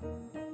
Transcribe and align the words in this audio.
Thank 0.00 0.34
you. 0.34 0.47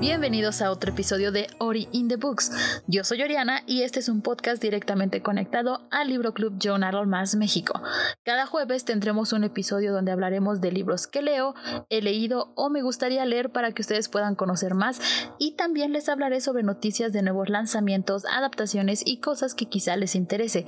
Bienvenidos 0.00 0.62
a 0.62 0.70
otro 0.70 0.92
episodio 0.92 1.32
de 1.32 1.48
Ori 1.58 1.88
in 1.92 2.08
the 2.08 2.16
Books. 2.16 2.50
Yo 2.86 3.04
soy 3.04 3.22
Oriana 3.22 3.62
y 3.66 3.82
este 3.82 4.00
es 4.00 4.08
un 4.08 4.22
podcast 4.22 4.60
directamente 4.60 5.22
conectado 5.22 5.86
al 5.90 6.08
Libro 6.08 6.34
Club 6.34 6.58
Journal 6.58 7.06
Más 7.06 7.36
México. 7.36 7.80
Cada 8.24 8.46
jueves 8.46 8.84
tendremos 8.84 9.32
un 9.32 9.44
episodio 9.44 9.92
donde 9.92 10.12
hablaremos 10.12 10.60
de 10.60 10.72
libros 10.72 11.06
que 11.06 11.22
leo, 11.22 11.54
he 11.90 12.02
leído 12.02 12.52
o 12.56 12.70
me 12.70 12.82
gustaría 12.82 13.24
leer 13.24 13.50
para 13.50 13.72
que 13.72 13.82
ustedes 13.82 14.08
puedan 14.08 14.34
conocer 14.34 14.74
más 14.74 15.00
y 15.38 15.56
también 15.56 15.92
les 15.92 16.08
hablaré 16.08 16.40
sobre 16.40 16.62
noticias 16.62 17.12
de 17.12 17.22
nuevos 17.22 17.48
lanzamientos, 17.48 18.24
adaptaciones 18.26 19.02
y 19.04 19.20
cosas 19.20 19.54
que 19.54 19.66
quizá 19.66 19.96
les 19.96 20.14
interese. 20.14 20.66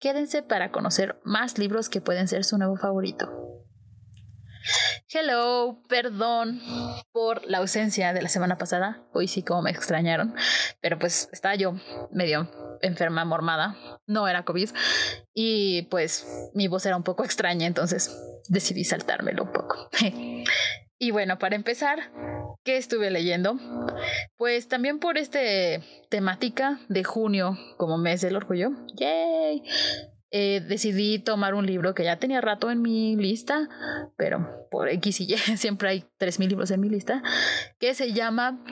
Quédense 0.00 0.42
para 0.42 0.70
conocer 0.70 1.20
más 1.24 1.58
libros 1.58 1.88
que 1.88 2.00
pueden 2.00 2.28
ser 2.28 2.44
su 2.44 2.58
nuevo 2.58 2.76
favorito. 2.76 3.65
Hello, 5.08 5.82
perdón 5.88 6.60
por 7.12 7.44
la 7.46 7.58
ausencia 7.58 8.12
de 8.12 8.22
la 8.22 8.28
semana 8.28 8.58
pasada. 8.58 9.02
Hoy 9.12 9.28
sí 9.28 9.42
como 9.42 9.62
me 9.62 9.70
extrañaron, 9.70 10.34
pero 10.80 10.98
pues 10.98 11.28
estaba 11.32 11.54
yo 11.54 11.74
medio 12.10 12.50
enferma, 12.82 13.24
mormada. 13.24 13.76
No 14.06 14.28
era 14.28 14.44
COVID 14.44 14.70
y 15.34 15.82
pues 15.82 16.50
mi 16.54 16.68
voz 16.68 16.86
era 16.86 16.96
un 16.96 17.02
poco 17.02 17.24
extraña, 17.24 17.66
entonces 17.66 18.16
decidí 18.48 18.84
saltármelo 18.84 19.44
un 19.44 19.52
poco. 19.52 19.88
y 20.98 21.10
bueno, 21.10 21.38
para 21.38 21.56
empezar, 21.56 22.10
¿qué 22.64 22.76
estuve 22.76 23.10
leyendo? 23.10 23.58
Pues 24.36 24.68
también 24.68 24.98
por 24.98 25.18
este 25.18 25.82
temática 26.10 26.80
de 26.88 27.04
junio 27.04 27.58
como 27.76 27.98
mes 27.98 28.20
del 28.20 28.36
orgullo. 28.36 28.70
¡Yay! 28.94 29.62
Eh, 30.38 30.60
decidí 30.60 31.18
tomar 31.18 31.54
un 31.54 31.64
libro 31.64 31.94
que 31.94 32.04
ya 32.04 32.18
tenía 32.18 32.42
rato 32.42 32.70
en 32.70 32.82
mi 32.82 33.16
lista, 33.16 33.70
pero 34.18 34.68
por 34.70 34.90
X 34.90 35.22
y 35.22 35.32
Y 35.32 35.36
siempre 35.56 35.88
hay 35.88 36.04
3.000 36.20 36.48
libros 36.48 36.70
en 36.70 36.78
mi 36.78 36.90
lista, 36.90 37.22
que 37.78 37.94
se 37.94 38.12
llama 38.12 38.62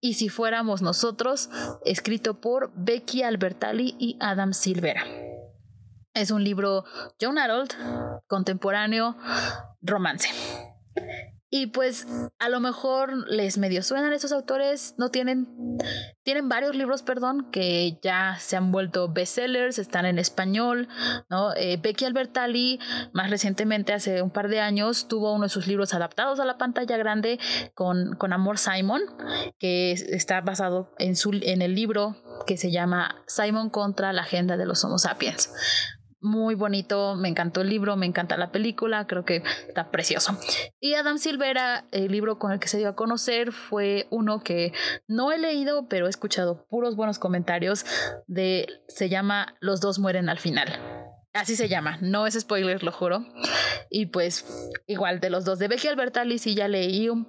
Y 0.00 0.14
si 0.14 0.28
fuéramos 0.28 0.80
nosotros, 0.80 1.50
escrito 1.84 2.40
por 2.40 2.70
Becky 2.76 3.24
Albertalli 3.24 3.96
y 3.98 4.16
Adam 4.20 4.52
Silvera. 4.52 5.02
Es 6.14 6.30
un 6.30 6.44
libro 6.44 6.84
John 7.20 7.36
Harold, 7.36 7.72
contemporáneo, 8.28 9.16
romance. 9.82 10.28
Y 11.50 11.68
pues 11.68 12.06
a 12.38 12.50
lo 12.50 12.60
mejor 12.60 13.26
les 13.30 13.56
medio 13.56 13.82
suenan 13.82 14.12
estos 14.12 14.32
autores, 14.32 14.94
no 14.98 15.10
tienen, 15.10 15.48
tienen 16.22 16.50
varios 16.50 16.76
libros, 16.76 17.02
perdón, 17.02 17.50
que 17.50 17.98
ya 18.02 18.36
se 18.38 18.56
han 18.56 18.70
vuelto 18.70 19.10
bestsellers, 19.10 19.78
están 19.78 20.04
en 20.04 20.18
español, 20.18 20.88
¿no? 21.30 21.54
Eh, 21.56 21.78
Becky 21.82 22.04
Albertalli, 22.04 22.78
más 23.14 23.30
recientemente, 23.30 23.94
hace 23.94 24.20
un 24.20 24.30
par 24.30 24.48
de 24.48 24.60
años, 24.60 25.08
tuvo 25.08 25.32
uno 25.32 25.44
de 25.44 25.48
sus 25.48 25.66
libros 25.66 25.94
adaptados 25.94 26.38
a 26.38 26.44
la 26.44 26.58
pantalla 26.58 26.98
grande 26.98 27.38
con, 27.74 28.14
con 28.16 28.34
Amor 28.34 28.58
Simon, 28.58 29.00
que 29.58 29.92
está 29.92 30.42
basado 30.42 30.92
en, 30.98 31.16
su, 31.16 31.30
en 31.42 31.62
el 31.62 31.74
libro 31.74 32.16
que 32.46 32.58
se 32.58 32.70
llama 32.70 33.22
Simon 33.26 33.70
contra 33.70 34.12
la 34.12 34.22
agenda 34.22 34.58
de 34.58 34.66
los 34.66 34.84
Homo 34.84 34.98
sapiens 34.98 35.50
muy 36.20 36.54
bonito, 36.54 37.14
me 37.14 37.28
encantó 37.28 37.60
el 37.60 37.68
libro, 37.68 37.96
me 37.96 38.06
encanta 38.06 38.36
la 38.36 38.50
película, 38.50 39.06
creo 39.06 39.24
que 39.24 39.42
está 39.68 39.90
precioso. 39.90 40.36
Y 40.80 40.94
Adam 40.94 41.18
Silvera, 41.18 41.84
el 41.92 42.10
libro 42.10 42.38
con 42.38 42.52
el 42.52 42.58
que 42.58 42.68
se 42.68 42.78
dio 42.78 42.88
a 42.88 42.96
conocer 42.96 43.52
fue 43.52 44.06
uno 44.10 44.42
que 44.42 44.72
no 45.06 45.32
he 45.32 45.38
leído, 45.38 45.88
pero 45.88 46.06
he 46.06 46.10
escuchado 46.10 46.66
puros 46.68 46.96
buenos 46.96 47.18
comentarios 47.18 47.84
de, 48.26 48.66
se 48.88 49.08
llama 49.08 49.56
Los 49.60 49.80
dos 49.80 49.98
mueren 49.98 50.28
al 50.28 50.38
final. 50.38 51.07
Así 51.34 51.56
se 51.56 51.68
llama, 51.68 51.98
no 52.00 52.26
es 52.26 52.34
spoiler, 52.34 52.82
lo 52.82 52.90
juro. 52.90 53.24
Y 53.90 54.06
pues, 54.06 54.46
igual 54.86 55.20
de 55.20 55.30
los 55.30 55.44
dos, 55.44 55.58
de 55.58 55.68
Becky 55.68 55.86
Albertalli 55.88 56.38
sí 56.38 56.54
ya 56.54 56.68
leí 56.68 57.08
un, 57.08 57.26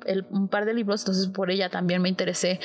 par 0.49 0.65
de 0.65 0.73
libros, 0.73 1.01
entonces 1.01 1.27
por 1.27 1.51
ella 1.51 1.69
también 1.69 2.01
me 2.01 2.09
interesé 2.09 2.59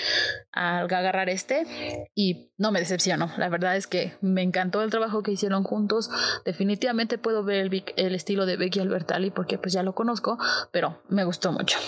al 0.53 0.85
agarrar 0.85 1.29
este 1.29 1.67
y 2.15 2.51
no 2.57 2.71
me 2.71 2.79
decepcionó. 2.79 3.31
La 3.37 3.49
verdad 3.49 3.77
es 3.77 3.87
que 3.87 4.17
me 4.21 4.43
encantó 4.43 4.83
el 4.83 4.91
trabajo 4.91 5.23
que 5.23 5.33
hicieron 5.33 5.65
juntos. 5.65 6.09
Definitivamente 6.45 7.19
puedo 7.19 7.43
ver 7.45 7.59
el, 7.59 7.85
el 7.97 8.15
estilo 8.15 8.47
de 8.47 8.57
Becky 8.57 8.81
Albertalli 8.81 9.31
porque 9.31 9.59
pues 9.59 9.73
ya 9.73 9.83
lo 9.83 9.95
conozco, 9.95 10.39
pero 10.71 11.03
me 11.09 11.25
gustó 11.25 11.53
mucho. 11.53 11.79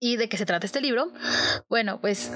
¿Y 0.00 0.16
de 0.16 0.28
qué 0.28 0.36
se 0.36 0.46
trata 0.46 0.66
este 0.66 0.80
libro? 0.80 1.12
Bueno, 1.68 2.00
pues 2.00 2.32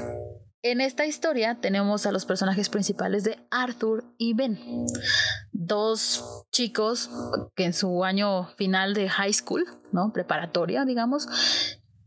en 0.71 0.81
esta 0.81 1.07
historia 1.07 1.59
tenemos 1.61 2.07
a 2.07 2.13
los 2.13 2.25
personajes 2.25 2.69
principales 2.69 3.25
de 3.25 3.39
Arthur 3.51 4.05
y 4.19 4.35
Ben, 4.35 4.59
dos 5.53 6.45
chicos 6.51 7.11
que 7.55 7.65
en 7.65 7.73
su 7.73 8.05
año 8.05 8.49
final 8.57 8.95
de 8.95 9.09
high 9.09 9.33
school, 9.33 9.65
¿no? 9.93 10.13
Preparatoria, 10.13 10.85
digamos, 10.85 11.29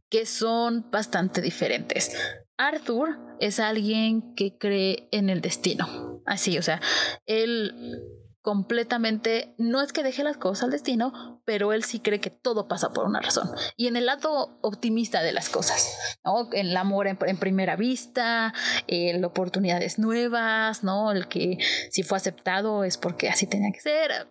que 0.10 0.26
son 0.26 0.90
bastante 0.92 1.42
diferentes. 1.42 2.16
Arthur 2.58 3.18
es 3.40 3.60
alguien 3.60 4.36
que 4.36 4.58
cree 4.58 5.08
en 5.12 5.30
el 5.30 5.42
destino. 5.42 6.22
Así, 6.26 6.58
o 6.58 6.62
sea, 6.62 6.82
él 7.26 8.02
completamente, 8.42 9.54
no 9.58 9.82
es 9.82 9.92
que 9.92 10.04
deje 10.04 10.24
las 10.24 10.38
cosas 10.38 10.64
al 10.64 10.72
destino, 10.72 11.42
pero 11.46 11.74
él 11.74 11.84
sí 11.84 12.00
cree 12.00 12.20
que 12.20 12.30
todo 12.30 12.68
pasa 12.68 12.90
por 12.90 13.06
una 13.06 13.20
razón. 13.20 13.50
Y 13.76 13.88
en 13.88 13.98
el 13.98 14.06
lado 14.06 14.58
optimista 14.62 15.22
de 15.22 15.34
las 15.34 15.50
cosas, 15.50 15.98
¿no? 16.24 16.50
El 16.54 16.76
amor 16.78 17.08
en, 17.08 17.18
primera 17.38 17.76
vista, 17.76 18.54
en 18.88 19.24
oportunidades 19.26 20.00
nuevas, 20.00 20.84
¿no? 20.84 21.12
El 21.12 21.28
que 21.28 21.58
si 21.92 22.04
fue 22.04 22.18
aceptado 22.18 22.84
es 22.84 22.98
porque 22.98 23.30
así 23.30 23.48
tenía 23.48 23.72
que 23.72 23.82
ser 23.82 24.28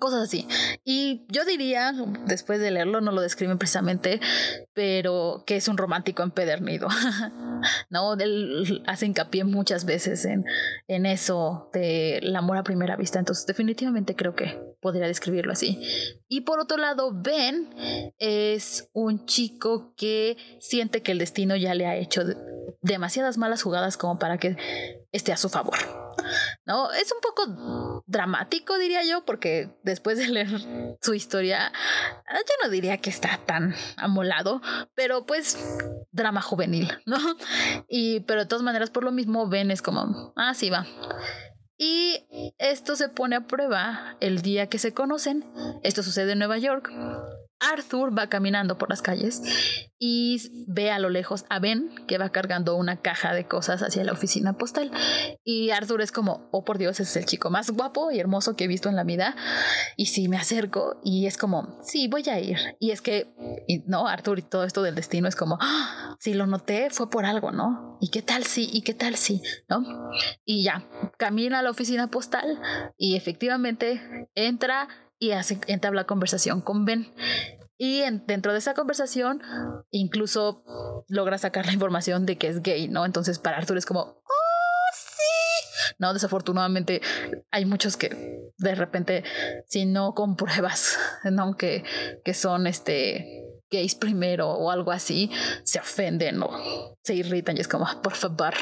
cosas 0.00 0.22
así. 0.24 0.48
Y 0.84 1.24
yo 1.28 1.44
diría, 1.44 1.92
después 2.26 2.58
de 2.58 2.72
leerlo, 2.72 3.00
no 3.00 3.12
lo 3.12 3.20
describen 3.20 3.58
precisamente, 3.58 4.20
pero 4.74 5.44
que 5.46 5.54
es 5.54 5.68
un 5.68 5.76
romántico 5.76 6.24
empedernido. 6.24 6.88
¿No? 7.90 8.14
Él 8.14 8.82
hace 8.86 9.06
hincapié 9.06 9.44
muchas 9.44 9.84
veces 9.84 10.24
en, 10.24 10.44
en 10.88 11.06
eso 11.06 11.70
del 11.72 12.34
amor 12.34 12.56
a 12.56 12.64
primera 12.64 12.96
vista. 12.96 13.20
Entonces, 13.20 13.46
definitivamente 13.46 14.16
creo 14.16 14.34
que 14.34 14.58
podría 14.80 15.06
describirlo 15.06 15.52
así. 15.52 15.80
Y 16.28 16.40
por 16.40 16.58
otro 16.58 16.78
lado, 16.78 17.12
Ben 17.14 17.68
es 18.18 18.88
un 18.92 19.26
chico 19.26 19.94
que 19.96 20.36
siente 20.58 21.02
que 21.02 21.12
el 21.12 21.18
destino 21.18 21.54
ya 21.54 21.74
le 21.74 21.86
ha 21.86 21.96
hecho 21.96 22.22
demasiadas 22.82 23.38
malas 23.38 23.62
jugadas 23.62 23.96
como 23.96 24.18
para 24.18 24.38
que 24.38 24.56
esté 25.12 25.32
a 25.32 25.36
su 25.36 25.48
favor. 25.48 25.78
¿No? 26.64 26.92
Es 26.92 27.12
un 27.12 27.20
poco 27.20 28.02
dramático, 28.06 28.78
diría 28.78 29.02
yo, 29.04 29.24
porque 29.24 29.70
después 29.82 30.18
de 30.18 30.28
leer 30.28 30.48
su 31.00 31.14
historia, 31.14 31.72
yo 32.28 32.54
no 32.62 32.70
diría 32.70 32.98
que 32.98 33.10
está 33.10 33.40
tan 33.46 33.74
amolado, 33.96 34.60
pero 34.94 35.26
pues 35.26 35.58
drama 36.10 36.42
juvenil, 36.42 36.90
¿no? 37.06 37.18
Y 37.88 38.20
pero 38.20 38.40
de 38.40 38.46
todas 38.46 38.62
maneras, 38.62 38.90
por 38.90 39.04
lo 39.04 39.12
mismo, 39.12 39.48
Ben 39.48 39.70
es 39.70 39.82
como, 39.82 40.32
ah, 40.36 40.54
sí 40.54 40.70
va. 40.70 40.86
Y 41.82 42.52
esto 42.58 42.94
se 42.94 43.08
pone 43.08 43.36
a 43.36 43.46
prueba 43.46 44.16
el 44.20 44.42
día 44.42 44.68
que 44.68 44.78
se 44.78 44.92
conocen. 44.92 45.50
Esto 45.82 46.02
sucede 46.02 46.32
en 46.32 46.38
Nueva 46.38 46.58
York. 46.58 46.92
Arthur 47.60 48.16
va 48.16 48.28
caminando 48.28 48.78
por 48.78 48.90
las 48.90 49.02
calles 49.02 49.42
y 49.98 50.64
ve 50.66 50.90
a 50.90 50.98
lo 50.98 51.10
lejos 51.10 51.44
a 51.50 51.58
Ben 51.58 51.90
que 52.06 52.16
va 52.16 52.30
cargando 52.30 52.74
una 52.74 53.02
caja 53.02 53.34
de 53.34 53.46
cosas 53.46 53.82
hacia 53.82 54.02
la 54.02 54.12
oficina 54.12 54.54
postal. 54.54 54.90
Y 55.44 55.70
Arthur 55.70 56.00
es 56.00 56.10
como, 56.10 56.48
oh 56.52 56.64
por 56.64 56.78
Dios, 56.78 57.00
es 57.00 57.14
el 57.16 57.26
chico 57.26 57.50
más 57.50 57.70
guapo 57.70 58.10
y 58.10 58.18
hermoso 58.18 58.56
que 58.56 58.64
he 58.64 58.68
visto 58.68 58.88
en 58.88 58.96
la 58.96 59.04
vida. 59.04 59.36
Y 59.96 60.06
si 60.06 60.28
me 60.28 60.38
acerco 60.38 60.98
y 61.04 61.26
es 61.26 61.36
como, 61.36 61.78
sí, 61.82 62.08
voy 62.08 62.26
a 62.30 62.40
ir. 62.40 62.56
Y 62.78 62.92
es 62.92 63.02
que, 63.02 63.28
no, 63.86 64.08
Arthur 64.08 64.38
y 64.38 64.42
todo 64.42 64.64
esto 64.64 64.82
del 64.82 64.94
destino 64.94 65.28
es 65.28 65.36
como, 65.36 65.58
ah, 65.60 66.16
si 66.18 66.32
lo 66.32 66.46
noté 66.46 66.88
fue 66.90 67.10
por 67.10 67.26
algo, 67.26 67.52
¿no? 67.52 67.98
¿Y 68.00 68.08
qué 68.08 68.22
tal 68.22 68.44
sí? 68.44 68.70
¿Y 68.72 68.80
qué 68.80 68.94
tal 68.94 69.16
sí? 69.16 69.42
¿No? 69.68 69.84
Y 70.46 70.64
ya, 70.64 70.88
camina 71.18 71.58
a 71.58 71.62
la 71.62 71.70
oficina 71.70 72.10
postal 72.10 72.58
y 72.96 73.16
efectivamente 73.16 74.28
entra 74.34 74.88
y 75.18 75.32
hace, 75.32 75.60
entabla 75.66 76.04
conversación 76.04 76.62
con 76.62 76.86
Ben. 76.86 77.12
Y 77.82 78.02
dentro 78.26 78.52
de 78.52 78.58
esa 78.58 78.74
conversación, 78.74 79.40
incluso 79.90 80.62
logra 81.08 81.38
sacar 81.38 81.64
la 81.64 81.72
información 81.72 82.26
de 82.26 82.36
que 82.36 82.48
es 82.48 82.60
gay, 82.60 82.88
¿no? 82.88 83.06
Entonces 83.06 83.38
para 83.38 83.56
Arthur 83.56 83.78
es 83.78 83.86
como, 83.86 84.00
¡oh, 84.00 84.90
sí! 84.92 85.94
No, 85.98 86.12
desafortunadamente 86.12 87.00
hay 87.50 87.64
muchos 87.64 87.96
que 87.96 88.50
de 88.58 88.74
repente, 88.74 89.24
si 89.66 89.86
no 89.86 90.12
compruebas, 90.12 90.98
¿no? 91.24 91.56
Que, 91.56 91.82
que 92.22 92.34
son 92.34 92.66
este 92.66 93.46
gays 93.70 93.94
primero 93.94 94.50
o 94.50 94.70
algo 94.70 94.92
así, 94.92 95.30
se 95.64 95.78
ofenden 95.78 96.42
o 96.42 96.50
se 97.02 97.14
irritan 97.14 97.56
y 97.56 97.60
es 97.60 97.68
como, 97.68 97.86
por 98.02 98.14
favor. 98.14 98.54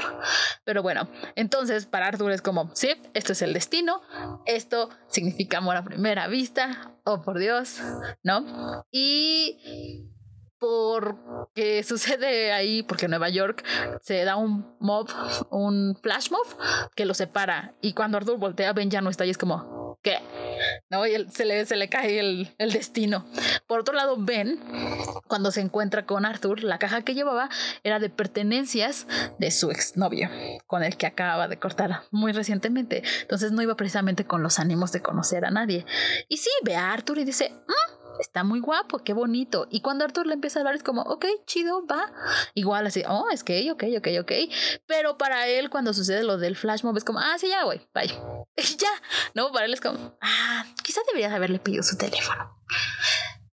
Pero 0.65 0.83
bueno, 0.83 1.09
entonces 1.35 1.87
para 1.87 2.07
Arthur 2.07 2.33
es 2.33 2.43
como, 2.43 2.71
sí, 2.75 2.91
esto 3.15 3.33
es 3.33 3.43
el 3.43 3.53
destino, 3.53 4.03
esto 4.47 4.91
significa 5.09 5.59
amor 5.59 5.77
a 5.77 5.85
primera 5.85 6.29
vista, 6.29 6.95
oh 7.05 7.23
por 7.23 7.39
Dios, 7.39 7.79
¿no? 8.23 8.85
Y 8.91 10.09
porque 10.59 11.83
sucede 11.85 12.53
ahí, 12.53 12.83
porque 12.83 13.07
en 13.07 13.11
Nueva 13.11 13.29
York 13.29 13.65
se 14.03 14.25
da 14.25 14.37
un 14.37 14.77
mob, 14.81 15.09
un 15.51 15.99
flash 16.03 16.31
mob 16.31 16.47
que 16.95 17.07
lo 17.07 17.15
separa. 17.15 17.75
Y 17.81 17.93
cuando 17.93 18.17
Arthur 18.17 18.39
voltea, 18.39 18.73
Ben 18.73 18.91
ya 18.91 19.01
no 19.01 19.11
está 19.11 19.25
y 19.27 19.31
es 19.31 19.39
como, 19.39 19.99
¿qué? 20.03 20.19
¿No? 20.91 21.07
Y 21.07 21.29
se, 21.31 21.45
le, 21.45 21.65
se 21.67 21.77
le 21.77 21.89
cae 21.89 22.19
el, 22.19 22.55
el 22.59 22.73
destino. 22.73 23.27
Por 23.67 23.81
otro 23.81 23.95
lado, 23.95 24.17
Ben, 24.19 24.61
cuando 25.27 25.51
se 25.51 25.61
encuentra 25.61 26.07
con 26.07 26.25
Arthur, 26.25 26.63
la 26.63 26.79
caja 26.79 27.03
que 27.03 27.15
llevaba 27.15 27.49
era 27.85 27.99
de 27.99 28.11
pertenencias 28.11 29.07
de 29.39 29.51
su 29.51 29.71
exnovio, 29.71 30.29
con 30.67 30.83
el 30.83 30.97
que 30.97 31.07
acababa 31.07 31.49
de 31.49 31.59
cortar 31.59 32.03
muy 32.11 32.33
recientemente. 32.33 33.03
Entonces 33.23 33.53
no 33.53 33.63
iba 33.63 33.77
precisamente 33.77 34.25
con 34.25 34.43
los 34.43 34.59
ánimos 34.59 34.93
de 34.93 35.03
conocer 35.03 35.45
a 35.45 35.51
nadie. 35.51 35.85
Y 36.29 36.39
sí, 36.39 36.51
ve 36.65 36.77
a 36.77 36.93
Arthur 36.93 37.19
y 37.19 37.25
dice, 37.25 37.51
mm, 37.51 37.98
está 38.19 38.45
muy 38.45 38.61
guapo, 38.61 38.99
qué 38.99 39.13
bonito. 39.13 39.67
Y 39.71 39.81
cuando 39.81 40.05
Arthur 40.05 40.27
le 40.27 40.35
empieza 40.35 40.59
a 40.59 40.63
hablar 40.63 40.75
es 40.75 40.83
como, 40.83 41.03
ok, 41.03 41.27
chido, 41.47 41.87
va. 41.87 42.13
Igual 42.55 42.87
así, 42.87 43.03
oh, 43.09 43.29
es 43.31 43.45
que, 43.45 43.71
ok, 43.71 43.85
ok, 43.99 44.09
ok. 44.21 44.33
Pero 44.87 45.19
para 45.19 45.47
él 45.47 45.71
cuando 45.71 45.93
sucede 45.95 46.25
lo 46.25 46.39
del 46.39 46.57
flash 46.57 46.85
mob 46.85 46.97
es 46.97 47.05
como, 47.05 47.19
ah, 47.19 47.37
sí, 47.39 47.49
ya, 47.49 47.65
güey, 47.65 47.81
bye. 47.95 48.09
Ya, 48.79 48.91
¿no? 49.35 49.51
Para 49.53 49.67
él 49.67 49.73
es 49.73 49.81
como, 49.81 50.17
ah, 50.21 50.65
quizás 50.83 51.05
deberías 51.07 51.33
haberle 51.33 51.59
pedido 51.59 51.83
su 51.83 51.97
teléfono. 51.97 52.57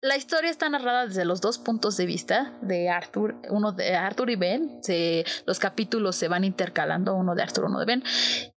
La 0.02 0.16
historia 0.16 0.50
está 0.50 0.66
narrada 0.70 1.06
desde 1.06 1.26
los 1.26 1.42
dos 1.42 1.58
puntos 1.58 1.98
de 1.98 2.06
vista 2.06 2.56
de 2.62 2.88
Arthur, 2.88 3.36
uno 3.50 3.72
de 3.72 3.94
Arthur 3.96 4.30
y 4.30 4.36
Ben. 4.36 4.82
Se, 4.82 5.26
los 5.44 5.58
capítulos 5.58 6.16
se 6.16 6.28
van 6.28 6.44
intercalando, 6.44 7.14
uno 7.14 7.34
de 7.34 7.42
Arthur, 7.42 7.66
uno 7.66 7.80
de 7.80 7.84
Ben. 7.84 8.02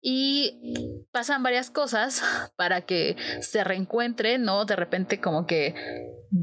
Y 0.01 1.05
pasan 1.11 1.43
varias 1.43 1.69
cosas 1.71 2.23
para 2.55 2.83
que 2.83 3.17
se 3.41 3.65
reencuentren, 3.65 4.45
¿no? 4.45 4.67
De 4.67 4.77
repente 4.77 5.21
como 5.21 5.45
que 5.47 5.75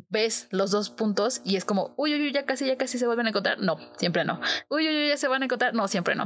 ves 0.10 0.50
los 0.52 0.72
dos 0.72 0.90
puntos 0.90 1.40
y 1.46 1.56
es 1.56 1.64
como, 1.64 1.94
uy, 1.96 2.14
uy, 2.16 2.22
uy, 2.24 2.34
ya 2.34 2.46
casi, 2.46 2.68
ya 2.68 2.78
casi 2.78 3.00
se 3.00 3.06
vuelven 3.06 3.28
a 3.28 3.30
encontrar. 3.30 3.60
No, 3.60 3.78
siempre 3.98 4.26
no. 4.26 4.42
Uy, 4.70 4.86
uy, 4.86 5.04
uy, 5.04 5.08
ya 5.08 5.18
se 5.18 5.30
van 5.30 5.44
a 5.44 5.46
encontrar. 5.46 5.74
No, 5.74 5.88
siempre 5.88 6.16
no. 6.16 6.26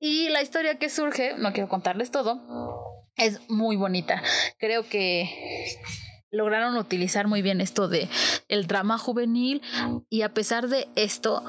Y 0.00 0.30
la 0.30 0.40
historia 0.40 0.78
que 0.78 0.88
surge, 0.88 1.36
no 1.36 1.52
quiero 1.52 1.68
contarles 1.68 2.10
todo, 2.10 2.40
es 3.16 3.38
muy 3.50 3.76
bonita. 3.76 4.22
Creo 4.58 4.88
que 4.88 5.28
lograron 6.30 6.76
utilizar 6.76 7.26
muy 7.26 7.42
bien 7.42 7.60
esto 7.60 7.88
de 7.88 8.08
el 8.48 8.66
drama 8.66 8.98
juvenil 8.98 9.62
y 10.08 10.22
a 10.22 10.34
pesar 10.34 10.68
de 10.68 10.88
esto 10.94 11.42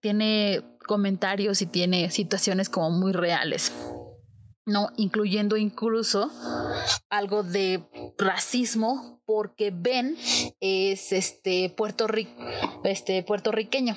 tiene 0.00 0.62
comentarios 0.86 1.62
y 1.62 1.66
tiene 1.66 2.10
situaciones 2.10 2.68
como 2.68 2.90
muy 2.90 3.12
reales. 3.12 3.72
No, 4.64 4.90
incluyendo 4.96 5.56
incluso 5.56 6.30
algo 7.10 7.42
de 7.42 7.82
racismo 8.16 9.20
porque 9.24 9.72
Ben 9.74 10.16
es 10.60 11.12
este, 11.12 11.68
Puerto 11.70 12.06
este 12.84 13.24
puertorriqueño, 13.24 13.96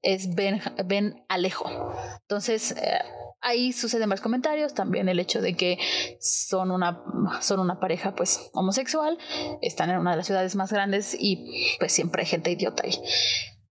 es 0.00 0.34
Ben, 0.34 0.62
ben 0.86 1.22
Alejo. 1.28 1.70
Entonces, 2.22 2.72
eh, 2.72 3.00
ahí 3.46 3.72
suceden 3.72 4.08
más 4.08 4.20
comentarios, 4.20 4.74
también 4.74 5.08
el 5.08 5.20
hecho 5.20 5.40
de 5.40 5.54
que 5.54 5.78
son 6.20 6.70
una, 6.72 7.02
son 7.40 7.60
una 7.60 7.78
pareja 7.78 8.14
pues 8.14 8.50
homosexual, 8.52 9.16
están 9.62 9.90
en 9.90 9.98
una 9.98 10.10
de 10.10 10.16
las 10.18 10.26
ciudades 10.26 10.56
más 10.56 10.72
grandes 10.72 11.16
y 11.18 11.76
pues 11.78 11.92
siempre 11.92 12.22
hay 12.22 12.26
gente 12.26 12.50
idiota 12.50 12.82
ahí. 12.84 12.98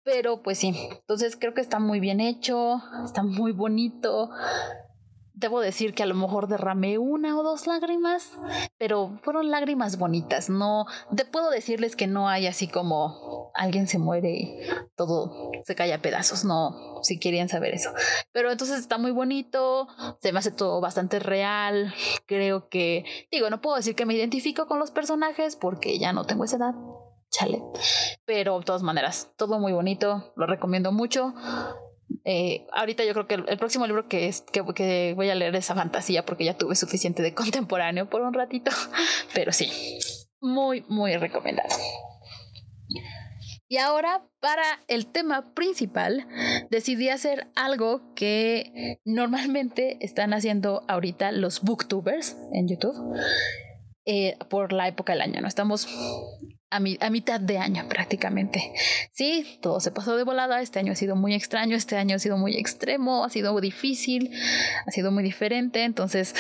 Pero 0.04 0.42
pues 0.42 0.58
sí, 0.58 0.74
entonces 0.90 1.36
creo 1.36 1.54
que 1.54 1.60
está 1.60 1.78
muy 1.78 2.00
bien 2.00 2.20
hecho, 2.20 2.82
está 3.04 3.22
muy 3.22 3.52
bonito 3.52 4.30
debo 5.42 5.60
decir 5.60 5.92
que 5.92 6.02
a 6.02 6.06
lo 6.06 6.14
mejor 6.14 6.48
derramé 6.48 6.96
una 6.96 7.38
o 7.38 7.42
dos 7.42 7.66
lágrimas, 7.66 8.32
pero 8.78 9.18
fueron 9.22 9.50
lágrimas 9.50 9.98
bonitas. 9.98 10.48
No, 10.48 10.86
te 11.14 11.26
puedo 11.26 11.50
decirles 11.50 11.96
que 11.96 12.06
no 12.06 12.28
hay 12.28 12.46
así 12.46 12.68
como 12.68 13.50
alguien 13.54 13.86
se 13.86 13.98
muere 13.98 14.30
y 14.30 14.60
todo 14.96 15.50
se 15.64 15.74
cae 15.74 15.92
a 15.92 16.00
pedazos. 16.00 16.44
No, 16.46 17.02
si 17.02 17.18
querían 17.18 17.50
saber 17.50 17.74
eso. 17.74 17.90
Pero 18.32 18.50
entonces 18.50 18.78
está 18.78 18.96
muy 18.96 19.10
bonito, 19.10 19.88
se 20.20 20.32
me 20.32 20.38
hace 20.38 20.52
todo 20.52 20.80
bastante 20.80 21.18
real. 21.18 21.92
Creo 22.26 22.68
que, 22.68 23.04
digo, 23.30 23.50
no 23.50 23.60
puedo 23.60 23.76
decir 23.76 23.94
que 23.94 24.06
me 24.06 24.14
identifico 24.14 24.66
con 24.66 24.78
los 24.78 24.90
personajes 24.90 25.56
porque 25.56 25.98
ya 25.98 26.12
no 26.12 26.24
tengo 26.24 26.44
esa 26.44 26.56
edad. 26.56 26.74
Chale. 27.30 27.62
Pero 28.24 28.58
de 28.58 28.64
todas 28.64 28.82
maneras, 28.82 29.32
todo 29.36 29.58
muy 29.58 29.72
bonito, 29.72 30.32
lo 30.36 30.46
recomiendo 30.46 30.92
mucho. 30.92 31.34
Eh, 32.24 32.66
ahorita 32.72 33.04
yo 33.04 33.12
creo 33.12 33.26
que 33.26 33.34
el, 33.34 33.58
próximo 33.58 33.86
libro 33.86 34.08
que, 34.08 34.28
es, 34.28 34.42
que, 34.42 34.60
voy 35.14 35.30
a 35.30 35.34
leer 35.34 35.54
es 35.56 35.70
a 35.70 35.74
fantasía 35.74 36.24
porque 36.24 36.44
ya 36.44 36.56
tuve 36.56 36.74
suficiente 36.74 37.22
de 37.22 37.34
contemporáneo 37.34 38.08
por 38.08 38.22
un 38.22 38.34
ratito, 38.34 38.70
pero 39.34 39.52
sí, 39.52 39.70
muy, 40.40 40.84
muy 40.88 41.16
recomendado. 41.16 41.68
Y 43.68 43.78
ahora, 43.78 44.22
para 44.40 44.62
el 44.86 45.06
tema 45.06 45.54
principal, 45.54 46.28
decidí 46.70 47.08
hacer 47.08 47.48
algo 47.54 48.02
que 48.14 48.98
normalmente 49.06 49.96
están 50.00 50.34
haciendo 50.34 50.84
ahorita 50.88 51.32
los 51.32 51.62
booktubers 51.62 52.36
en 52.52 52.68
YouTube. 52.68 52.94
Eh, 54.04 54.36
por 54.50 54.72
la 54.72 54.88
época 54.88 55.12
del 55.12 55.22
año, 55.22 55.40
¿no? 55.40 55.46
Estamos 55.46 55.86
a, 56.70 56.76
a, 56.76 57.10
mitad 57.10 57.38
de 57.38 57.58
año 57.58 57.88
prácticamente. 57.88 58.72
Sí, 59.12 59.58
todo 59.62 59.78
se 59.78 59.92
pasó 59.92 60.16
de 60.16 60.24
volada, 60.24 60.60
este 60.60 60.80
año 60.80 60.90
ha 60.90 60.96
sido 60.96 61.14
muy 61.14 61.34
extraño, 61.34 61.76
este 61.76 61.96
año 61.96 62.16
ha 62.16 62.18
sido 62.18 62.36
muy 62.36 62.56
extremo, 62.56 63.24
ha 63.24 63.28
sido 63.28 63.60
difícil, 63.60 64.32
ha 64.86 64.90
sido 64.90 65.12
muy 65.12 65.22
diferente, 65.22 65.84
entonces 65.84 66.34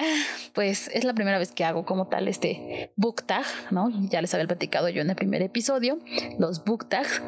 pues 0.54 0.88
es 0.92 1.04
la 1.04 1.14
primera 1.14 1.38
vez 1.38 1.52
que 1.52 1.64
hago 1.64 1.84
como 1.84 2.08
tal 2.08 2.28
este 2.28 2.92
book 2.96 3.24
tag, 3.24 3.44
¿no? 3.70 3.90
Ya 4.08 4.20
les 4.20 4.32
había 4.34 4.46
platicado 4.46 4.88
yo 4.88 5.02
en 5.02 5.10
el 5.10 5.16
primer 5.16 5.42
episodio, 5.42 5.98
los 6.38 6.64
book 6.64 6.88
tags, 6.88 7.22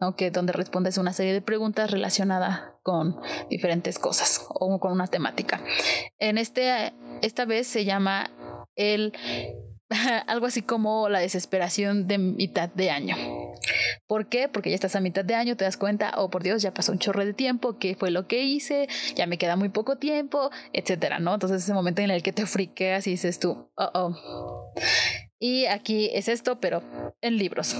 ¿no? 0.00 0.16
Que 0.16 0.30
donde 0.30 0.52
respondes 0.52 0.98
una 0.98 1.12
serie 1.12 1.32
de 1.32 1.42
preguntas 1.42 1.90
relacionadas 1.90 2.60
con 2.82 3.16
diferentes 3.50 3.98
cosas 3.98 4.46
o 4.48 4.78
con 4.78 4.92
una 4.92 5.06
temática. 5.06 5.62
En 6.18 6.38
este, 6.38 6.92
esta 7.22 7.44
vez 7.44 7.66
se 7.66 7.84
llama 7.84 8.30
el 8.76 9.12
algo 10.26 10.46
así 10.46 10.62
como 10.62 11.08
la 11.08 11.20
desesperación 11.20 12.06
de 12.06 12.18
mitad 12.18 12.68
de 12.68 12.90
año. 12.90 13.16
¿Por 14.08 14.26
qué? 14.26 14.48
Porque 14.48 14.70
ya 14.70 14.74
estás 14.74 14.96
a 14.96 15.00
mitad 15.00 15.24
de 15.24 15.34
año, 15.34 15.56
te 15.56 15.64
das 15.64 15.76
cuenta, 15.76 16.14
oh 16.16 16.30
por 16.30 16.42
Dios, 16.42 16.62
ya 16.62 16.72
pasó 16.72 16.92
un 16.92 16.98
chorro 16.98 17.24
de 17.24 17.34
tiempo, 17.34 17.78
¿qué 17.78 17.94
fue 17.94 18.10
lo 18.10 18.26
que 18.26 18.42
hice? 18.42 18.88
Ya 19.14 19.26
me 19.26 19.36
queda 19.36 19.54
muy 19.54 19.68
poco 19.68 19.98
tiempo, 19.98 20.50
etcétera, 20.72 21.18
¿no? 21.18 21.34
Entonces 21.34 21.62
ese 21.62 21.74
momento 21.74 22.00
en 22.00 22.10
el 22.10 22.22
que 22.22 22.32
te 22.32 22.46
friqueas 22.46 23.06
y 23.06 23.10
dices 23.10 23.38
tú, 23.38 23.70
oh, 23.76 23.90
oh. 23.92 24.72
Y 25.38 25.66
aquí 25.66 26.10
es 26.14 26.28
esto, 26.28 26.58
pero 26.58 26.82
en 27.20 27.36
libros. 27.36 27.76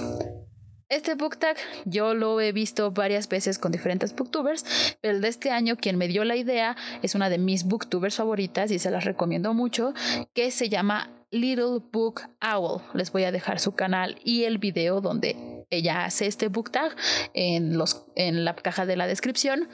Este 0.87 1.15
book 1.15 1.37
tag 1.37 1.57
yo 1.85 2.13
lo 2.13 2.39
he 2.41 2.51
visto 2.51 2.91
varias 2.91 3.27
veces 3.27 3.59
con 3.59 3.71
diferentes 3.71 4.15
booktubers, 4.15 4.97
pero 5.01 5.15
el 5.15 5.21
de 5.21 5.27
este 5.27 5.51
año 5.51 5.77
quien 5.77 5.97
me 5.97 6.07
dio 6.07 6.23
la 6.23 6.35
idea 6.35 6.75
es 7.01 7.15
una 7.15 7.29
de 7.29 7.37
mis 7.37 7.63
booktubers 7.63 8.15
favoritas 8.15 8.71
y 8.71 8.79
se 8.79 8.89
las 8.91 9.03
recomiendo 9.03 9.53
mucho, 9.53 9.93
que 10.33 10.49
se 10.51 10.69
llama 10.69 11.11
Little 11.31 11.79
Book 11.91 12.21
Owl. 12.41 12.81
Les 12.93 13.11
voy 13.11 13.23
a 13.23 13.31
dejar 13.31 13.59
su 13.59 13.73
canal 13.73 14.19
y 14.23 14.45
el 14.45 14.57
video 14.57 14.99
donde 14.99 15.58
ella 15.69 16.05
hace 16.05 16.27
este 16.27 16.47
book 16.47 16.71
tag 16.71 16.95
en, 17.33 17.77
los, 17.77 18.05
en 18.15 18.45
la 18.45 18.55
caja 18.55 18.85
de 18.85 18.95
la 18.95 19.07
descripción. 19.07 19.69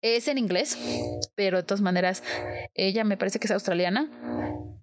Es 0.00 0.28
en 0.28 0.38
inglés, 0.38 0.78
pero 1.34 1.58
de 1.58 1.62
todas 1.62 1.80
maneras, 1.80 2.22
ella 2.74 3.04
me 3.04 3.16
parece 3.16 3.38
que 3.38 3.46
es 3.46 3.50
australiana 3.52 4.08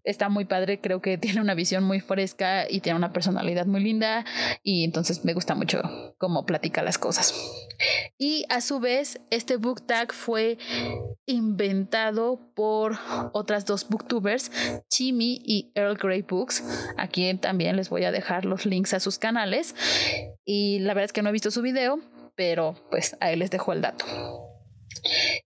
está 0.04 0.30
muy 0.30 0.46
padre, 0.46 0.80
creo 0.80 1.02
que 1.02 1.18
tiene 1.20 1.42
una 1.42 1.54
visión 1.54 1.84
muy 1.84 2.00
fresca 2.00 2.70
y 2.70 2.82
tiene 2.82 2.98
una 2.98 3.14
personalidad 3.14 3.66
muy 3.66 3.82
linda 3.82 4.26
y 4.64 4.84
entonces 4.84 5.26
me 5.26 5.34
gusta 5.34 5.56
mucho 5.56 5.82
cómo 6.18 6.46
platica 6.46 6.84
las 6.84 6.98
cosas. 6.98 7.34
Y 8.18 8.46
a 8.50 8.62
su 8.62 8.80
vez, 8.80 9.22
este 9.30 9.58
book 9.58 9.86
tag 9.86 10.12
fue 10.12 10.58
inventado 11.26 12.40
por 12.56 12.98
otras 13.34 13.66
dos 13.66 13.88
booktubers, 13.88 14.52
Chimi 14.90 15.42
y 15.44 15.72
Earl 15.76 15.98
Grey 15.98 16.22
Books. 16.24 16.64
Aquí 16.98 17.34
también 17.36 17.78
les 17.78 17.90
voy 17.90 18.04
a 18.04 18.12
dejar 18.12 18.46
los 18.46 18.66
links 18.66 18.94
a 18.94 19.00
sus 19.00 19.18
canales 19.18 19.76
y 20.44 20.80
la 20.80 20.94
verdad 20.94 21.06
es 21.06 21.14
que 21.14 21.22
no 21.22 21.30
he 21.30 21.34
visto 21.34 21.52
su 21.52 21.62
video, 21.62 22.00
pero 22.36 22.76
pues 22.90 23.16
ahí 23.22 23.36
les 23.36 23.52
dejo 23.52 23.74
el 23.74 23.82
dato. 23.82 24.06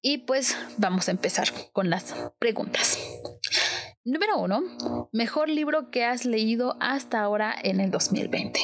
Y 0.02 0.20
pues 0.20 0.58
vamos 0.78 1.08
a 1.08 1.12
empezar 1.12 1.50
con 1.72 1.90
las 1.90 2.16
preguntas. 2.40 2.98
Número 4.06 4.38
uno, 4.38 5.10
mejor 5.14 5.48
libro 5.48 5.90
que 5.90 6.04
has 6.04 6.26
leído 6.26 6.76
hasta 6.82 7.22
ahora 7.22 7.56
en 7.64 7.80
el 7.80 7.90
2020. 7.90 8.60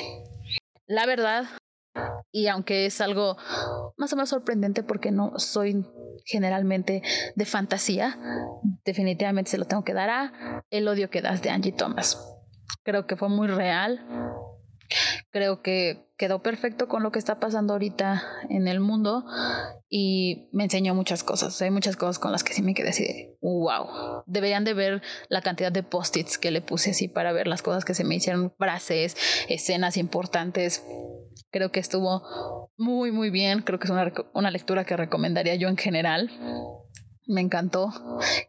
La 0.86 1.06
verdad, 1.06 1.46
y 2.30 2.48
aunque 2.48 2.86
es 2.86 3.00
algo 3.00 3.38
más 3.96 4.12
o 4.12 4.18
menos 4.18 4.30
sorprendente 4.30 4.84
porque 4.84 5.12
no 5.12 5.40
soy 5.40 5.86
generalmente 6.26 7.04
de 7.38 7.46
fantasía, 7.46 8.20
definitivamente 8.84 9.52
se 9.52 9.58
lo 9.58 9.64
tengo 9.64 9.86
que 9.86 9.94
dar 9.94 10.10
a 10.10 10.64
El 10.72 10.86
odio 10.90 11.10
que 11.10 11.22
das 11.22 11.42
de 11.42 11.52
Angie 11.52 11.72
Thomas. 11.72 12.18
Creo 12.84 13.08
que 13.08 13.16
fue 13.16 13.30
muy 13.30 13.48
real, 13.48 14.06
Creo 15.32 15.62
que 15.62 16.10
quedó 16.18 16.42
perfecto 16.42 16.88
con 16.88 17.02
lo 17.02 17.12
que 17.12 17.20
está 17.20 17.40
pasando 17.40 17.74
ahorita 17.74 18.24
en 18.50 18.68
el 18.68 18.80
mundo 18.80 19.24
y 19.90 20.50
me 20.52 20.66
enseñó 20.66 20.94
muchas 20.94 21.24
cosas. 21.24 21.62
Hay 21.62 21.72
muchas 21.72 21.96
cosas 21.96 22.20
con 22.20 22.32
las 22.32 22.44
que 22.44 22.54
sí 22.54 22.62
me 22.62 22.74
quedé 22.74 22.90
así 22.90 23.04
de 23.04 23.38
wow. 23.42 24.24
Deberían 24.26 24.66
de 24.66 24.74
ver 24.74 25.02
la 25.30 25.42
cantidad 25.42 25.72
de 25.72 25.84
post-its 25.84 26.38
que 26.38 26.52
le 26.52 26.62
puse 26.62 26.92
así 26.92 27.08
para 27.08 27.32
ver 27.32 27.48
las 27.48 27.62
cosas 27.62 27.86
que 27.86 27.94
se 27.94 28.04
me 28.04 28.16
hicieron, 28.16 28.54
frases, 28.58 29.16
escenas 29.48 29.98
importantes. 29.98 30.84
Creo 31.52 31.72
que 31.72 31.80
estuvo 31.80 32.70
muy, 32.78 33.12
muy 33.12 33.30
bien. 33.30 33.62
Creo 33.62 33.80
que 33.80 33.86
es 33.86 33.92
una, 33.92 34.12
una 34.34 34.52
lectura 34.52 34.84
que 34.86 34.98
recomendaría 34.98 35.56
yo 35.56 35.70
en 35.70 35.78
general. 35.78 36.30
Me 37.30 37.42
encantó 37.42 37.94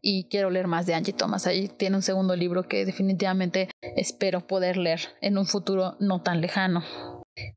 y 0.00 0.24
quiero 0.30 0.48
leer 0.48 0.66
más 0.66 0.86
de 0.86 0.94
Angie 0.94 1.12
Thomas. 1.12 1.46
Ahí 1.46 1.68
tiene 1.68 1.96
un 1.96 2.02
segundo 2.02 2.34
libro 2.34 2.66
que 2.66 2.86
definitivamente 2.86 3.68
espero 3.82 4.46
poder 4.46 4.78
leer 4.78 5.00
en 5.20 5.36
un 5.36 5.44
futuro 5.44 5.96
no 6.00 6.22
tan 6.22 6.40
lejano. 6.40 6.82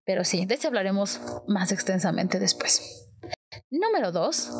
Pero 0.06 0.25
sí, 0.25 0.46
de 0.46 0.56
ese 0.56 0.68
hablaremos 0.68 1.22
más 1.48 1.72
extensamente 1.72 2.39
después. 2.39 3.10
Número 3.72 4.12
2. 4.12 4.51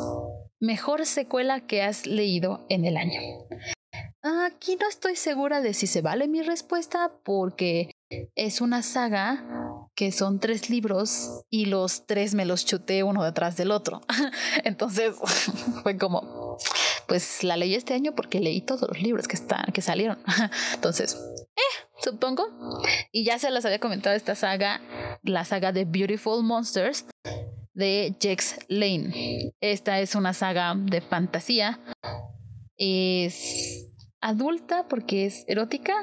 Mejor 0.60 1.04
secuela 1.04 1.66
que 1.66 1.82
has 1.82 2.06
leído 2.06 2.64
en 2.70 2.86
el 2.86 2.96
año. 2.96 3.20
Aquí 4.22 4.76
no 4.80 4.88
estoy 4.88 5.16
segura 5.16 5.60
de 5.60 5.74
si 5.74 5.86
se 5.86 6.00
vale 6.00 6.28
mi 6.28 6.40
respuesta 6.40 7.12
porque 7.24 7.90
es 8.34 8.62
una 8.62 8.82
saga 8.82 9.63
que 9.94 10.10
son 10.10 10.40
tres 10.40 10.70
libros 10.70 11.44
y 11.50 11.66
los 11.66 12.06
tres 12.06 12.34
me 12.34 12.44
los 12.44 12.66
chuté 12.66 13.02
uno 13.02 13.24
detrás 13.24 13.56
del 13.56 13.70
otro. 13.70 14.00
Entonces 14.64 15.14
fue 15.82 15.96
como, 15.96 16.58
pues 17.06 17.44
la 17.44 17.56
leí 17.56 17.74
este 17.74 17.94
año 17.94 18.14
porque 18.14 18.40
leí 18.40 18.60
todos 18.60 18.88
los 18.88 19.00
libros 19.00 19.28
que, 19.28 19.36
están, 19.36 19.66
que 19.72 19.82
salieron. 19.82 20.18
Entonces, 20.74 21.16
eh, 21.56 21.86
supongo. 22.02 22.44
Y 23.12 23.24
ya 23.24 23.38
se 23.38 23.50
las 23.50 23.64
había 23.64 23.78
comentado 23.78 24.16
esta 24.16 24.34
saga, 24.34 24.80
la 25.22 25.44
saga 25.44 25.72
de 25.72 25.84
Beautiful 25.84 26.42
Monsters 26.42 27.06
de 27.72 28.16
Jex 28.20 28.56
Lane. 28.68 29.52
Esta 29.60 30.00
es 30.00 30.14
una 30.14 30.32
saga 30.32 30.74
de 30.76 31.00
fantasía. 31.00 31.80
Es 32.76 33.86
adulta 34.20 34.88
porque 34.88 35.26
es 35.26 35.44
erótica, 35.46 35.94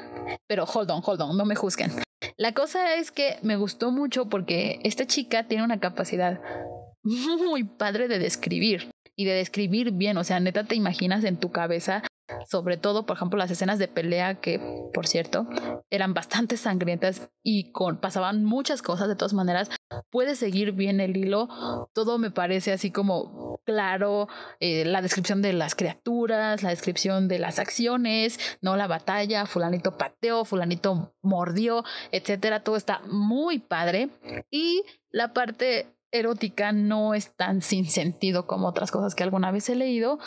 pero 0.46 0.64
hold 0.64 0.90
on, 0.90 1.02
hold 1.04 1.20
on, 1.20 1.36
no 1.36 1.44
me 1.44 1.56
juzguen. 1.56 1.92
La 2.36 2.52
cosa 2.52 2.94
es 2.94 3.10
que 3.10 3.36
me 3.42 3.56
gustó 3.56 3.90
mucho 3.90 4.28
porque 4.28 4.80
esta 4.84 5.06
chica 5.06 5.46
tiene 5.46 5.64
una 5.64 5.80
capacidad 5.80 6.40
muy 7.02 7.64
padre 7.64 8.08
de 8.08 8.18
describir 8.18 8.90
y 9.16 9.24
de 9.24 9.34
describir 9.34 9.92
bien, 9.92 10.16
o 10.16 10.24
sea, 10.24 10.40
neta 10.40 10.64
te 10.64 10.74
imaginas 10.74 11.24
en 11.24 11.38
tu 11.38 11.52
cabeza 11.52 12.02
sobre 12.46 12.76
todo, 12.76 13.06
por 13.06 13.16
ejemplo, 13.16 13.38
las 13.38 13.50
escenas 13.50 13.78
de 13.78 13.88
pelea 13.88 14.40
que, 14.40 14.60
por 14.92 15.06
cierto, 15.06 15.46
eran 15.90 16.14
bastante 16.14 16.56
sangrientas 16.56 17.30
y 17.42 17.72
con, 17.72 17.98
pasaban 17.98 18.44
muchas 18.44 18.82
cosas 18.82 19.08
de 19.08 19.16
todas 19.16 19.32
maneras. 19.32 19.70
Puedes 20.10 20.38
seguir 20.38 20.72
bien 20.72 21.00
el 21.00 21.16
hilo. 21.16 21.48
Todo 21.92 22.18
me 22.18 22.30
parece 22.30 22.72
así 22.72 22.90
como 22.90 23.60
claro. 23.64 24.28
Eh, 24.60 24.84
la 24.84 25.02
descripción 25.02 25.42
de 25.42 25.52
las 25.52 25.74
criaturas, 25.74 26.62
la 26.62 26.70
descripción 26.70 27.28
de 27.28 27.38
las 27.38 27.58
acciones, 27.58 28.38
no 28.60 28.76
la 28.76 28.86
batalla, 28.86 29.46
fulanito 29.46 29.96
pateó, 29.96 30.44
fulanito 30.44 31.14
mordió, 31.22 31.84
etcétera. 32.10 32.62
Todo 32.62 32.76
está 32.76 33.00
muy 33.06 33.58
padre. 33.58 34.10
Y 34.50 34.84
la 35.10 35.32
parte 35.32 35.94
erótica 36.12 36.72
no 36.72 37.14
es 37.14 37.34
tan 37.34 37.62
sin 37.62 37.86
sentido 37.86 38.46
como 38.46 38.68
otras 38.68 38.90
cosas 38.90 39.14
que 39.14 39.22
alguna 39.22 39.50
vez 39.50 39.68
he 39.68 39.74
leído. 39.74 40.18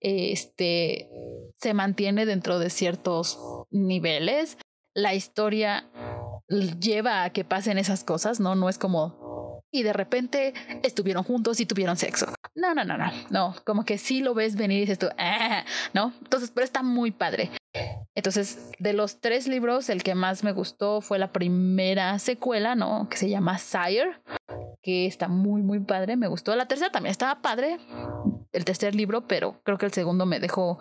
Este 0.00 1.08
se 1.58 1.74
mantiene 1.74 2.26
dentro 2.26 2.58
de 2.58 2.70
ciertos 2.70 3.38
niveles. 3.70 4.58
La 4.94 5.14
historia 5.14 5.90
lleva 6.48 7.24
a 7.24 7.30
que 7.30 7.44
pasen 7.44 7.78
esas 7.78 8.04
cosas, 8.04 8.40
¿no? 8.40 8.54
No 8.54 8.68
es 8.68 8.78
como 8.78 9.24
y 9.74 9.82
de 9.82 9.92
repente 9.92 10.54
estuvieron 10.84 11.24
juntos 11.24 11.58
y 11.58 11.66
tuvieron 11.66 11.96
sexo. 11.96 12.26
No, 12.54 12.74
no, 12.74 12.84
no, 12.84 12.96
no, 12.96 13.10
no, 13.30 13.56
como 13.64 13.84
que 13.84 13.98
sí 13.98 14.20
lo 14.20 14.32
ves 14.32 14.54
venir 14.54 14.78
y 14.78 14.80
dices 14.82 15.00
tú, 15.00 15.08
ah", 15.18 15.64
¿no? 15.92 16.12
Entonces, 16.22 16.52
pero 16.54 16.64
está 16.64 16.84
muy 16.84 17.10
padre. 17.10 17.50
Entonces, 18.14 18.70
de 18.78 18.92
los 18.92 19.20
tres 19.20 19.48
libros, 19.48 19.88
el 19.88 20.04
que 20.04 20.14
más 20.14 20.44
me 20.44 20.52
gustó 20.52 21.00
fue 21.00 21.18
la 21.18 21.32
primera 21.32 22.20
secuela, 22.20 22.76
¿no? 22.76 23.08
Que 23.08 23.16
se 23.16 23.28
llama 23.28 23.58
Sire, 23.58 24.20
que 24.84 25.06
está 25.06 25.28
muy, 25.28 25.62
muy 25.62 25.80
padre, 25.80 26.16
me 26.16 26.28
gustó. 26.28 26.54
La 26.54 26.68
tercera 26.68 26.92
también 26.92 27.10
estaba 27.10 27.40
padre, 27.40 27.78
el 28.52 28.64
tercer 28.64 28.94
libro, 28.94 29.26
pero 29.26 29.60
creo 29.64 29.78
que 29.78 29.86
el 29.86 29.92
segundo 29.92 30.26
me 30.26 30.38
dejó, 30.38 30.78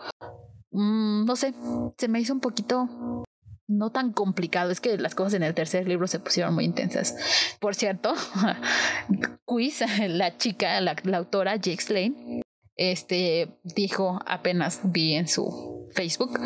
mm, 0.71 1.25
no 1.25 1.35
sé, 1.35 1.53
se 1.97 2.07
me 2.09 2.19
hizo 2.19 2.33
un 2.33 2.41
poquito 2.41 3.23
no 3.67 3.91
tan 3.91 4.11
complicado. 4.11 4.71
Es 4.71 4.81
que 4.81 4.97
las 4.97 5.15
cosas 5.15 5.35
en 5.35 5.43
el 5.43 5.53
tercer 5.53 5.87
libro 5.87 6.07
se 6.07 6.19
pusieron 6.19 6.53
muy 6.53 6.65
intensas. 6.65 7.15
Por 7.59 7.75
cierto, 7.75 8.13
Quiz, 9.45 9.81
la 10.07 10.37
chica, 10.37 10.79
la, 10.81 10.95
autora 11.13 11.55
Jake 11.55 11.93
Lane, 11.93 12.41
este 12.75 13.55
dijo 13.63 14.19
apenas 14.25 14.81
vi 14.83 15.13
en 15.13 15.27
su 15.27 15.82
Facebook 15.93 16.39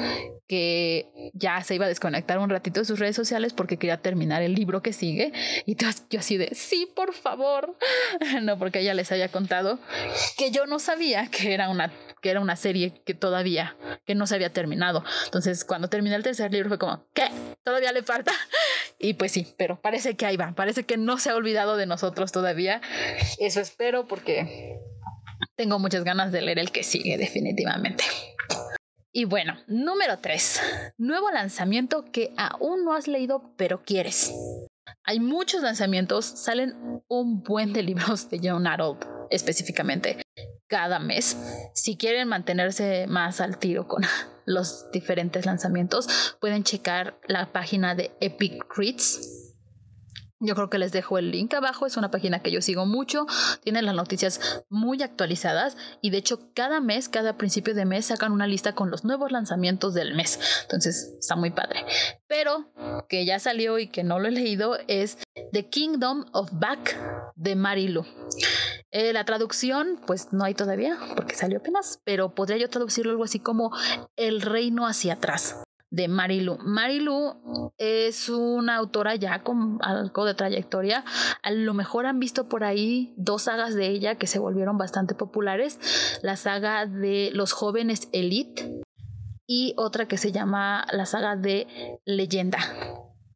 que 0.47 1.31
ya 1.33 1.61
se 1.63 1.75
iba 1.75 1.85
a 1.85 1.89
desconectar 1.89 2.39
un 2.39 2.49
ratito 2.49 2.79
de 2.79 2.85
sus 2.85 2.99
redes 2.99 3.15
sociales 3.15 3.53
porque 3.53 3.77
quería 3.77 3.97
terminar 3.97 4.41
el 4.41 4.53
libro 4.53 4.81
que 4.81 4.93
sigue 4.93 5.33
y 5.65 5.75
yo 5.75 6.19
así 6.19 6.37
de 6.37 6.53
sí 6.53 6.87
por 6.95 7.13
favor 7.13 7.77
no 8.41 8.57
porque 8.57 8.79
ella 8.79 8.93
les 8.93 9.11
haya 9.11 9.29
contado 9.29 9.79
que 10.37 10.51
yo 10.51 10.65
no 10.65 10.79
sabía 10.79 11.27
que 11.27 11.53
era 11.53 11.69
una 11.69 11.91
que 12.21 12.29
era 12.31 12.39
una 12.39 12.55
serie 12.55 12.93
que 13.05 13.13
todavía, 13.13 13.75
que 14.05 14.15
no 14.15 14.27
se 14.27 14.35
había 14.35 14.51
terminado. 14.51 15.03
Entonces, 15.25 15.63
cuando 15.63 15.87
terminé 15.89 16.15
el 16.15 16.23
tercer 16.23 16.51
libro 16.51 16.69
fue 16.69 16.79
como, 16.79 17.05
¿qué? 17.13 17.27
¿Todavía 17.63 17.91
le 17.91 18.03
falta? 18.03 18.31
Y 18.99 19.13
pues 19.13 19.31
sí, 19.31 19.53
pero 19.57 19.79
parece 19.79 20.15
que 20.15 20.25
ahí 20.25 20.37
va, 20.37 20.53
parece 20.55 20.83
que 20.83 20.97
no 20.97 21.19
se 21.19 21.29
ha 21.29 21.35
olvidado 21.35 21.77
de 21.77 21.85
nosotros 21.85 22.31
todavía. 22.31 22.81
Eso 23.37 23.61
espero 23.61 24.07
porque 24.07 24.79
tengo 25.55 25.77
muchas 25.77 26.03
ganas 26.03 26.31
de 26.31 26.41
leer 26.41 26.57
el 26.57 26.71
que 26.71 26.81
sigue 26.81 27.15
definitivamente. 27.15 28.03
Y 29.17 29.25
bueno, 29.25 29.57
número 29.65 30.19
3. 30.19 30.93
Nuevo 30.99 31.31
lanzamiento 31.31 32.05
que 32.11 32.35
aún 32.37 32.85
no 32.85 32.93
has 32.93 33.07
leído 33.07 33.51
pero 33.57 33.81
quieres. 33.83 34.31
Hay 35.03 35.19
muchos 35.19 35.63
lanzamientos, 35.63 36.23
salen 36.23 37.01
un 37.07 37.41
buen 37.41 37.73
de 37.73 37.81
libros 37.81 38.29
de 38.29 38.39
John 38.43 38.67
Adult 38.67 39.05
específicamente 39.31 40.21
cada 40.67 40.99
mes. 40.99 41.35
Si 41.73 41.97
quieren 41.97 42.27
mantenerse 42.27 43.07
más 43.07 43.41
al 43.41 43.57
tiro 43.57 43.87
con 43.87 44.03
los 44.45 44.91
diferentes 44.91 45.47
lanzamientos, 45.47 46.37
pueden 46.39 46.63
checar 46.63 47.19
la 47.27 47.51
página 47.51 47.95
de 47.95 48.11
Epic 48.19 48.65
Reads. 48.77 49.46
Yo 50.39 50.53
creo 50.53 50.69
que 50.69 50.77
les 50.77 50.91
dejo 50.91 51.17
el 51.17 51.31
link 51.31 51.53
abajo, 51.55 51.87
es 51.87 51.97
una 51.97 52.11
página 52.11 52.41
que 52.43 52.51
yo 52.51 52.61
sigo 52.61 52.85
mucho, 52.85 53.25
tienen 53.63 53.85
las 53.85 53.95
noticias 53.95 54.63
muy 54.69 55.01
actualizadas 55.01 55.77
y 55.99 56.11
de 56.11 56.19
hecho 56.19 56.53
cada 56.53 56.79
mes, 56.79 57.09
cada 57.09 57.37
principio 57.37 57.73
de 57.73 57.85
mes 57.85 58.05
sacan 58.05 58.31
una 58.31 58.45
lista 58.45 58.75
con 58.75 58.91
los 58.91 59.03
nuevos 59.03 59.31
lanzamientos 59.31 59.95
del 59.95 60.13
mes. 60.13 60.39
Entonces 60.63 61.15
está 61.19 61.35
muy 61.35 61.49
padre. 61.49 61.85
Pero 62.27 62.71
que 63.09 63.25
ya 63.25 63.39
salió 63.39 63.79
y 63.79 63.87
que 63.87 64.03
no 64.03 64.19
lo 64.19 64.27
he 64.27 64.31
leído 64.31 64.77
es 64.87 65.17
The 65.53 65.69
Kingdom 65.69 66.25
of 66.33 66.49
Back 66.53 66.95
de 67.35 67.55
Marilu. 67.55 68.05
Eh, 68.91 69.13
la 69.13 69.25
traducción, 69.25 69.99
pues 70.05 70.33
no 70.33 70.45
hay 70.45 70.53
todavía, 70.53 70.97
porque 71.15 71.35
salió 71.35 71.57
apenas, 71.57 71.99
pero 72.03 72.35
podría 72.35 72.57
yo 72.57 72.69
traducirlo 72.69 73.11
algo 73.11 73.23
así 73.23 73.39
como 73.39 73.71
El 74.15 74.41
reino 74.41 74.87
hacia 74.87 75.13
atrás 75.13 75.63
de 75.89 76.07
Marilu. 76.07 76.57
Marilu 76.59 77.73
es 77.77 78.29
una 78.29 78.75
autora 78.75 79.15
ya 79.15 79.43
con 79.43 79.79
algo 79.81 80.25
de 80.25 80.33
trayectoria. 80.33 81.03
A 81.43 81.51
lo 81.51 81.73
mejor 81.73 82.05
han 82.05 82.19
visto 82.19 82.49
por 82.49 82.63
ahí 82.63 83.13
dos 83.17 83.43
sagas 83.43 83.75
de 83.75 83.87
ella 83.87 84.15
que 84.15 84.27
se 84.27 84.39
volvieron 84.39 84.77
bastante 84.77 85.15
populares. 85.15 85.79
La 86.21 86.35
saga 86.35 86.85
de 86.85 87.31
los 87.33 87.53
jóvenes 87.53 88.09
Elite 88.11 88.81
y 89.45 89.73
otra 89.77 90.07
que 90.07 90.17
se 90.17 90.31
llama 90.31 90.85
la 90.91 91.05
saga 91.05 91.35
de 91.35 91.99
Leyenda. 92.05 92.59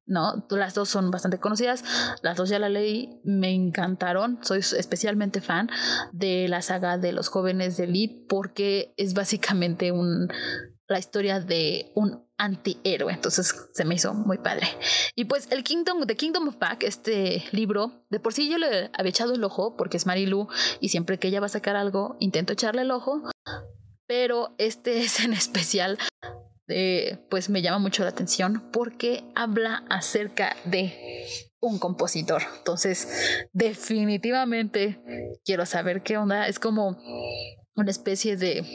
¿no? 0.06 0.46
Las 0.50 0.74
dos 0.74 0.90
son 0.90 1.10
bastante 1.10 1.40
conocidas, 1.40 1.86
las 2.22 2.36
dos 2.36 2.50
ya 2.50 2.60
la 2.60 2.68
leí, 2.68 3.22
me 3.24 3.54
encantaron, 3.54 4.40
soy 4.42 4.60
especialmente 4.60 5.40
fan 5.40 5.70
de 6.12 6.50
la 6.50 6.62
saga 6.62 6.98
de 6.98 7.14
los 7.14 7.30
jóvenes 7.30 7.78
de 7.78 7.86
Elite 7.86 8.26
porque 8.28 8.94
es 8.98 9.14
básicamente 9.14 9.94
un, 9.94 10.28
la 10.90 11.00
historia 11.00 11.40
de 11.40 11.94
un 11.96 12.26
antihéroe, 12.42 13.14
entonces 13.14 13.70
se 13.74 13.86
me 13.86 13.96
hizo 13.96 14.14
muy 14.14 14.40
padre. 14.40 14.68
Y 15.16 15.26
pues 15.26 15.48
el 15.52 15.64
Kingdom, 15.64 16.06
The 16.08 16.16
Kingdom 16.16 16.48
of 16.48 16.58
Back, 16.58 16.84
este 16.84 17.44
libro, 17.52 18.06
de 18.10 18.20
por 18.20 18.34
sí 18.34 18.50
yo 18.50 18.58
le 18.58 18.90
había 18.94 19.10
echado 19.10 19.34
el 19.34 19.44
ojo 19.44 19.76
porque 19.78 19.98
es 19.98 20.06
Marilu 20.06 20.48
y 20.80 20.90
siempre 20.90 21.20
que 21.20 21.28
ella 21.28 21.40
va 21.40 21.46
a 21.46 21.50
sacar 21.50 21.76
algo 21.76 22.18
intento 22.20 22.54
echarle 22.54 22.82
el 22.82 22.92
ojo, 22.92 23.22
pero 24.08 24.56
este 24.58 25.00
es 25.04 25.20
en 25.20 25.34
especial 25.34 25.98
pues 27.30 27.50
me 27.50 27.62
llama 27.62 27.80
mucho 27.80 28.04
la 28.04 28.10
atención 28.10 28.70
porque 28.72 29.24
habla 29.36 29.84
acerca 29.90 30.56
de 30.66 31.28
un 31.60 31.80
compositor. 31.80 32.42
Entonces, 32.58 33.48
definitivamente 33.54 35.00
quiero 35.44 35.66
saber 35.66 36.02
qué 36.02 36.18
onda. 36.18 36.48
Es 36.48 36.60
como 36.60 36.98
una 37.76 37.92
especie 37.92 38.38
de 38.38 38.66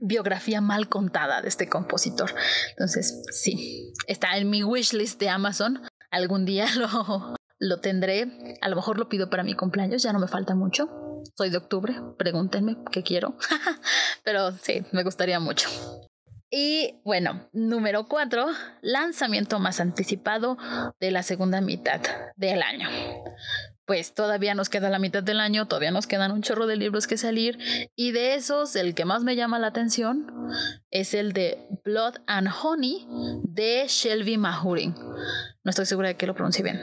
biografía 0.00 0.60
mal 0.60 0.88
contada 0.88 1.42
de 1.42 1.48
este 1.48 1.68
compositor. 1.68 2.34
Entonces, 2.70 3.22
sí, 3.30 3.92
está 4.06 4.36
en 4.36 4.50
mi 4.50 4.62
wishlist 4.62 5.20
de 5.20 5.28
Amazon. 5.28 5.82
Algún 6.10 6.44
día 6.44 6.66
lo, 6.76 7.36
lo 7.58 7.80
tendré. 7.80 8.58
A 8.60 8.68
lo 8.68 8.76
mejor 8.76 8.98
lo 8.98 9.08
pido 9.08 9.30
para 9.30 9.42
mi 9.42 9.54
cumpleaños, 9.54 10.02
ya 10.02 10.12
no 10.12 10.18
me 10.18 10.28
falta 10.28 10.54
mucho. 10.54 10.88
Soy 11.36 11.50
de 11.50 11.58
octubre, 11.58 11.94
pregúntenme 12.18 12.76
qué 12.90 13.02
quiero. 13.02 13.36
Pero 14.24 14.52
sí, 14.52 14.84
me 14.92 15.02
gustaría 15.02 15.40
mucho. 15.40 15.68
Y 16.50 17.00
bueno, 17.04 17.48
número 17.52 18.06
cuatro, 18.06 18.46
lanzamiento 18.80 19.58
más 19.58 19.80
anticipado 19.80 20.56
de 21.00 21.10
la 21.10 21.24
segunda 21.24 21.60
mitad 21.60 22.00
del 22.36 22.62
año 22.62 22.88
pues 23.86 24.14
todavía 24.14 24.54
nos 24.54 24.68
queda 24.68 24.90
la 24.90 24.98
mitad 24.98 25.22
del 25.22 25.40
año, 25.40 25.66
todavía 25.66 25.90
nos 25.90 26.06
quedan 26.06 26.32
un 26.32 26.42
chorro 26.42 26.66
de 26.66 26.76
libros 26.76 27.06
que 27.06 27.16
salir 27.16 27.58
y 27.94 28.10
de 28.10 28.34
esos 28.34 28.76
el 28.76 28.94
que 28.94 29.04
más 29.04 29.22
me 29.22 29.36
llama 29.36 29.58
la 29.58 29.68
atención 29.68 30.26
es 30.90 31.14
el 31.14 31.32
de 31.32 31.66
Blood 31.84 32.16
and 32.26 32.48
Honey 32.62 33.06
de 33.44 33.86
Shelby 33.88 34.36
Mahurin. 34.38 34.94
No 34.94 35.70
estoy 35.70 35.86
segura 35.86 36.08
de 36.08 36.16
que 36.16 36.26
lo 36.26 36.34
pronuncie 36.34 36.64
bien. 36.64 36.82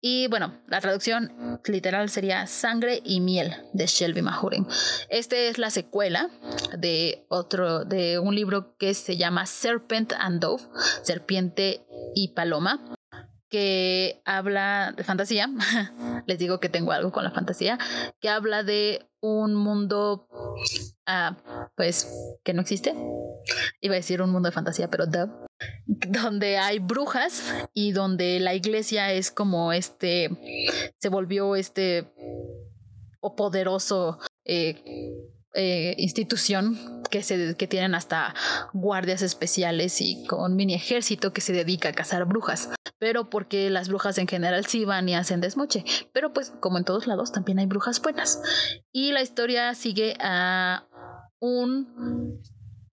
Y 0.00 0.28
bueno, 0.28 0.62
la 0.68 0.80
traducción 0.80 1.60
literal 1.64 2.08
sería 2.10 2.46
Sangre 2.46 3.00
y 3.04 3.20
miel 3.20 3.56
de 3.72 3.86
Shelby 3.86 4.22
Mahurin. 4.22 4.66
Este 5.08 5.48
es 5.48 5.58
la 5.58 5.70
secuela 5.70 6.30
de 6.78 7.26
otro 7.28 7.84
de 7.84 8.20
un 8.20 8.36
libro 8.36 8.76
que 8.76 8.94
se 8.94 9.16
llama 9.16 9.46
Serpent 9.46 10.12
and 10.12 10.40
Dove, 10.40 10.62
Serpiente 11.02 11.84
y 12.14 12.28
Paloma 12.28 12.95
que 13.56 14.20
habla 14.26 14.92
de 14.94 15.02
fantasía. 15.02 15.48
Les 16.26 16.38
digo 16.38 16.60
que 16.60 16.68
tengo 16.68 16.92
algo 16.92 17.10
con 17.10 17.24
la 17.24 17.30
fantasía, 17.30 17.78
que 18.20 18.28
habla 18.28 18.62
de 18.62 19.08
un 19.20 19.54
mundo, 19.54 20.28
ah, 21.06 21.38
pues, 21.74 22.06
que 22.44 22.52
no 22.52 22.60
existe. 22.60 22.94
Iba 23.80 23.94
a 23.94 23.96
decir 23.96 24.20
un 24.20 24.30
mundo 24.30 24.50
de 24.50 24.52
fantasía, 24.52 24.90
pero 24.90 25.06
donde 25.86 26.58
hay 26.58 26.80
brujas 26.80 27.50
y 27.72 27.92
donde 27.92 28.40
la 28.40 28.52
iglesia 28.52 29.10
es 29.14 29.30
como 29.30 29.72
este, 29.72 30.28
se 30.98 31.08
volvió 31.08 31.56
este 31.56 32.12
o 33.20 33.36
poderoso 33.36 34.18
eh, 34.44 34.82
eh, 35.54 35.94
institución 35.96 37.02
que, 37.10 37.22
se, 37.22 37.56
que 37.56 37.66
tienen 37.66 37.94
hasta 37.94 38.34
guardias 38.74 39.22
especiales 39.22 40.02
y 40.02 40.26
con 40.26 40.56
mini 40.56 40.74
ejército 40.74 41.32
que 41.32 41.40
se 41.40 41.54
dedica 41.54 41.88
a 41.88 41.92
cazar 41.94 42.26
brujas. 42.26 42.68
Pero 42.98 43.28
porque 43.28 43.68
las 43.70 43.88
brujas 43.88 44.18
en 44.18 44.26
general 44.26 44.66
sí 44.66 44.84
van 44.84 45.08
y 45.08 45.14
hacen 45.14 45.40
desmoche. 45.40 45.84
Pero 46.12 46.32
pues 46.32 46.52
como 46.60 46.78
en 46.78 46.84
todos 46.84 47.06
lados 47.06 47.32
también 47.32 47.58
hay 47.58 47.66
brujas 47.66 48.00
buenas. 48.00 48.40
Y 48.92 49.12
la 49.12 49.22
historia 49.22 49.74
sigue 49.74 50.16
a 50.20 50.86
un 51.40 52.40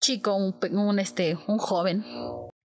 chico, 0.00 0.35
un, 0.37 0.99
este, 0.99 1.37
un 1.49 1.59
joven 1.59 2.05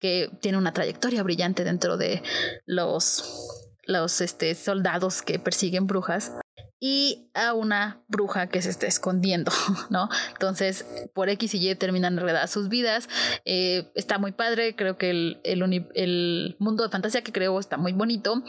que 0.00 0.30
tiene 0.40 0.58
una 0.58 0.72
trayectoria 0.72 1.22
brillante 1.22 1.64
dentro 1.64 1.96
de 1.96 2.22
los, 2.64 3.72
los 3.84 4.20
este, 4.20 4.54
soldados 4.54 5.22
que 5.22 5.38
persiguen 5.38 5.86
brujas 5.86 6.32
y 6.78 7.30
a 7.34 7.54
una 7.54 8.02
bruja 8.08 8.48
que 8.48 8.60
se 8.60 8.68
está 8.68 8.86
escondiendo, 8.86 9.50
¿no? 9.90 10.08
Entonces, 10.32 10.84
por 11.14 11.28
X 11.30 11.54
y 11.54 11.70
Y 11.70 11.74
terminan 11.74 12.14
enredadas 12.14 12.50
sus 12.50 12.68
vidas. 12.68 13.08
Eh, 13.44 13.90
está 13.94 14.18
muy 14.18 14.32
padre, 14.32 14.76
creo 14.76 14.98
que 14.98 15.10
el, 15.10 15.40
el, 15.44 16.56
mundo 16.58 16.84
de 16.84 16.90
fantasía 16.90 17.22
que 17.22 17.32
creo 17.32 17.58
está 17.58 17.76
muy 17.78 17.92
bonito. 17.92 18.42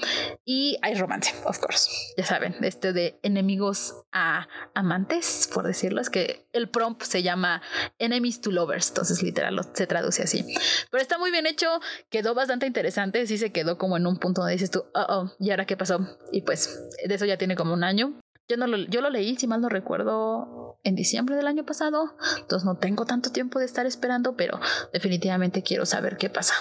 Y 0.46 0.78
hay 0.82 0.96
romance, 0.96 1.34
of 1.46 1.60
course. 1.60 1.90
Ya 2.18 2.26
saben, 2.26 2.56
este 2.62 2.92
de 2.94 3.20
enemigos 3.24 3.96
a 4.12 4.48
amantes, 4.74 5.50
por 5.54 5.66
decirlo, 5.66 6.02
es 6.02 6.10
que 6.10 6.48
el 6.52 6.70
prompt 6.70 7.04
se 7.04 7.24
llama 7.24 7.62
Enemies 8.00 8.42
to 8.42 8.52
Lovers, 8.52 8.90
entonces 8.90 9.24
literal 9.24 9.60
se 9.74 9.88
traduce 9.88 10.24
así. 10.24 10.46
Pero 10.92 11.02
está 11.02 11.18
muy 11.18 11.32
bien 11.32 11.46
hecho, 11.46 11.68
quedó 12.10 12.34
bastante 12.34 12.66
interesante, 12.66 13.26
sí 13.28 13.38
se 13.38 13.52
quedó 13.52 13.78
como 13.78 13.98
en 13.98 14.08
un 14.08 14.18
punto 14.18 14.42
donde 14.42 14.54
dices 14.54 14.72
tú, 14.72 14.86
oh, 14.94 15.06
oh, 15.10 15.32
¿y 15.40 15.52
ahora 15.52 15.66
qué 15.66 15.78
pasó? 15.78 16.00
Y 16.32 16.42
pues 16.42 16.80
de 17.06 17.14
eso 17.14 17.26
ya 17.26 17.38
tiene 17.38 17.56
como 17.56 17.74
un 17.74 17.84
año. 17.84 18.20
Yo, 18.50 18.58
no 18.58 18.68
lo, 18.68 18.78
yo 18.78 19.02
lo 19.02 19.10
leí, 19.10 19.36
si 19.36 19.48
mal 19.48 19.62
no 19.62 19.70
recuerdo, 19.70 20.80
en 20.84 20.96
diciembre 20.96 21.36
del 21.36 21.48
año 21.48 21.66
pasado. 21.66 22.16
Entonces 22.40 22.66
no 22.66 22.78
tengo 22.78 23.06
tanto 23.06 23.32
tiempo 23.32 23.60
de 23.60 23.66
estar 23.66 23.86
esperando, 23.86 24.36
pero 24.36 24.60
definitivamente 24.94 25.64
quiero 25.64 25.86
saber 25.86 26.18
qué 26.18 26.30
pasa. 26.30 26.54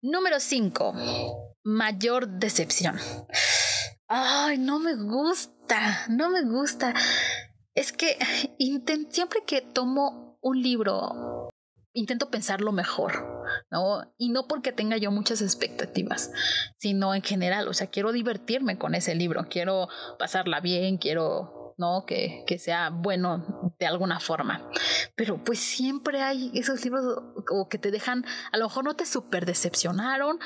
Número 0.00 0.40
5. 0.40 0.94
Mayor 1.64 2.28
decepción. 2.28 2.96
Ay, 4.08 4.58
no 4.58 4.78
me 4.78 4.94
gusta, 4.96 6.06
no 6.08 6.30
me 6.30 6.42
gusta. 6.42 6.94
Es 7.74 7.92
que 7.92 8.18
siempre 9.10 9.44
que 9.46 9.62
tomo 9.62 10.38
un 10.42 10.60
libro 10.60 11.41
intento 11.94 12.30
pensarlo 12.30 12.72
mejor, 12.72 13.44
¿no? 13.70 14.12
Y 14.16 14.30
no 14.30 14.46
porque 14.48 14.72
tenga 14.72 14.96
yo 14.96 15.10
muchas 15.10 15.42
expectativas, 15.42 16.32
sino 16.78 17.14
en 17.14 17.22
general, 17.22 17.68
o 17.68 17.74
sea, 17.74 17.88
quiero 17.88 18.12
divertirme 18.12 18.78
con 18.78 18.94
ese 18.94 19.14
libro, 19.14 19.46
quiero 19.48 19.88
pasarla 20.18 20.60
bien, 20.60 20.98
quiero, 20.98 21.74
¿no? 21.76 22.04
Que, 22.06 22.44
que 22.46 22.58
sea 22.58 22.90
bueno 22.90 23.74
de 23.78 23.86
alguna 23.86 24.20
forma. 24.20 24.70
Pero 25.16 25.42
pues 25.44 25.58
siempre 25.58 26.22
hay 26.22 26.50
esos 26.54 26.82
libros 26.84 27.04
como 27.46 27.68
que 27.68 27.78
te 27.78 27.90
dejan, 27.90 28.24
a 28.52 28.56
lo 28.56 28.66
mejor 28.68 28.84
no 28.84 28.96
te 28.96 29.04
súper 29.04 29.44
decepcionaron, 29.44 30.38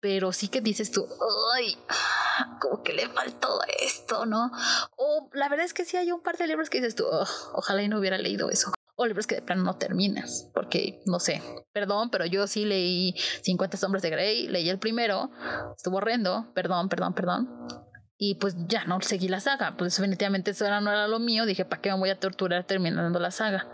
pero 0.00 0.32
sí 0.32 0.48
que 0.48 0.60
dices 0.60 0.90
tú, 0.90 1.06
ay, 1.56 1.76
como 2.60 2.82
que 2.82 2.94
le 2.94 3.08
faltó 3.08 3.60
esto, 3.80 4.24
¿no? 4.26 4.50
O 4.96 5.28
la 5.34 5.48
verdad 5.48 5.66
es 5.66 5.74
que 5.74 5.84
sí 5.84 5.96
hay 5.96 6.12
un 6.12 6.22
par 6.22 6.38
de 6.38 6.46
libros 6.46 6.70
que 6.70 6.78
dices 6.78 6.94
tú, 6.94 7.04
ojalá 7.52 7.82
y 7.82 7.88
no 7.88 7.98
hubiera 7.98 8.16
leído 8.18 8.50
eso 8.50 8.73
o 8.96 9.06
libros 9.06 9.26
que 9.26 9.36
de 9.36 9.42
plano 9.42 9.64
no 9.64 9.76
terminas, 9.76 10.50
porque 10.54 11.02
no 11.06 11.18
sé, 11.18 11.42
perdón, 11.72 12.10
pero 12.10 12.26
yo 12.26 12.46
sí 12.46 12.64
leí 12.64 13.14
50 13.42 13.76
sombras 13.76 14.02
de 14.02 14.10
Grey, 14.10 14.48
leí 14.48 14.68
el 14.68 14.78
primero, 14.78 15.30
estuvo 15.76 15.96
horrendo, 15.96 16.52
perdón, 16.54 16.88
perdón, 16.88 17.14
perdón. 17.14 17.48
Y 18.16 18.36
pues 18.36 18.54
ya 18.68 18.84
no 18.84 19.00
seguí 19.00 19.28
la 19.28 19.40
saga, 19.40 19.76
pues 19.76 19.96
definitivamente 19.96 20.52
eso 20.52 20.64
no 20.80 20.90
era 20.90 21.08
lo 21.08 21.18
mío, 21.18 21.46
dije, 21.46 21.64
¿para 21.64 21.82
qué 21.82 21.90
me 21.90 21.98
voy 21.98 22.10
a 22.10 22.20
torturar 22.20 22.64
terminando 22.64 23.18
la 23.18 23.32
saga? 23.32 23.66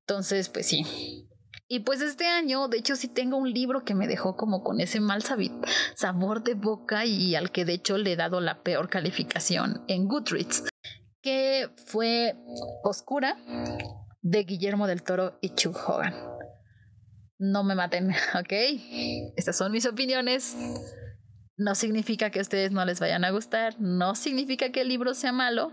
Entonces, 0.00 0.48
pues 0.48 0.66
sí. 0.66 1.26
Y 1.66 1.80
pues 1.80 2.00
este 2.00 2.26
año, 2.26 2.68
de 2.68 2.78
hecho, 2.78 2.96
sí 2.96 3.06
tengo 3.06 3.36
un 3.36 3.52
libro 3.52 3.84
que 3.84 3.94
me 3.94 4.08
dejó 4.08 4.36
como 4.36 4.62
con 4.62 4.80
ese 4.80 5.00
mal 5.00 5.22
sabor 5.22 6.42
de 6.42 6.54
boca 6.54 7.04
y 7.06 7.34
al 7.36 7.52
que 7.52 7.64
de 7.64 7.74
hecho 7.74 7.96
le 7.96 8.12
he 8.12 8.16
dado 8.16 8.40
la 8.40 8.62
peor 8.62 8.88
calificación 8.88 9.84
en 9.86 10.08
Goodreads, 10.08 10.64
que 11.22 11.70
fue 11.86 12.36
Oscura 12.82 13.36
de 14.22 14.44
Guillermo 14.44 14.86
del 14.86 15.02
Toro 15.02 15.38
y 15.40 15.54
Chuck 15.54 15.76
Hogan. 15.88 16.14
No 17.38 17.64
me 17.64 17.74
maten, 17.74 18.10
¿ok? 18.38 18.52
Estas 19.36 19.56
son 19.56 19.72
mis 19.72 19.86
opiniones. 19.86 20.56
No 21.56 21.74
significa 21.74 22.30
que 22.30 22.38
a 22.38 22.42
ustedes 22.42 22.72
no 22.72 22.84
les 22.84 23.00
vayan 23.00 23.24
a 23.24 23.30
gustar, 23.30 23.78
no 23.78 24.14
significa 24.14 24.72
que 24.72 24.80
el 24.80 24.88
libro 24.88 25.12
sea 25.12 25.30
malo, 25.30 25.72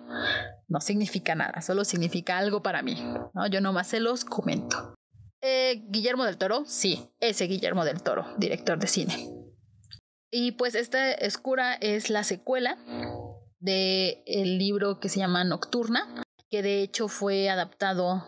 no 0.67 0.81
significa 0.81 1.33
nada, 1.33 1.61
solo 1.61 1.85
significa 1.85 2.37
algo 2.37 2.61
para 2.61 2.81
mí. 2.81 2.95
¿no? 3.33 3.47
Yo 3.47 3.61
nomás 3.61 3.87
se 3.87 4.01
los 4.01 4.25
comento. 4.25 4.95
Eh, 5.41 5.85
Guillermo 5.87 6.25
del 6.25 6.37
Toro, 6.37 6.65
sí, 6.65 7.09
ese 7.21 7.45
Guillermo 7.45 7.85
del 7.85 8.01
Toro, 8.01 8.25
director 8.37 8.79
de 8.79 8.87
cine. 8.87 9.29
Y 10.29 10.53
pues 10.53 10.75
esta 10.75 11.13
Escura 11.13 11.75
es 11.75 12.09
la 12.09 12.23
secuela 12.23 12.77
del 13.59 14.23
el 14.25 14.57
libro 14.57 14.99
que 14.99 15.07
se 15.07 15.19
llama 15.19 15.45
Nocturna, 15.45 16.23
que 16.49 16.61
de 16.61 16.81
hecho 16.81 17.07
fue 17.07 17.49
adaptado 17.49 18.25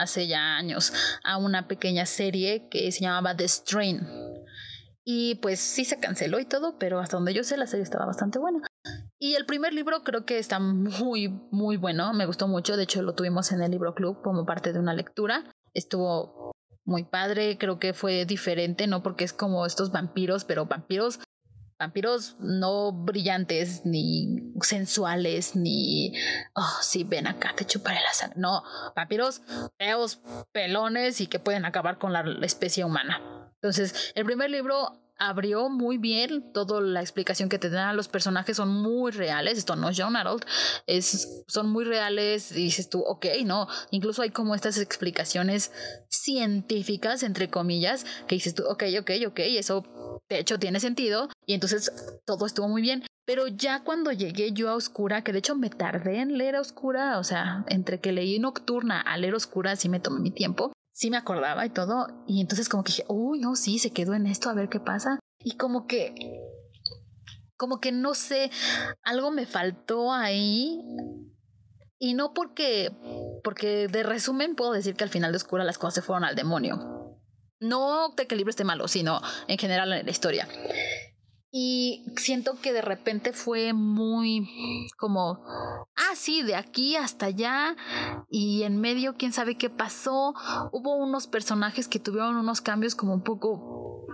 hace 0.00 0.26
ya 0.26 0.56
años 0.56 0.92
a 1.24 1.36
una 1.38 1.68
pequeña 1.68 2.06
serie 2.06 2.68
que 2.68 2.90
se 2.92 3.00
llamaba 3.00 3.36
The 3.36 3.48
Strain. 3.48 4.06
Y 5.04 5.36
pues 5.36 5.60
sí 5.60 5.84
se 5.84 6.00
canceló 6.00 6.40
y 6.40 6.46
todo, 6.46 6.78
pero 6.78 6.98
hasta 6.98 7.16
donde 7.16 7.32
yo 7.32 7.44
sé 7.44 7.56
la 7.56 7.66
serie 7.66 7.84
estaba 7.84 8.06
bastante 8.06 8.38
buena. 8.38 8.66
Y 9.18 9.34
el 9.34 9.46
primer 9.46 9.72
libro 9.72 10.02
creo 10.02 10.26
que 10.26 10.38
está 10.38 10.58
muy, 10.58 11.28
muy 11.50 11.76
bueno, 11.76 12.12
me 12.12 12.26
gustó 12.26 12.48
mucho, 12.48 12.76
de 12.76 12.82
hecho 12.82 13.02
lo 13.02 13.14
tuvimos 13.14 13.52
en 13.52 13.62
el 13.62 13.70
libro 13.70 13.94
club 13.94 14.20
como 14.22 14.44
parte 14.44 14.72
de 14.72 14.80
una 14.80 14.94
lectura. 14.94 15.44
Estuvo 15.74 16.52
muy 16.84 17.04
padre, 17.04 17.56
creo 17.58 17.78
que 17.78 17.94
fue 17.94 18.24
diferente, 18.24 18.86
¿no? 18.86 19.02
Porque 19.02 19.24
es 19.24 19.32
como 19.32 19.66
estos 19.66 19.90
vampiros, 19.92 20.44
pero 20.44 20.66
vampiros 20.66 21.20
vampiros 21.78 22.36
no 22.40 22.92
brillantes, 22.92 23.84
ni 23.84 24.52
sensuales, 24.60 25.56
ni, 25.56 26.14
oh, 26.54 26.78
sí, 26.80 27.04
ven 27.04 27.26
acá, 27.26 27.54
te 27.56 27.64
chuparé 27.64 28.00
la 28.00 28.12
sangre. 28.12 28.38
No, 28.38 28.62
vampiros 28.94 29.42
feos, 29.78 30.20
pelones 30.52 31.20
y 31.20 31.26
que 31.26 31.38
pueden 31.38 31.64
acabar 31.64 31.98
con 31.98 32.12
la 32.12 32.24
especie 32.42 32.84
humana. 32.84 33.20
Entonces, 33.54 34.12
el 34.14 34.24
primer 34.24 34.50
libro 34.50 35.05
abrió 35.18 35.68
muy 35.68 35.98
bien 35.98 36.52
toda 36.52 36.80
la 36.80 37.00
explicación 37.00 37.48
que 37.48 37.58
te 37.58 37.70
dan. 37.70 37.96
Los 37.96 38.08
personajes 38.08 38.56
son 38.56 38.68
muy 38.68 39.12
reales. 39.12 39.58
Esto 39.58 39.76
no 39.76 39.88
es 39.88 39.96
John 39.98 40.16
Harold. 40.16 40.44
Es, 40.86 41.44
son 41.46 41.70
muy 41.70 41.84
reales. 41.84 42.52
Y 42.52 42.64
dices 42.64 42.88
tú, 42.88 43.00
ok, 43.00 43.26
no. 43.44 43.68
Incluso 43.90 44.22
hay 44.22 44.30
como 44.30 44.54
estas 44.54 44.78
explicaciones 44.78 45.72
científicas, 46.08 47.22
entre 47.22 47.48
comillas, 47.48 48.04
que 48.26 48.36
dices 48.36 48.54
tú, 48.54 48.64
ok, 48.68 48.84
ok, 49.00 49.10
ok. 49.28 49.40
Eso 49.40 49.84
de 50.28 50.38
hecho 50.38 50.58
tiene 50.58 50.80
sentido. 50.80 51.28
Y 51.46 51.54
entonces 51.54 51.92
todo 52.24 52.46
estuvo 52.46 52.68
muy 52.68 52.82
bien. 52.82 53.04
Pero 53.24 53.48
ya 53.48 53.82
cuando 53.82 54.12
llegué 54.12 54.52
yo 54.52 54.70
a 54.70 54.76
Oscura, 54.76 55.24
que 55.24 55.32
de 55.32 55.40
hecho 55.40 55.56
me 55.56 55.68
tardé 55.68 56.20
en 56.20 56.38
leer 56.38 56.54
a 56.54 56.60
Oscura, 56.60 57.18
o 57.18 57.24
sea, 57.24 57.64
entre 57.68 58.00
que 58.00 58.12
leí 58.12 58.38
Nocturna 58.38 59.00
a 59.00 59.16
leer 59.16 59.34
Oscura, 59.34 59.74
sí 59.74 59.88
me 59.88 59.98
tomé 59.98 60.20
mi 60.20 60.30
tiempo 60.30 60.72
sí 60.96 61.10
me 61.10 61.18
acordaba 61.18 61.66
y 61.66 61.70
todo. 61.70 62.08
Y 62.26 62.40
entonces 62.40 62.70
como 62.70 62.82
que 62.82 62.92
dije, 62.92 63.04
uy, 63.08 63.38
no, 63.38 63.54
sí, 63.54 63.78
se 63.78 63.90
quedó 63.90 64.14
en 64.14 64.26
esto, 64.26 64.48
a 64.48 64.54
ver 64.54 64.70
qué 64.70 64.80
pasa. 64.80 65.20
Y 65.38 65.58
como 65.58 65.86
que, 65.86 66.40
como 67.58 67.80
que 67.80 67.92
no 67.92 68.14
sé, 68.14 68.50
algo 69.02 69.30
me 69.30 69.46
faltó 69.46 70.12
ahí 70.12 70.80
Y 71.98 72.14
no 72.14 72.32
porque, 72.32 72.92
porque 73.44 73.88
de 73.88 74.02
resumen 74.02 74.54
puedo 74.54 74.72
decir 74.72 74.96
que 74.96 75.04
al 75.04 75.10
final 75.10 75.32
de 75.32 75.36
Oscura 75.36 75.64
las 75.64 75.78
cosas 75.78 75.94
se 75.96 76.02
fueron 76.02 76.24
al 76.24 76.34
demonio. 76.34 77.18
No 77.60 78.10
de 78.16 78.26
que 78.26 78.34
el 78.34 78.38
libro 78.38 78.50
esté 78.50 78.64
malo, 78.64 78.88
sino 78.88 79.20
en 79.48 79.58
general 79.58 79.92
en 79.92 80.04
la 80.04 80.10
historia. 80.10 80.48
Y 81.58 82.04
siento 82.16 82.60
que 82.60 82.74
de 82.74 82.82
repente 82.82 83.32
fue 83.32 83.72
muy 83.72 84.46
como, 84.98 85.42
ah, 85.96 86.14
sí, 86.14 86.42
de 86.42 86.54
aquí 86.54 86.96
hasta 86.96 87.26
allá. 87.26 87.74
Y 88.28 88.64
en 88.64 88.78
medio, 88.78 89.14
quién 89.16 89.32
sabe 89.32 89.56
qué 89.56 89.70
pasó. 89.70 90.34
Hubo 90.72 90.96
unos 90.96 91.26
personajes 91.26 91.88
que 91.88 91.98
tuvieron 91.98 92.36
unos 92.36 92.60
cambios 92.60 92.94
como 92.94 93.14
un 93.14 93.22
poco 93.22 94.04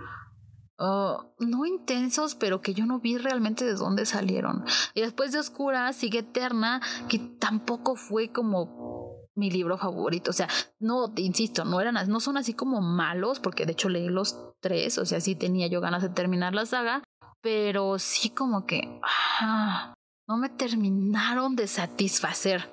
Uh, 0.79 1.23
no 1.39 1.65
intensos, 1.65 2.33
pero 2.33 2.59
que 2.59 2.73
yo 2.73 2.85
no 2.85 2.99
vi 2.99 3.17
realmente 3.17 3.63
de 3.63 3.75
dónde 3.75 4.05
salieron. 4.05 4.65
Y 4.95 5.01
después 5.01 5.31
de 5.31 5.39
Oscura 5.39 5.93
sigue 5.93 6.19
Eterna, 6.19 6.81
que 7.07 7.19
tampoco 7.19 7.95
fue 7.95 8.31
como 8.31 9.29
mi 9.35 9.51
libro 9.51 9.77
favorito. 9.77 10.31
O 10.31 10.33
sea, 10.33 10.47
no, 10.79 11.13
insisto, 11.15 11.63
no 11.65 11.79
eran, 11.79 11.95
no 12.09 12.19
son 12.19 12.37
así 12.37 12.53
como 12.53 12.81
malos, 12.81 13.39
porque 13.39 13.65
de 13.65 13.73
hecho 13.73 13.89
leí 13.89 14.07
los 14.09 14.37
tres, 14.61 14.97
o 14.97 15.05
sea, 15.05 15.19
sí 15.21 15.35
tenía 15.35 15.67
yo 15.67 15.81
ganas 15.81 16.01
de 16.01 16.09
terminar 16.09 16.53
la 16.53 16.65
saga, 16.65 17.03
pero 17.43 17.99
sí 17.99 18.29
como 18.29 18.65
que 18.65 18.99
ah, 19.03 19.93
no 20.27 20.37
me 20.37 20.49
terminaron 20.49 21.55
de 21.57 21.67
satisfacer, 21.67 22.71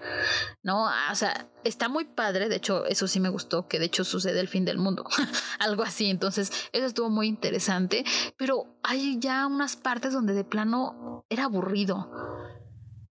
¿no? 0.63 0.89
Ah, 0.89 1.09
o 1.11 1.15
sea, 1.17 1.51
está 1.65 1.89
muy 1.89 2.05
padre, 2.05 2.49
de 2.49 2.57
hecho, 2.57 2.87
eso 2.87 3.09
sí 3.09 3.19
me 3.19 3.29
gustó, 3.29 3.67
que 3.67 3.81
de 3.81 3.87
hecho 3.87 4.05
sucede 4.05 4.39
el 4.39 4.47
fin 4.47 4.65
del 4.65 4.79
mundo, 4.79 5.05
algo 5.59 5.83
así, 5.83 6.09
entonces 6.09 6.53
eso 6.73 6.87
estuvo 6.87 7.11
muy 7.11 7.27
interesante, 7.27 8.05
pero 8.39 8.79
hay 8.85 9.19
ya 9.19 9.47
unas 9.49 9.75
partes 9.75 10.13
donde 10.13 10.35
de 10.35 10.45
plano 10.45 11.27
era 11.29 11.45
aburrido. 11.45 12.09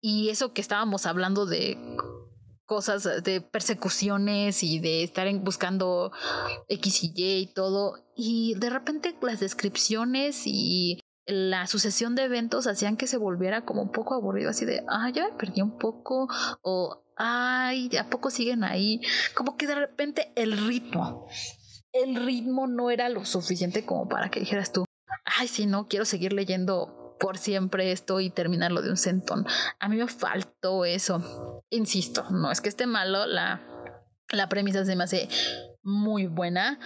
Y 0.02 0.28
eso 0.28 0.52
que 0.52 0.60
estábamos 0.60 1.06
hablando 1.06 1.46
de 1.46 1.78
cosas 2.66 3.22
de 3.24 3.40
persecuciones 3.40 4.62
y 4.62 4.78
de 4.78 5.02
estar 5.02 5.26
buscando 5.40 6.12
X 6.68 7.04
y 7.04 7.12
Y 7.16 7.38
y 7.38 7.46
todo. 7.46 8.04
Y 8.14 8.54
de 8.56 8.70
repente 8.70 9.16
las 9.22 9.40
descripciones 9.40 10.42
y 10.44 11.00
la 11.26 11.66
sucesión 11.66 12.14
de 12.14 12.24
eventos 12.24 12.66
hacían 12.66 12.96
que 12.96 13.06
se 13.06 13.16
volviera 13.16 13.64
como 13.64 13.82
un 13.82 13.90
poco 13.90 14.14
aburrido, 14.14 14.50
así 14.50 14.64
de, 14.64 14.84
ah, 14.88 15.10
ya 15.10 15.24
me 15.24 15.32
perdí 15.32 15.60
un 15.60 15.76
poco, 15.78 16.28
o, 16.62 17.02
ay, 17.16 17.90
¿a 17.96 18.08
poco 18.08 18.30
siguen 18.30 18.64
ahí? 18.64 19.00
Como 19.34 19.56
que 19.56 19.66
de 19.66 19.74
repente 19.74 20.32
el 20.36 20.56
ritmo, 20.66 21.26
el 21.92 22.14
ritmo 22.24 22.66
no 22.66 22.90
era 22.90 23.08
lo 23.08 23.24
suficiente 23.24 23.84
como 23.84 24.08
para 24.08 24.30
que 24.30 24.40
dijeras 24.40 24.72
tú, 24.72 24.84
ay, 25.24 25.48
sí, 25.48 25.66
no, 25.66 25.88
quiero 25.88 26.04
seguir 26.04 26.32
leyendo 26.32 27.16
por 27.18 27.38
siempre 27.38 27.92
esto 27.92 28.20
y 28.20 28.30
terminarlo 28.30 28.82
de 28.82 28.90
un 28.90 28.96
centón. 28.96 29.46
A 29.80 29.88
mí 29.88 29.96
me 29.96 30.06
faltó 30.06 30.84
eso. 30.84 31.62
Insisto, 31.70 32.24
no 32.30 32.52
es 32.52 32.60
que 32.60 32.68
esté 32.68 32.86
malo, 32.86 33.26
la, 33.26 33.62
la 34.30 34.48
premisa 34.48 34.84
se 34.84 34.96
me 34.96 35.04
hace 35.04 35.28
muy 35.86 36.26
buena. 36.26 36.78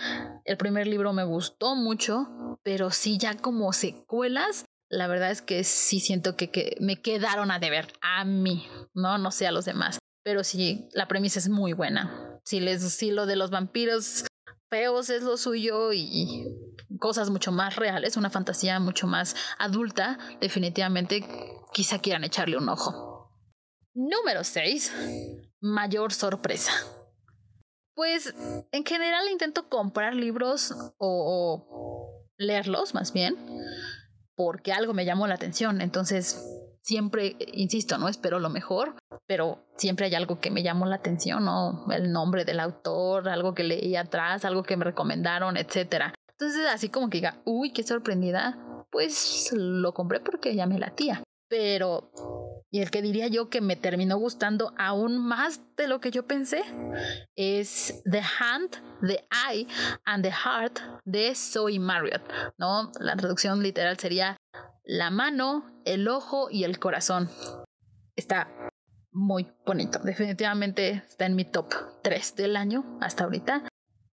El 0.44 0.56
primer 0.56 0.86
libro 0.86 1.12
me 1.12 1.24
gustó 1.24 1.74
mucho, 1.74 2.58
pero 2.62 2.90
sí 2.90 3.18
ya 3.18 3.36
como 3.36 3.72
secuelas, 3.72 4.66
la 4.88 5.06
verdad 5.06 5.30
es 5.30 5.40
que 5.40 5.64
sí 5.64 6.00
siento 6.00 6.36
que, 6.36 6.50
que 6.50 6.76
me 6.80 7.00
quedaron 7.00 7.50
a 7.50 7.58
deber 7.58 7.88
a 8.02 8.24
mí, 8.24 8.68
no, 8.94 9.18
no 9.18 9.30
sé 9.30 9.46
a 9.46 9.52
los 9.52 9.64
demás. 9.64 9.98
Pero 10.22 10.44
sí, 10.44 10.88
la 10.92 11.08
premisa 11.08 11.38
es 11.38 11.48
muy 11.48 11.72
buena. 11.72 12.38
Si 12.44 12.60
les 12.60 13.02
lo 13.02 13.26
de 13.26 13.36
los 13.36 13.50
vampiros 13.50 14.26
feos 14.68 15.10
es 15.10 15.22
lo 15.22 15.36
suyo 15.36 15.92
y 15.92 16.46
cosas 16.98 17.30
mucho 17.30 17.52
más 17.52 17.76
reales, 17.76 18.16
una 18.16 18.30
fantasía 18.30 18.78
mucho 18.78 19.06
más 19.06 19.34
adulta, 19.58 20.18
definitivamente 20.40 21.26
quizá 21.72 21.98
quieran 21.98 22.24
echarle 22.24 22.58
un 22.58 22.68
ojo. 22.68 23.32
Número 23.94 24.44
6. 24.44 24.92
Mayor 25.60 26.12
sorpresa. 26.12 26.72
Pues 27.94 28.34
en 28.72 28.84
general 28.84 29.28
intento 29.30 29.68
comprar 29.68 30.14
libros 30.14 30.74
o, 30.98 32.26
leerlos 32.38 32.94
más 32.94 33.12
bien 33.12 33.36
porque 34.34 34.72
algo 34.72 34.94
me 34.94 35.04
llamó 35.04 35.26
la 35.26 35.34
atención. 35.34 35.82
Entonces 35.82 36.42
siempre, 36.82 37.36
insisto, 37.52 37.98
no 37.98 38.08
espero 38.08 38.38
lo 38.38 38.48
mejor, 38.48 38.94
pero 39.26 39.66
siempre 39.76 40.06
hay 40.06 40.14
algo 40.14 40.40
que 40.40 40.50
me 40.50 40.62
llamó 40.62 40.86
la 40.86 40.96
atención, 40.96 41.44
¿no? 41.44 41.84
El 41.92 42.10
nombre 42.10 42.46
del 42.46 42.60
autor, 42.60 43.28
algo 43.28 43.54
que 43.54 43.64
leí 43.64 43.96
atrás, 43.96 44.46
algo 44.46 44.62
que 44.62 44.78
me 44.78 44.84
recomendaron, 44.84 45.58
etcétera. 45.58 46.14
Entonces, 46.30 46.66
así 46.72 46.88
como 46.88 47.10
que 47.10 47.18
diga, 47.18 47.42
uy, 47.44 47.72
qué 47.72 47.82
sorprendida, 47.82 48.58
pues 48.90 49.50
lo 49.52 49.92
compré 49.92 50.20
porque 50.20 50.54
ya 50.54 50.66
me 50.66 50.78
latía. 50.78 51.22
Pero 51.48 52.10
y 52.70 52.80
el 52.80 52.90
que 52.90 53.02
diría 53.02 53.26
yo 53.26 53.50
que 53.50 53.60
me 53.60 53.76
terminó 53.76 54.16
gustando 54.16 54.72
aún 54.78 55.18
más 55.18 55.60
de 55.76 55.88
lo 55.88 56.00
que 56.00 56.10
yo 56.10 56.26
pensé 56.26 56.62
es 57.34 58.02
The 58.10 58.22
Hand, 58.38 58.70
The 59.06 59.26
Eye 59.48 59.66
and 60.04 60.22
the 60.22 60.30
Heart 60.30 60.78
de 61.04 61.34
Zoe 61.34 61.80
Marriott, 61.80 62.22
¿no? 62.58 62.92
La 63.00 63.16
traducción 63.16 63.62
literal 63.62 63.98
sería 63.98 64.36
la 64.84 65.10
mano, 65.10 65.82
el 65.84 66.06
ojo 66.08 66.48
y 66.50 66.64
el 66.64 66.78
corazón. 66.78 67.28
Está 68.14 68.48
muy 69.10 69.52
bonito. 69.66 69.98
Definitivamente 69.98 70.90
está 71.08 71.26
en 71.26 71.34
mi 71.34 71.44
top 71.44 71.74
3 72.02 72.36
del 72.36 72.56
año 72.56 72.98
hasta 73.00 73.24
ahorita. 73.24 73.68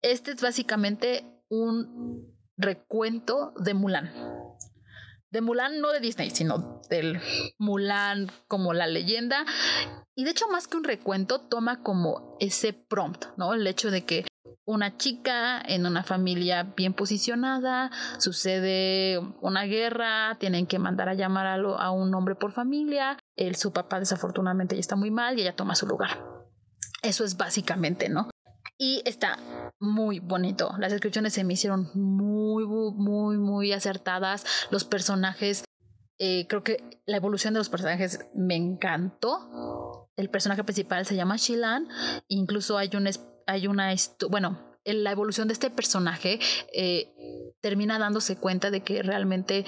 Este 0.02 0.32
es 0.32 0.42
básicamente 0.42 1.26
un 1.50 2.36
recuento 2.58 3.54
de 3.58 3.74
Mulan 3.74 4.12
de 5.32 5.42
Mulan, 5.42 5.80
no 5.80 5.92
de 5.92 6.00
Disney, 6.00 6.30
sino 6.30 6.82
del 6.90 7.20
Mulan 7.58 8.30
como 8.48 8.74
la 8.74 8.88
leyenda. 8.88 9.46
Y 10.16 10.26
de 10.26 10.32
hecho, 10.32 10.48
más 10.50 10.68
que 10.68 10.78
un 10.78 10.84
recuento, 10.84 11.40
toma 11.40 11.82
como 11.82 12.38
ese 12.40 12.74
prompt, 12.74 13.26
¿no? 13.38 13.54
El 13.54 13.66
hecho 13.66 13.92
de 13.92 14.06
que 14.06 14.26
una 14.66 14.98
chica 14.98 15.62
en 15.62 15.86
una 15.86 16.04
familia 16.04 16.64
bien 16.76 16.94
posicionada, 16.94 17.92
sucede 18.20 19.20
una 19.42 19.64
guerra, 19.64 20.38
tienen 20.40 20.68
que 20.68 20.80
mandar 20.80 21.10
a 21.10 21.14
llamar 21.14 21.48
a, 21.48 21.56
a 21.56 21.92
un 21.92 22.14
hombre 22.14 22.36
por 22.36 22.52
familia, 22.52 23.18
el, 23.36 23.56
su 23.56 23.74
papá 23.74 24.00
desafortunadamente 24.00 24.76
ya 24.76 24.82
está 24.82 24.96
muy 24.96 25.12
mal 25.12 25.38
y 25.38 25.42
ella 25.42 25.56
toma 25.56 25.76
su 25.76 25.88
lugar. 25.88 26.24
Eso 27.02 27.26
es 27.26 27.36
básicamente, 27.38 28.10
¿no? 28.10 28.30
Y 28.84 29.04
está 29.06 29.38
muy 29.80 30.18
bonito. 30.18 30.74
Las 30.80 30.92
descripciones 30.92 31.34
se 31.34 31.44
me 31.44 31.54
hicieron 31.54 31.92
muy, 31.94 32.66
muy, 32.66 33.38
muy 33.38 33.74
acertadas. 33.74 34.44
Los 34.72 34.86
personajes, 34.86 35.66
eh, 36.18 36.48
creo 36.48 36.64
que 36.64 37.00
la 37.06 37.18
evolución 37.18 37.54
de 37.54 37.60
los 37.60 37.70
personajes 37.70 38.32
me 38.34 38.56
encantó. 38.56 40.10
El 40.16 40.32
personaje 40.32 40.64
principal 40.64 41.06
se 41.06 41.16
llama 41.16 41.36
Shilan. 41.38 41.90
Incluso 42.28 42.80
hay, 42.80 42.90
un, 42.96 43.08
hay 43.46 43.68
una, 43.68 43.94
bueno, 44.32 44.58
la 44.84 45.12
evolución 45.12 45.48
de 45.48 45.54
este 45.54 45.70
personaje 45.70 46.40
eh, 46.74 47.14
termina 47.62 48.00
dándose 48.00 48.38
cuenta 48.38 48.72
de 48.72 48.82
que 48.82 49.04
realmente 49.04 49.64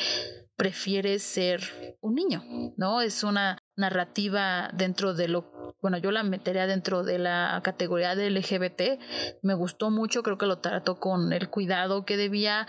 prefiere 0.55 1.19
ser 1.19 1.61
un 2.01 2.15
niño, 2.15 2.43
¿no? 2.77 3.01
Es 3.01 3.23
una 3.23 3.59
narrativa 3.75 4.71
dentro 4.73 5.13
de 5.13 5.27
lo 5.27 5.51
bueno, 5.83 5.97
yo 5.97 6.11
la 6.11 6.23
metería 6.23 6.65
dentro 6.65 7.03
de 7.03 7.19
la 7.19 7.59
categoría 7.61 8.15
de 8.15 8.29
LGBT. 8.29 9.01
Me 9.41 9.53
gustó 9.53 9.91
mucho, 9.91 10.23
creo 10.23 10.37
que 10.37 10.45
lo 10.45 10.59
trató 10.59 10.97
con 10.97 11.33
el 11.33 11.49
cuidado 11.49 12.05
que 12.05 12.15
debía. 12.15 12.67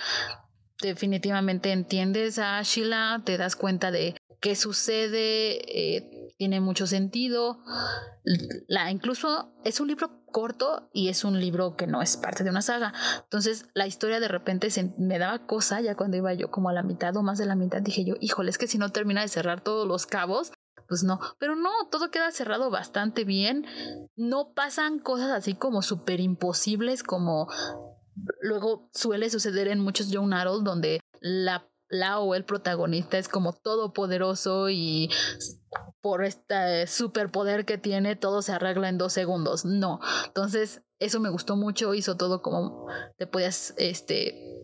Definitivamente 0.82 1.70
entiendes 1.70 2.40
a 2.40 2.60
Sheila, 2.62 3.22
te 3.24 3.38
das 3.38 3.54
cuenta 3.54 3.92
de 3.92 4.16
qué 4.40 4.56
sucede, 4.56 5.96
eh, 5.96 6.32
tiene 6.38 6.60
mucho 6.60 6.88
sentido. 6.88 7.60
La, 8.66 8.90
incluso 8.90 9.54
es 9.64 9.78
un 9.78 9.86
libro 9.86 10.24
corto 10.32 10.90
y 10.92 11.08
es 11.08 11.22
un 11.22 11.38
libro 11.38 11.76
que 11.76 11.86
no 11.86 12.02
es 12.02 12.16
parte 12.16 12.42
de 12.42 12.50
una 12.50 12.62
saga. 12.62 12.92
Entonces 13.22 13.66
la 13.74 13.86
historia 13.86 14.18
de 14.18 14.26
repente 14.26 14.70
se, 14.70 14.92
me 14.98 15.20
daba 15.20 15.46
cosa 15.46 15.80
ya 15.80 15.94
cuando 15.94 16.16
iba 16.16 16.34
yo 16.34 16.50
como 16.50 16.68
a 16.68 16.72
la 16.72 16.82
mitad 16.82 17.16
o 17.16 17.22
más 17.22 17.38
de 17.38 17.46
la 17.46 17.54
mitad. 17.54 17.80
Dije 17.80 18.04
yo, 18.04 18.16
híjole, 18.20 18.50
es 18.50 18.58
que 18.58 18.66
si 18.66 18.76
no 18.76 18.88
termina 18.88 19.20
de 19.20 19.28
cerrar 19.28 19.60
todos 19.60 19.86
los 19.86 20.04
cabos, 20.06 20.50
pues 20.94 21.02
no, 21.02 21.18
pero 21.40 21.56
no, 21.56 21.72
todo 21.90 22.12
queda 22.12 22.30
cerrado 22.30 22.70
bastante 22.70 23.24
bien, 23.24 23.66
no 24.14 24.52
pasan 24.54 25.00
cosas 25.00 25.30
así 25.30 25.54
como 25.54 25.82
súper 25.82 26.20
imposibles 26.20 27.02
como 27.02 27.48
luego 28.40 28.88
suele 28.94 29.28
suceder 29.28 29.66
en 29.66 29.80
muchos 29.80 30.08
Young 30.10 30.32
Adult 30.34 30.64
donde 30.64 31.00
la, 31.20 31.68
la 31.88 32.20
o 32.20 32.36
el 32.36 32.44
protagonista 32.44 33.18
es 33.18 33.26
como 33.26 33.54
todopoderoso 33.54 34.70
y 34.70 35.10
por 36.00 36.22
este 36.22 36.86
superpoder 36.86 37.64
que 37.64 37.76
tiene 37.76 38.14
todo 38.14 38.40
se 38.40 38.52
arregla 38.52 38.88
en 38.88 38.96
dos 38.96 39.12
segundos, 39.12 39.64
no, 39.64 39.98
entonces 40.26 40.82
eso 41.00 41.18
me 41.18 41.30
gustó 41.30 41.56
mucho, 41.56 41.92
hizo 41.94 42.16
todo 42.16 42.40
como 42.40 42.86
te 43.18 43.26
podías, 43.26 43.74
este, 43.78 44.54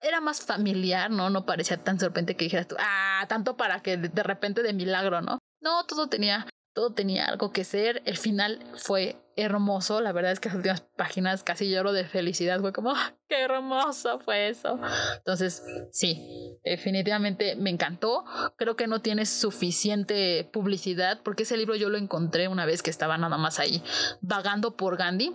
era 0.00 0.20
más 0.20 0.40
familiar, 0.40 1.10
¿no? 1.10 1.30
No 1.30 1.44
parecía 1.44 1.82
tan 1.82 1.98
sorprendente 1.98 2.36
que 2.36 2.44
dijeras 2.44 2.68
tú, 2.68 2.76
ah, 2.78 3.26
tanto 3.28 3.56
para 3.56 3.80
que 3.80 3.96
de 3.96 4.22
repente 4.22 4.62
de 4.62 4.72
milagro, 4.72 5.20
¿no? 5.20 5.40
No, 5.64 5.84
todo 5.86 6.08
tenía, 6.08 6.46
todo 6.74 6.92
tenía 6.92 7.24
algo 7.24 7.50
que 7.50 7.64
ser. 7.64 8.02
El 8.04 8.18
final 8.18 8.62
fue 8.76 9.16
hermoso. 9.34 10.02
La 10.02 10.12
verdad 10.12 10.32
es 10.32 10.38
que 10.38 10.50
las 10.50 10.56
últimas 10.56 10.82
páginas 10.82 11.42
casi 11.42 11.70
lloro 11.70 11.94
de 11.94 12.04
felicidad. 12.04 12.60
Fue 12.60 12.74
como, 12.74 12.90
ah, 12.90 13.14
qué 13.28 13.40
hermoso 13.40 14.20
fue 14.20 14.50
eso. 14.50 14.78
Entonces, 15.16 15.64
sí, 15.90 16.58
definitivamente 16.64 17.56
me 17.56 17.70
encantó. 17.70 18.26
Creo 18.58 18.76
que 18.76 18.86
no 18.86 19.00
tiene 19.00 19.24
suficiente 19.24 20.48
publicidad 20.52 21.22
porque 21.24 21.44
ese 21.44 21.56
libro 21.56 21.76
yo 21.76 21.88
lo 21.88 21.96
encontré 21.96 22.46
una 22.48 22.66
vez 22.66 22.82
que 22.82 22.90
estaba 22.90 23.16
nada 23.16 23.38
más 23.38 23.58
ahí 23.58 23.82
vagando 24.20 24.76
por 24.76 24.98
Gandhi. 24.98 25.34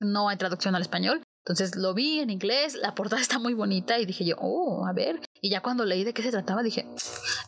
No 0.00 0.28
hay 0.28 0.36
traducción 0.36 0.74
al 0.74 0.82
español. 0.82 1.22
Entonces 1.44 1.76
lo 1.76 1.92
vi 1.92 2.20
en 2.20 2.30
inglés, 2.30 2.74
la 2.74 2.94
portada 2.94 3.20
está 3.20 3.38
muy 3.38 3.52
bonita 3.52 3.98
y 3.98 4.06
dije 4.06 4.24
yo, 4.24 4.36
oh, 4.38 4.86
a 4.86 4.92
ver. 4.92 5.20
Y 5.42 5.50
ya 5.50 5.60
cuando 5.60 5.84
leí 5.84 6.02
de 6.04 6.14
qué 6.14 6.22
se 6.22 6.30
trataba 6.30 6.62
dije, 6.62 6.86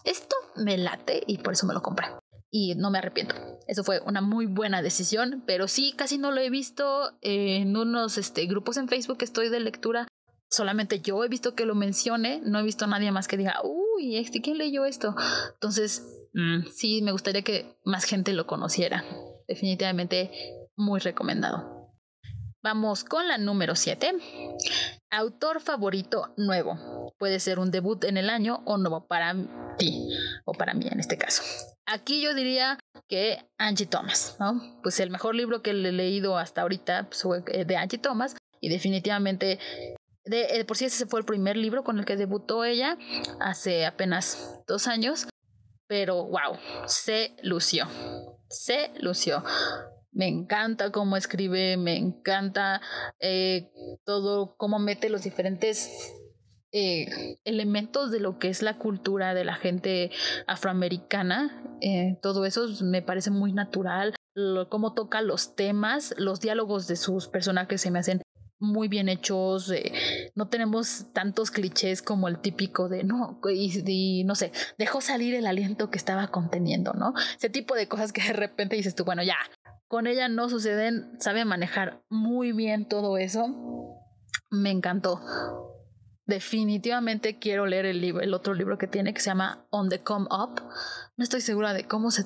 esto 0.05 0.37
me 0.57 0.77
late 0.77 1.23
y 1.27 1.39
por 1.39 1.55
eso 1.55 1.67
me 1.67 1.75
lo 1.75 1.83
compré. 1.83 2.09
Y 2.51 2.75
no 2.75 2.91
me 2.91 2.99
arrepiento. 2.99 3.35
Eso 3.67 3.85
fue 3.85 4.01
una 4.01 4.21
muy 4.21 4.47
buena 4.47 4.83
decisión, 4.83 5.43
pero 5.47 5.67
sí, 5.67 5.95
casi 5.97 6.19
no 6.19 6.31
lo 6.31 6.41
he 6.41 6.51
visto 6.51 7.13
en 7.23 7.77
unos 7.77 8.19
este, 8.19 8.47
grupos 8.47 8.77
en 8.77 8.89
Facebook 8.89 9.19
que 9.19 9.25
estoy 9.25 9.49
de 9.49 9.61
lectura 9.61 10.07
solamente 10.49 11.01
yo 11.01 11.25
he 11.25 11.29
visto 11.29 11.55
que 11.55 11.67
lo 11.67 11.75
mencione, 11.75 12.41
no 12.45 12.59
he 12.59 12.63
visto 12.63 12.85
a 12.85 12.89
nadie 12.89 13.11
más 13.13 13.29
que 13.29 13.37
diga, 13.37 13.61
uy, 13.63 14.17
este, 14.17 14.41
¿quién 14.41 14.59
leyó 14.59 14.85
esto? 14.85 15.15
Entonces, 15.55 16.29
mm, 16.35 16.67
sí, 16.73 17.03
me 17.03 17.13
gustaría 17.13 17.43
que 17.43 17.77
más 17.85 18.05
gente 18.05 18.33
lo 18.33 18.47
conociera. 18.47 19.05
Definitivamente 19.49 20.31
muy 20.77 21.01
recomendado. 21.01 21.76
Vamos 22.67 23.05
con 23.05 23.29
la 23.29 23.39
número 23.39 23.77
7. 23.77 24.13
Autor 25.13 25.61
favorito 25.61 26.35
nuevo. 26.37 27.15
Puede 27.17 27.39
ser 27.39 27.61
un 27.61 27.71
debut 27.71 28.03
en 28.03 28.17
el 28.17 28.29
año 28.29 28.61
o 28.65 28.77
nuevo 28.77 29.07
para 29.07 29.37
ti, 29.79 30.09
o 30.45 30.53
para 30.53 30.75
mí 30.75 30.89
en 30.91 30.99
este 30.99 31.17
caso. 31.17 31.45
Aquí 31.87 32.21
yo 32.21 32.35
diría 32.35 32.77
que 33.07 33.39
Angie 33.57 33.87
Thomas, 33.87 34.37
¿no? 34.41 34.81
Pues 34.83 34.99
el 34.99 35.11
mejor 35.11 35.37
libro 35.37 35.63
que 35.63 35.71
he 35.71 35.75
leído 35.75 36.37
hasta 36.39 36.63
ahorita 36.63 37.09
pues, 37.09 37.25
eh, 37.53 37.65
de 37.65 37.77
Angie 37.77 37.99
Thomas 37.99 38.35
y 38.61 38.69
definitivamente 38.69 39.61
de, 40.25 40.59
eh, 40.59 40.65
por 40.65 40.77
si 40.77 40.87
ese 40.87 41.07
fue 41.07 41.21
el 41.21 41.25
primer 41.25 41.57
libro 41.57 41.85
con 41.85 42.01
el 42.01 42.05
que 42.05 42.17
debutó 42.17 42.65
ella 42.65 42.99
hace 43.39 43.87
apenas 43.87 44.59
dos 44.67 44.89
años. 44.89 45.29
Pero 45.87 46.25
wow, 46.25 46.59
se 46.87 47.37
lució. 47.45 47.87
Se 48.49 48.91
lució. 48.99 49.45
Me 50.17 50.29
encanta 50.29 50.91
cómo 50.93 51.17
escribe, 51.17 51.77
me 51.77 51.97
encanta 51.97 52.81
eh, 53.21 53.71
todo, 54.05 54.57
cómo 54.57 54.79
mete 54.79 55.11
los 55.11 55.23
diferentes 55.25 56.15
eh, 56.73 57.37
elementos 57.45 58.11
de 58.11 58.21
lo 58.21 58.39
que 58.39 58.49
es 58.49 58.63
la 58.63 58.79
cultura 58.79 59.35
de 59.35 59.45
la 59.45 59.57
gente 59.57 60.11
afroamericana. 60.47 61.63
todo 62.23 62.47
eso 62.47 62.67
me 62.83 63.03
parece 63.03 63.31
muy 63.31 63.53
natural. 63.53 64.15
cómo 64.71 64.95
toca 64.95 65.21
los 65.21 65.55
temas, 65.55 66.15
los 66.17 66.41
diálogos 66.41 66.87
de 66.87 66.97
sus 66.97 67.29
personajes 67.29 67.83
se 67.83 67.91
me 67.91 67.99
hacen 67.99 68.23
muy 68.59 68.89
bien 68.89 69.09
hechos, 69.09 69.71
eh, 69.71 69.93
no 70.35 70.49
tenemos 70.49 71.13
tantos 71.13 71.51
clichés 71.51 72.03
como 72.03 72.29
el 72.29 72.39
típico 72.41 72.89
de 72.89 73.05
no, 73.05 73.39
y, 73.53 74.25
no 74.25 74.35
sé, 74.35 74.53
dejó 74.79 75.01
salir 75.01 75.35
el 75.35 75.47
aliento 75.47 75.91
que 75.91 75.99
estaba 75.99 76.29
conteniendo, 76.29 76.93
¿no? 76.95 77.13
Ese 77.37 77.51
tipo 77.51 77.75
de 77.75 77.89
cosas 77.89 78.13
que 78.13 78.23
de 78.23 78.33
repente 78.33 78.77
dices 78.77 78.95
tú, 78.95 79.05
bueno, 79.05 79.23
ya, 79.23 79.37
con 79.89 80.07
ella 80.07 80.29
no 80.29 80.49
suceden, 80.49 81.21
sabe 81.21 81.45
manejar 81.45 82.03
muy 82.09 82.53
bien 82.53 82.89
todo 82.89 83.19
eso. 83.19 83.47
Me 84.51 84.71
encantó 84.71 85.21
definitivamente 86.27 87.39
quiero 87.39 87.67
leer 87.67 87.87
el 87.87 88.01
libro, 88.01 88.23
el 88.23 88.35
otro 88.35 88.53
libro 88.53 88.79
que 88.79 88.89
tiene 88.89 89.15
que 89.15 89.21
se 89.21 89.31
llama 89.31 89.67
On 89.71 89.89
the 89.89 90.01
Come 90.01 90.27
Up. 90.31 90.61
No 91.17 91.23
estoy 91.23 91.41
segura 91.41 91.73
de 91.73 91.87
cómo 91.87 92.11
se, 92.11 92.25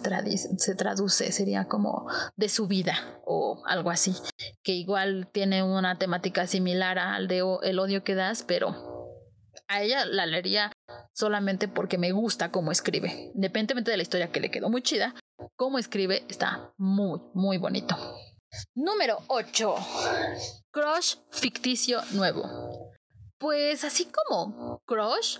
se 0.57 0.75
traduce, 0.75 1.33
sería 1.33 1.67
como 1.67 2.07
de 2.37 2.49
su 2.49 2.67
vida 2.67 3.21
o 3.25 3.63
algo 3.67 3.91
así, 3.91 4.15
que 4.63 4.73
igual 4.73 5.29
tiene 5.33 5.63
una 5.63 5.99
temática 5.99 6.47
similar 6.47 6.99
al 6.99 7.29
de 7.29 7.43
El 7.63 7.79
odio 7.79 8.03
que 8.03 8.15
das, 8.15 8.43
pero 8.43 8.75
a 9.69 9.83
ella 9.83 10.05
la 10.07 10.27
leería 10.27 10.73
solamente 11.13 11.69
porque 11.69 11.99
me 11.99 12.13
gusta 12.13 12.51
cómo 12.51 12.73
escribe, 12.73 13.31
independientemente 13.35 13.91
de 13.91 13.99
la 13.99 14.03
historia 14.03 14.33
que 14.33 14.41
le 14.41 14.51
quedó 14.51 14.71
muy 14.71 14.83
chida, 14.83 15.15
cómo 15.57 15.79
escribe 15.79 16.25
está 16.29 16.73
muy, 16.79 17.21
muy 17.35 17.59
bonito. 17.59 17.97
Número 18.75 19.19
8. 19.29 19.75
Crush 20.71 21.17
ficticio 21.31 22.01
nuevo. 22.13 22.91
Pues 23.39 23.85
así 23.85 24.07
como 24.07 24.83
crush, 24.85 25.39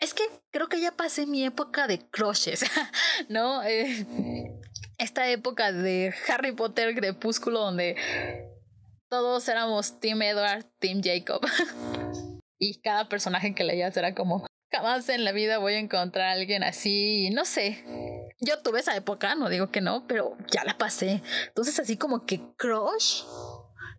es 0.00 0.14
que 0.14 0.24
creo 0.50 0.68
que 0.68 0.80
ya 0.80 0.92
pasé 0.92 1.26
mi 1.26 1.44
época 1.44 1.86
de 1.86 1.98
crushes, 2.10 2.64
¿no? 3.28 3.62
Eh, 3.62 4.06
esta 4.98 5.28
época 5.28 5.72
de 5.72 6.12
Harry 6.28 6.52
Potter 6.52 6.94
Crepúsculo 6.94 7.60
donde 7.60 7.96
todos 9.10 9.48
éramos 9.48 10.00
Team 10.00 10.22
Edward, 10.22 10.64
Team 10.78 11.02
Jacob. 11.02 11.40
y 12.58 12.80
cada 12.80 13.08
personaje 13.08 13.54
que 13.54 13.64
leías 13.64 13.96
era 13.96 14.14
como, 14.14 14.46
jamás 14.72 15.08
en 15.08 15.24
la 15.24 15.32
vida 15.32 15.58
voy 15.58 15.74
a 15.74 15.78
encontrar 15.78 16.28
a 16.28 16.32
alguien 16.32 16.62
así, 16.62 17.30
no 17.30 17.44
sé. 17.44 17.84
Yo 18.40 18.60
tuve 18.62 18.80
esa 18.80 18.96
época, 18.96 19.34
no 19.34 19.48
digo 19.48 19.70
que 19.70 19.80
no, 19.80 20.06
pero 20.06 20.36
ya 20.50 20.64
la 20.64 20.78
pasé. 20.78 21.22
Entonces 21.48 21.78
así 21.78 21.96
como 21.96 22.24
que 22.26 22.40
crush 22.56 23.22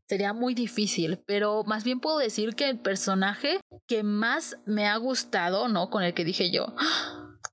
sería 0.07 0.33
muy 0.33 0.53
difícil, 0.53 1.19
pero 1.25 1.63
más 1.63 1.83
bien 1.83 2.01
puedo 2.01 2.17
decir 2.17 2.55
que 2.55 2.69
el 2.69 2.79
personaje 2.79 3.61
que 3.87 4.03
más 4.03 4.57
me 4.65 4.87
ha 4.87 4.97
gustado, 4.97 5.69
¿no? 5.69 5.89
Con 5.89 6.03
el 6.03 6.13
que 6.13 6.25
dije 6.25 6.51
yo, 6.51 6.75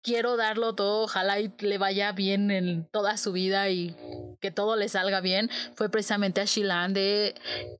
quiero 0.02 0.36
darlo 0.36 0.74
todo, 0.74 1.04
ojalá 1.04 1.38
y 1.38 1.52
le 1.58 1.78
vaya 1.78 2.12
bien 2.12 2.50
en 2.50 2.88
toda 2.90 3.16
su 3.16 3.32
vida 3.32 3.68
y 3.68 3.94
que 4.40 4.50
todo 4.50 4.74
le 4.74 4.88
salga 4.88 5.20
bien, 5.20 5.50
fue 5.74 5.90
precisamente 5.90 6.40
a 6.40 6.46
Shilan 6.46 6.94
de 6.94 7.34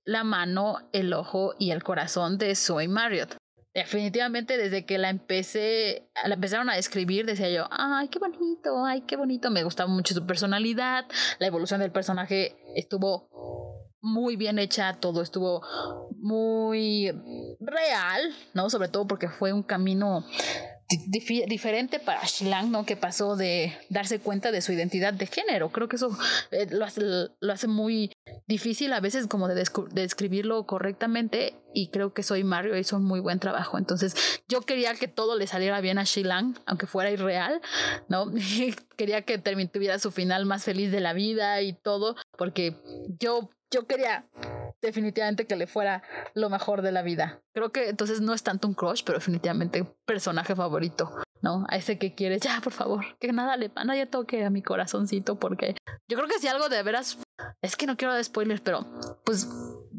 la 0.04 0.24
mano, 0.24 0.78
el 0.92 1.12
ojo 1.12 1.54
y 1.58 1.70
el 1.70 1.82
corazón 1.82 2.36
de 2.36 2.54
Soy 2.54 2.86
Marriott. 2.86 3.37
Definitivamente 3.78 4.56
desde 4.56 4.84
que 4.84 4.98
la 4.98 5.08
empecé, 5.08 6.10
la 6.26 6.34
empezaron 6.34 6.68
a 6.68 6.76
escribir, 6.78 7.26
decía 7.26 7.48
yo, 7.48 7.68
ay, 7.70 8.08
qué 8.08 8.18
bonito, 8.18 8.84
ay, 8.84 9.02
qué 9.02 9.16
bonito, 9.16 9.52
me 9.52 9.62
gustaba 9.62 9.88
mucho 9.88 10.14
su 10.14 10.26
personalidad, 10.26 11.04
la 11.38 11.46
evolución 11.46 11.78
del 11.78 11.92
personaje 11.92 12.56
estuvo 12.74 13.28
muy 14.00 14.34
bien 14.34 14.58
hecha, 14.58 14.94
todo 14.94 15.22
estuvo 15.22 15.62
muy 16.16 17.12
real, 17.60 18.34
¿no? 18.52 18.68
Sobre 18.68 18.88
todo 18.88 19.06
porque 19.06 19.28
fue 19.28 19.52
un 19.52 19.62
camino 19.62 20.24
diferente 20.88 21.98
para 21.98 22.24
Shilang, 22.24 22.70
¿no? 22.70 22.86
Que 22.86 22.96
pasó 22.96 23.36
de 23.36 23.76
darse 23.90 24.20
cuenta 24.20 24.50
de 24.50 24.62
su 24.62 24.72
identidad 24.72 25.12
de 25.12 25.26
género. 25.26 25.68
Creo 25.68 25.88
que 25.88 25.96
eso 25.96 26.16
eh, 26.50 26.66
lo, 26.70 26.84
hace, 26.84 27.02
lo, 27.02 27.52
hace, 27.52 27.68
muy 27.68 28.12
difícil 28.46 28.92
a 28.94 29.00
veces 29.00 29.26
como 29.26 29.48
de, 29.48 29.64
describirlo 29.92 30.64
correctamente 30.64 31.54
y 31.74 31.90
creo 31.90 32.14
que 32.14 32.22
Soy 32.22 32.42
Mario 32.42 32.76
hizo 32.78 32.96
un 32.96 33.04
muy 33.04 33.20
buen 33.20 33.38
trabajo. 33.38 33.76
Entonces 33.76 34.14
yo 34.48 34.62
quería 34.62 34.94
que 34.94 35.08
todo 35.08 35.36
le 35.36 35.46
saliera 35.46 35.80
bien 35.82 35.98
a 35.98 36.04
Shilang, 36.04 36.58
aunque 36.64 36.86
fuera 36.86 37.10
irreal, 37.10 37.60
¿no? 38.08 38.32
quería 38.96 39.22
que 39.22 39.38
tuviera 39.38 39.98
su 39.98 40.10
final 40.10 40.46
más 40.46 40.64
feliz 40.64 40.90
de 40.90 41.00
la 41.00 41.12
vida 41.12 41.60
y 41.60 41.74
todo, 41.74 42.16
porque 42.36 42.76
yo 43.20 43.50
yo 43.70 43.86
quería 43.86 44.24
definitivamente 44.80 45.46
que 45.46 45.56
le 45.56 45.66
fuera 45.66 46.02
lo 46.34 46.50
mejor 46.50 46.82
de 46.82 46.92
la 46.92 47.02
vida. 47.02 47.40
Creo 47.54 47.72
que 47.72 47.88
entonces 47.88 48.20
no 48.20 48.34
es 48.34 48.42
tanto 48.42 48.68
un 48.68 48.74
crush, 48.74 49.02
pero 49.04 49.18
definitivamente 49.18 49.84
personaje 50.06 50.54
favorito, 50.54 51.10
¿no? 51.42 51.64
A 51.68 51.76
ese 51.76 51.98
que 51.98 52.14
quiere, 52.14 52.38
ya, 52.38 52.60
por 52.62 52.72
favor, 52.72 53.04
que 53.18 53.32
nada 53.32 53.56
le 53.56 53.70
nadie 53.84 54.06
toque 54.06 54.44
a 54.44 54.50
mi 54.50 54.62
corazoncito, 54.62 55.38
porque 55.38 55.76
yo 56.08 56.16
creo 56.16 56.28
que 56.28 56.38
si 56.38 56.48
algo 56.48 56.68
de 56.68 56.82
veras, 56.82 57.18
es 57.62 57.76
que 57.76 57.86
no 57.86 57.96
quiero 57.96 58.14
dar 58.14 58.24
spoilers, 58.24 58.60
pero 58.60 58.86
pues 59.24 59.48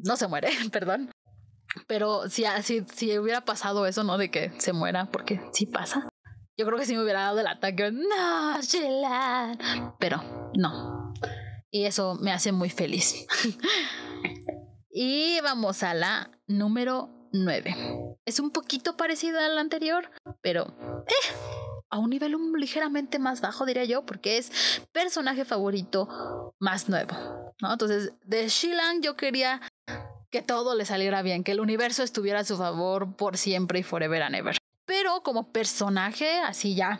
no 0.04 0.16
se 0.16 0.28
muere, 0.28 0.50
perdón. 0.72 1.12
Pero 1.88 2.30
si, 2.30 2.46
si, 2.64 2.84
si 2.94 3.18
hubiera 3.20 3.42
pasado 3.42 3.86
eso, 3.86 4.04
¿no? 4.04 4.18
De 4.18 4.32
que 4.32 4.52
se 4.60 4.74
muera, 4.74 5.06
porque 5.12 5.40
sí 5.54 5.66
pasa. 5.66 6.10
Yo 6.58 6.66
creo 6.66 6.78
que 6.78 6.86
sí 6.86 6.94
me 6.96 7.04
hubiera 7.04 7.22
dado 7.22 7.40
el 7.40 7.48
ataque. 7.48 7.92
No, 7.92 8.62
Sheila. 8.62 9.56
Pero 9.98 10.22
no. 10.56 11.14
Y 11.72 11.86
eso 11.86 12.16
me 12.16 12.34
hace 12.34 12.52
muy 12.52 12.70
feliz. 12.70 13.26
y 15.02 15.40
vamos 15.40 15.82
a 15.84 15.94
la 15.94 16.30
número 16.46 17.08
9. 17.32 17.74
Es 18.26 18.42
un 18.42 18.52
poquito 18.52 18.98
parecida 18.98 19.46
a 19.46 19.48
la 19.48 19.62
anterior, 19.62 20.12
pero 20.42 20.76
eh, 21.08 21.36
a 21.90 22.00
un 22.00 22.10
nivel 22.10 22.36
ligeramente 22.58 23.18
más 23.18 23.40
bajo, 23.40 23.66
diría 23.66 23.86
yo, 23.86 24.06
porque 24.06 24.38
es 24.38 24.52
personaje 24.92 25.46
favorito 25.46 26.54
más 26.60 26.90
nuevo. 26.90 27.16
¿no? 27.62 27.72
Entonces, 27.72 28.12
de 28.26 28.50
Shilang 28.50 29.02
yo 29.02 29.16
quería 29.16 29.62
que 30.32 30.42
todo 30.42 30.76
le 30.76 30.84
saliera 30.84 31.22
bien, 31.22 31.46
que 31.46 31.54
el 31.54 31.62
universo 31.62 32.04
estuviera 32.04 32.42
a 32.42 32.44
su 32.44 32.58
favor 32.58 33.16
por 33.16 33.38
siempre 33.38 33.80
y 33.80 33.84
forever 33.84 34.22
and 34.22 34.36
ever. 34.36 34.58
Pero 34.86 35.24
como 35.24 35.54
personaje, 35.54 36.40
así 36.40 36.76
ya, 36.76 37.00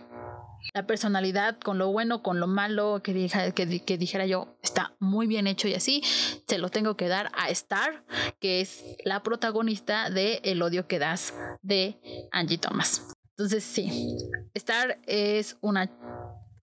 la 0.74 0.86
personalidad, 0.86 1.60
con 1.60 1.78
lo 1.78 1.92
bueno, 1.92 2.22
con 2.22 2.40
lo 2.40 2.48
malo, 2.48 3.02
que, 3.04 3.30
que, 3.54 3.98
dijera 3.98 4.26
yo, 4.26 4.58
está 4.62 4.96
muy 5.00 5.28
bien 5.28 5.48
hecho 5.48 5.68
y 5.68 5.74
así, 5.74 6.02
se 6.48 6.58
lo 6.58 6.70
tengo 6.70 6.96
que 6.96 7.08
dar 7.08 7.32
a 7.34 7.50
Star, 7.50 8.04
que 8.40 8.62
es 8.62 8.84
la 9.04 9.24
protagonista 9.24 10.10
de 10.10 10.42
El 10.44 10.62
odio 10.62 10.88
que 10.88 11.00
das 11.00 11.34
de 11.62 12.00
Angie 12.32 12.58
Thomas. 12.58 13.14
Entonces, 13.32 13.64
sí, 13.64 14.18
Star 14.54 15.00
es 15.08 15.58
una 15.62 15.90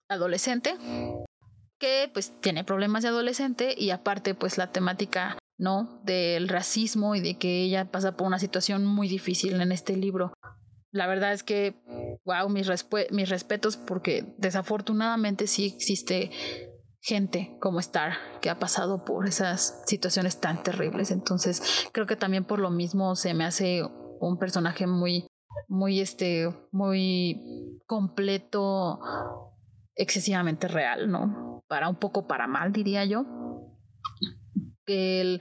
adolescente 0.09 0.77
que 1.79 2.11
pues 2.13 2.33
tiene 2.41 2.65
problemas 2.65 3.03
de 3.03 3.11
adolescente 3.11 3.75
y 3.77 3.91
aparte 3.91 4.35
pues 4.35 4.57
la 4.57 4.73
temática 4.73 5.39
no 5.59 6.01
del 6.05 6.49
racismo 6.49 7.15
y 7.15 7.21
de 7.21 7.39
que 7.39 7.63
ella 7.63 7.87
pasa 7.91 8.17
por 8.17 8.27
una 8.27 8.39
situación 8.39 8.85
muy 8.85 9.09
difícil 9.09 9.61
en 9.61 9.73
este 9.73 9.97
libro 9.97 10.33
la 10.97 11.07
verdad 11.07 11.33
es 11.33 11.43
que, 11.43 11.75
wow, 12.25 12.49
mis, 12.49 12.69
mis 13.11 13.29
respetos 13.29 13.77
porque 13.77 14.35
desafortunadamente 14.39 15.47
sí 15.47 15.67
existe 15.67 16.31
gente 17.01 17.57
como 17.61 17.79
Star 17.79 18.15
que 18.41 18.51
ha 18.51 18.59
pasado 18.59 19.05
por 19.05 19.29
esas 19.29 19.83
situaciones 19.87 20.41
tan 20.41 20.63
terribles. 20.63 21.11
Entonces, 21.11 21.89
creo 21.93 22.07
que 22.07 22.17
también 22.17 22.45
por 22.45 22.59
lo 22.59 22.71
mismo 22.71 23.15
se 23.15 23.35
me 23.35 23.45
hace 23.45 23.83
un 24.21 24.39
personaje 24.39 24.87
muy, 24.87 25.27
muy, 25.69 26.01
este, 26.01 26.49
muy 26.73 27.79
completo, 27.87 28.99
excesivamente 29.95 30.67
real, 30.67 31.11
¿no? 31.11 31.63
Para 31.69 31.89
un 31.89 31.97
poco 31.97 32.27
para 32.27 32.47
mal, 32.47 32.73
diría 32.73 33.05
yo 33.05 33.25
que 34.87 35.39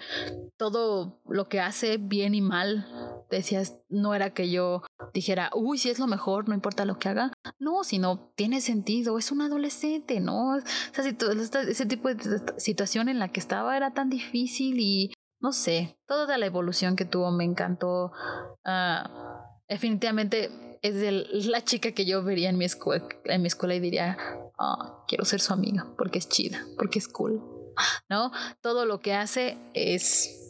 todo 0.58 1.22
lo 1.26 1.48
que 1.48 1.62
hace 1.62 1.98
bien 1.98 2.34
y 2.34 2.42
mal, 2.42 2.86
decías, 3.30 3.78
no 3.90 4.14
era 4.14 4.34
que 4.34 4.50
yo 4.50 4.84
dijera, 5.14 5.50
uy, 5.54 5.78
si 5.78 5.90
es 5.90 6.00
lo 6.00 6.08
mejor, 6.08 6.48
no 6.48 6.56
importa 6.56 6.86
lo 6.86 7.00
que 7.00 7.10
haga. 7.10 7.32
No, 7.60 7.84
sino 7.84 8.32
tiene 8.36 8.62
sentido, 8.62 9.18
es 9.18 9.32
un 9.32 9.42
adolescente, 9.42 10.20
¿no? 10.20 10.56
O 10.56 10.62
sea, 10.94 11.06
ese 11.06 11.86
tipo 11.86 12.14
de 12.14 12.42
situación 12.58 13.10
en 13.10 13.20
la 13.20 13.32
que 13.32 13.40
estaba 13.40 13.76
era 13.78 13.94
tan 13.94 14.10
difícil 14.10 14.80
y 14.80 15.14
no 15.40 15.52
sé, 15.52 15.98
toda 16.08 16.38
la 16.38 16.46
evolución 16.46 16.96
que 16.96 17.06
tuvo 17.06 17.32
me 17.32 17.44
encantó. 17.44 18.12
Uh, 18.66 19.08
definitivamente 19.68 20.80
es 20.82 21.48
la 21.48 21.64
chica 21.64 21.92
que 21.92 22.06
yo 22.06 22.24
vería 22.24 22.50
en 22.50 22.58
mi, 22.58 22.66
escuela, 22.66 23.08
en 23.26 23.42
mi 23.42 23.48
escuela 23.48 23.76
y 23.76 23.80
diría, 23.80 24.18
oh, 24.58 25.04
quiero 25.08 25.26
ser 25.26 25.42
su 25.42 25.54
amiga 25.54 25.88
porque 25.98 26.20
es 26.20 26.30
chida, 26.30 26.66
porque 26.78 27.00
es 27.00 27.08
cool. 27.08 27.42
¿no? 28.10 28.32
Todo 28.62 28.86
lo 28.86 29.00
que 29.00 29.14
hace 29.14 29.58
es 29.74 30.45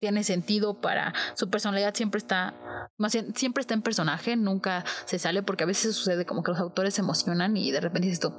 tiene 0.00 0.24
sentido 0.24 0.80
para 0.80 1.14
su 1.34 1.50
personalidad 1.50 1.94
siempre 1.94 2.18
está 2.18 2.54
más 2.98 3.16
siempre 3.34 3.60
está 3.60 3.74
en 3.74 3.82
personaje 3.82 4.36
nunca 4.36 4.84
se 5.04 5.18
sale 5.18 5.42
porque 5.42 5.64
a 5.64 5.66
veces 5.66 5.94
sucede 5.94 6.26
como 6.26 6.42
que 6.42 6.52
los 6.52 6.60
autores 6.60 6.94
se 6.94 7.00
emocionan 7.00 7.56
y 7.56 7.70
de 7.70 7.80
repente 7.80 8.08
dices 8.08 8.20
tú 8.20 8.34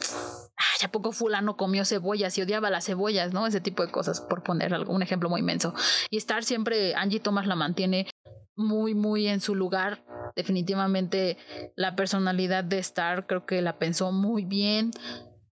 ya 0.82 0.92
poco 0.92 1.12
fulano 1.12 1.58
comió 1.58 1.86
cebollas 1.86 2.38
y 2.38 2.42
odiaba 2.42 2.70
las 2.70 2.86
cebollas 2.86 3.34
no 3.34 3.48
ese 3.48 3.62
tipo 3.62 3.86
de 3.86 3.92
cosas 3.92 4.22
por 4.22 4.44
poner 4.44 4.74
algún 4.74 5.02
ejemplo 5.02 5.30
muy 5.30 5.42
inmenso 5.42 5.74
y 6.10 6.18
estar 6.18 6.44
siempre 6.44 6.96
Angie 6.96 7.20
Thomas 7.20 7.48
la 7.48 7.56
mantiene 7.56 8.08
muy 8.56 8.94
muy 8.94 9.28
en 9.28 9.42
su 9.42 9.56
lugar. 9.56 10.06
Definitivamente 10.36 11.38
la 11.76 11.96
personalidad 11.96 12.64
de 12.64 12.80
Star 12.80 13.28
creo 13.28 13.46
que 13.46 13.62
la 13.62 13.78
pensó 13.78 14.12
muy 14.12 14.46
bien 14.46 14.92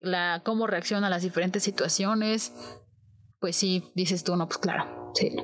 la 0.01 0.43
cómo 0.45 0.67
reacciona 0.67 1.09
a 1.09 1.11
las 1.11 1.23
diferentes 1.23 1.63
situaciones, 1.63 2.53
pues 3.41 3.57
sí, 3.57 3.91
dices 3.95 4.23
tú, 4.23 4.37
no, 4.37 4.47
pues 4.47 4.59
claro, 4.59 5.13
sí, 5.15 5.37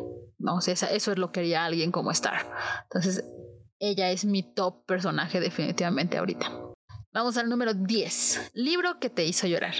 no, 0.44 0.60
sé 0.60 0.72
eso 0.72 0.86
es 1.12 1.18
lo 1.18 1.32
que 1.32 1.40
haría 1.40 1.64
alguien 1.64 1.90
como 1.90 2.10
Star. 2.10 2.46
Entonces, 2.82 3.24
ella 3.78 4.10
es 4.10 4.26
mi 4.26 4.42
top 4.42 4.84
personaje 4.84 5.40
definitivamente 5.40 6.18
ahorita. 6.18 6.52
Vamos 7.14 7.38
al 7.38 7.48
número 7.48 7.72
10, 7.72 8.50
libro 8.52 9.00
que 9.00 9.08
te 9.08 9.24
hizo 9.24 9.46
llorar. 9.46 9.74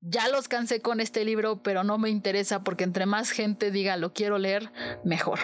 Ya 0.00 0.28
los 0.28 0.46
cansé 0.46 0.80
con 0.80 1.00
este 1.00 1.24
libro, 1.24 1.62
pero 1.64 1.82
no 1.82 1.98
me 1.98 2.08
interesa 2.08 2.62
porque 2.62 2.84
entre 2.84 3.04
más 3.06 3.30
gente 3.30 3.72
diga 3.72 3.96
lo 3.96 4.12
quiero 4.12 4.38
leer, 4.38 4.70
mejor. 5.04 5.40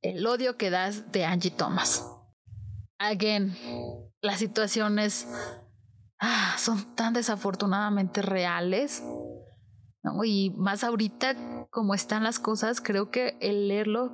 El 0.00 0.26
odio 0.26 0.56
que 0.56 0.70
das 0.70 1.12
de 1.12 1.26
Angie 1.26 1.50
Thomas. 1.50 2.06
Again, 2.98 3.54
las 4.22 4.38
situaciones 4.38 5.28
ah, 6.18 6.56
son 6.58 6.94
tan 6.94 7.12
desafortunadamente 7.12 8.22
reales. 8.22 9.02
Y 10.24 10.50
más 10.56 10.84
ahorita 10.84 11.66
como 11.70 11.94
están 11.94 12.24
las 12.24 12.38
cosas, 12.38 12.80
creo 12.80 13.10
que 13.10 13.36
el 13.40 13.68
leerlo 13.68 14.12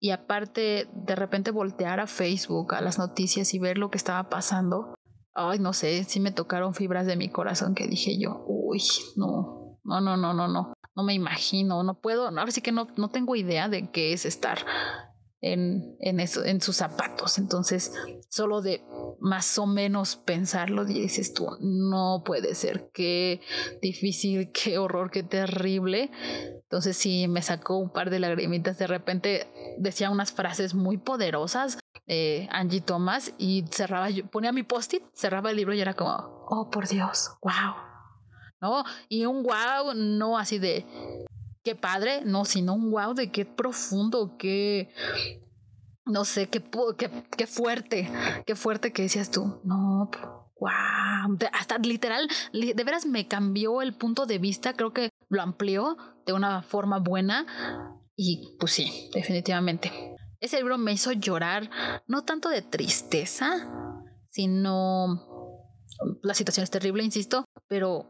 y 0.00 0.10
aparte 0.10 0.88
de 0.92 1.14
repente 1.14 1.50
voltear 1.50 2.00
a 2.00 2.06
Facebook, 2.06 2.74
a 2.74 2.80
las 2.80 2.98
noticias 2.98 3.52
y 3.54 3.58
ver 3.58 3.78
lo 3.78 3.90
que 3.90 3.98
estaba 3.98 4.28
pasando, 4.28 4.94
ay, 5.34 5.58
no 5.58 5.72
sé, 5.72 6.04
sí 6.04 6.20
me 6.20 6.32
tocaron 6.32 6.74
fibras 6.74 7.06
de 7.06 7.16
mi 7.16 7.28
corazón 7.28 7.74
que 7.74 7.86
dije 7.86 8.18
yo, 8.18 8.44
uy, 8.46 8.82
no, 9.16 9.78
no, 9.84 10.00
no, 10.00 10.16
no, 10.16 10.32
no, 10.32 10.48
no, 10.48 10.72
no 10.94 11.02
me 11.02 11.14
imagino, 11.14 11.82
no 11.82 12.00
puedo, 12.00 12.28
ahora 12.28 12.50
sí 12.50 12.62
que 12.62 12.72
no, 12.72 12.88
no 12.96 13.08
tengo 13.08 13.36
idea 13.36 13.68
de 13.68 13.90
qué 13.90 14.12
es 14.12 14.24
estar 14.24 14.58
en, 15.52 15.96
en, 16.00 16.20
eso, 16.20 16.44
en 16.44 16.60
sus 16.60 16.76
zapatos. 16.76 17.38
Entonces, 17.38 17.92
solo 18.28 18.62
de 18.62 18.82
más 19.20 19.58
o 19.58 19.66
menos 19.66 20.16
pensarlo, 20.16 20.84
dices 20.84 21.32
tú, 21.32 21.48
no 21.60 22.22
puede 22.24 22.54
ser, 22.54 22.90
qué 22.92 23.40
difícil, 23.80 24.50
qué 24.52 24.78
horror, 24.78 25.10
qué 25.10 25.22
terrible. 25.22 26.10
Entonces 26.62 26.96
sí, 26.96 27.28
me 27.28 27.42
sacó 27.42 27.78
un 27.78 27.90
par 27.90 28.10
de 28.10 28.20
lagrimitas. 28.20 28.78
De 28.78 28.86
repente 28.86 29.46
decía 29.78 30.10
unas 30.10 30.32
frases 30.32 30.74
muy 30.74 30.98
poderosas, 30.98 31.78
eh, 32.06 32.48
Angie 32.50 32.80
Thomas, 32.80 33.32
y 33.38 33.64
cerraba, 33.70 34.10
yo 34.10 34.26
ponía 34.26 34.52
mi 34.52 34.62
post-it, 34.62 35.02
cerraba 35.14 35.50
el 35.50 35.56
libro 35.56 35.74
y 35.74 35.80
era 35.80 35.94
como, 35.94 36.12
oh 36.48 36.70
por 36.70 36.88
Dios, 36.88 37.30
wow. 37.42 37.74
¿No? 38.60 38.84
Y 39.08 39.26
un 39.26 39.42
wow, 39.42 39.92
no 39.94 40.38
así 40.38 40.58
de 40.58 40.86
qué 41.66 41.74
padre, 41.74 42.22
no, 42.24 42.44
sino 42.44 42.74
un 42.74 42.92
wow 42.92 43.12
de 43.12 43.32
qué 43.32 43.44
profundo, 43.44 44.36
qué, 44.38 44.88
no 46.04 46.24
sé, 46.24 46.48
qué, 46.48 46.62
qué, 46.96 47.10
qué 47.36 47.48
fuerte, 47.48 48.08
qué 48.46 48.54
fuerte 48.54 48.92
que 48.92 49.02
decías 49.02 49.32
tú, 49.32 49.60
no, 49.64 50.08
wow, 50.60 51.36
hasta 51.52 51.78
literal, 51.78 52.28
de 52.52 52.84
veras 52.84 53.04
me 53.04 53.26
cambió 53.26 53.82
el 53.82 53.94
punto 53.94 54.26
de 54.26 54.38
vista, 54.38 54.74
creo 54.74 54.92
que 54.92 55.10
lo 55.28 55.42
amplió 55.42 55.96
de 56.24 56.34
una 56.34 56.62
forma 56.62 57.00
buena 57.00 57.44
y 58.14 58.56
pues 58.60 58.70
sí, 58.70 59.10
definitivamente. 59.12 59.90
Ese 60.38 60.58
libro 60.58 60.78
me 60.78 60.92
hizo 60.92 61.10
llorar, 61.10 61.68
no 62.06 62.22
tanto 62.22 62.48
de 62.48 62.62
tristeza, 62.62 63.98
sino 64.30 65.66
la 66.22 66.34
situación 66.34 66.62
es 66.62 66.70
terrible, 66.70 67.02
insisto, 67.02 67.44
pero 67.66 68.08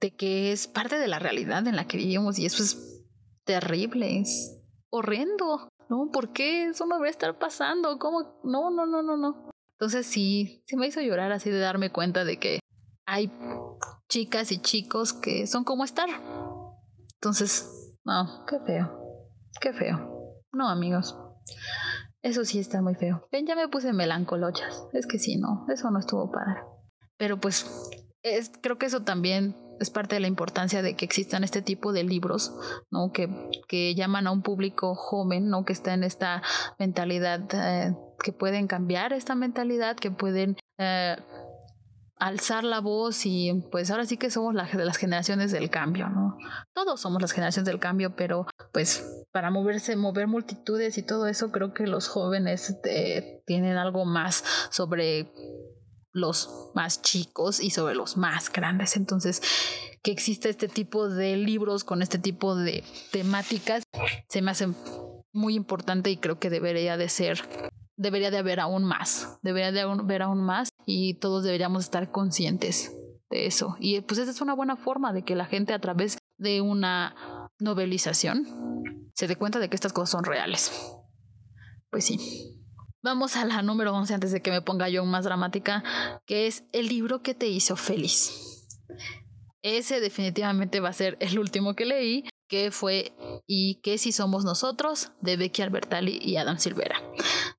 de 0.00 0.14
que 0.14 0.52
es 0.52 0.66
parte 0.66 0.98
de 0.98 1.08
la 1.08 1.18
realidad 1.18 1.66
en 1.66 1.76
la 1.76 1.86
que 1.86 1.96
vivimos 1.96 2.38
y 2.38 2.46
eso 2.46 2.62
es 2.62 3.04
terrible, 3.44 4.20
es 4.20 4.60
horrendo, 4.90 5.68
¿no? 5.88 6.10
¿Por 6.12 6.32
qué 6.32 6.66
eso 6.66 6.86
me 6.86 6.98
va 6.98 7.06
a 7.06 7.10
estar 7.10 7.38
pasando? 7.38 7.98
¿Cómo? 7.98 8.40
No, 8.44 8.70
no, 8.70 8.86
no, 8.86 9.02
no, 9.02 9.16
no. 9.16 9.50
Entonces 9.72 10.06
sí, 10.06 10.62
sí 10.66 10.76
me 10.76 10.86
hizo 10.86 11.00
llorar 11.00 11.32
así 11.32 11.50
de 11.50 11.58
darme 11.58 11.90
cuenta 11.90 12.24
de 12.24 12.38
que 12.38 12.60
hay 13.06 13.32
chicas 14.08 14.52
y 14.52 14.60
chicos 14.60 15.12
que 15.12 15.46
son 15.46 15.64
como 15.64 15.84
estar. 15.84 16.08
Entonces, 17.14 17.96
no, 18.04 18.44
qué 18.46 18.58
feo, 18.60 19.28
qué 19.60 19.72
feo. 19.72 20.42
No, 20.52 20.68
amigos. 20.68 21.16
Eso 22.22 22.44
sí 22.44 22.58
está 22.58 22.82
muy 22.82 22.94
feo. 22.94 23.26
Ven, 23.32 23.46
ya 23.46 23.56
me 23.56 23.68
puse 23.68 23.92
melancolochas. 23.92 24.86
Es 24.92 25.06
que 25.06 25.18
sí, 25.18 25.36
no, 25.36 25.64
eso 25.72 25.90
no 25.90 25.98
estuvo 25.98 26.30
padre. 26.30 26.60
Pero 27.16 27.40
pues 27.40 27.90
es, 28.22 28.52
creo 28.60 28.78
que 28.78 28.86
eso 28.86 29.02
también 29.02 29.56
es 29.80 29.90
parte 29.90 30.16
de 30.16 30.20
la 30.20 30.28
importancia 30.28 30.82
de 30.82 30.94
que 30.94 31.06
existan 31.06 31.42
este 31.42 31.62
tipo 31.62 31.92
de 31.92 32.04
libros, 32.04 32.52
¿no? 32.90 33.12
Que, 33.12 33.28
que 33.66 33.94
llaman 33.94 34.26
a 34.26 34.30
un 34.30 34.42
público 34.42 34.94
joven, 34.94 35.48
¿no? 35.48 35.64
Que 35.64 35.72
está 35.72 35.94
en 35.94 36.04
esta 36.04 36.42
mentalidad, 36.78 37.40
eh, 37.54 37.96
que 38.22 38.32
pueden 38.32 38.66
cambiar 38.66 39.14
esta 39.14 39.34
mentalidad, 39.34 39.96
que 39.96 40.10
pueden 40.10 40.56
eh, 40.78 41.16
alzar 42.20 42.64
la 42.64 42.80
voz 42.80 43.24
y 43.24 43.50
pues 43.72 43.90
ahora 43.90 44.04
sí 44.04 44.18
que 44.18 44.30
somos 44.30 44.54
las 44.54 44.98
generaciones 44.98 45.50
del 45.50 45.70
cambio, 45.70 46.10
¿no? 46.10 46.36
Todos 46.74 47.00
somos 47.00 47.22
las 47.22 47.32
generaciones 47.32 47.66
del 47.66 47.80
cambio, 47.80 48.14
pero 48.14 48.46
pues 48.72 49.24
para 49.32 49.50
moverse, 49.50 49.96
mover 49.96 50.26
multitudes 50.26 50.98
y 50.98 51.02
todo 51.02 51.26
eso, 51.26 51.50
creo 51.50 51.72
que 51.72 51.86
los 51.86 52.08
jóvenes 52.08 52.78
eh, 52.84 53.42
tienen 53.46 53.78
algo 53.78 54.04
más 54.04 54.44
sobre 54.70 55.32
los 56.12 56.70
más 56.74 57.02
chicos 57.02 57.60
y 57.60 57.70
sobre 57.70 57.94
los 57.94 58.16
más 58.16 58.50
grandes. 58.52 58.96
Entonces, 58.96 59.42
que 60.02 60.10
exista 60.10 60.48
este 60.48 60.68
tipo 60.68 61.08
de 61.08 61.36
libros 61.36 61.84
con 61.84 62.02
este 62.02 62.18
tipo 62.18 62.56
de 62.56 62.84
temáticas 63.12 63.84
se 64.28 64.42
me 64.42 64.50
hace 64.50 64.68
muy 65.32 65.54
importante 65.54 66.10
y 66.10 66.16
creo 66.16 66.38
que 66.38 66.50
debería 66.50 66.96
de 66.96 67.08
ser, 67.08 67.42
debería 67.96 68.30
de 68.30 68.38
haber 68.38 68.60
aún 68.60 68.84
más, 68.84 69.38
debería 69.42 69.72
de 69.72 69.80
haber 69.82 70.22
aún 70.22 70.42
más 70.42 70.70
y 70.86 71.14
todos 71.14 71.44
deberíamos 71.44 71.84
estar 71.84 72.10
conscientes 72.10 72.92
de 73.28 73.46
eso. 73.46 73.76
Y 73.78 74.00
pues 74.00 74.18
esa 74.18 74.30
es 74.30 74.40
una 74.40 74.54
buena 74.54 74.76
forma 74.76 75.12
de 75.12 75.22
que 75.22 75.36
la 75.36 75.44
gente 75.44 75.72
a 75.72 75.80
través 75.80 76.18
de 76.38 76.60
una 76.60 77.14
novelización 77.58 78.46
se 79.14 79.28
dé 79.28 79.36
cuenta 79.36 79.58
de 79.58 79.68
que 79.68 79.76
estas 79.76 79.92
cosas 79.92 80.10
son 80.10 80.24
reales. 80.24 80.72
Pues 81.90 82.04
sí. 82.04 82.59
Vamos 83.02 83.36
a 83.36 83.46
la 83.46 83.62
número 83.62 83.94
11 83.94 84.12
antes 84.12 84.30
de 84.30 84.42
que 84.42 84.50
me 84.50 84.60
ponga 84.60 84.90
yo 84.90 85.06
más 85.06 85.24
dramática, 85.24 85.82
que 86.26 86.46
es 86.46 86.64
el 86.72 86.88
libro 86.88 87.22
que 87.22 87.34
te 87.34 87.46
hizo 87.48 87.74
feliz. 87.76 88.68
Ese 89.62 90.00
definitivamente 90.00 90.80
va 90.80 90.90
a 90.90 90.92
ser 90.92 91.16
el 91.20 91.38
último 91.38 91.74
que 91.74 91.86
leí 91.86 92.24
qué 92.50 92.70
fue 92.72 93.12
y 93.46 93.76
qué 93.76 93.96
si 93.96 94.12
somos 94.12 94.44
nosotros 94.44 95.12
de 95.20 95.36
Becky 95.36 95.62
Albertalli 95.62 96.18
y 96.20 96.36
Adam 96.36 96.58
Silvera. 96.58 97.00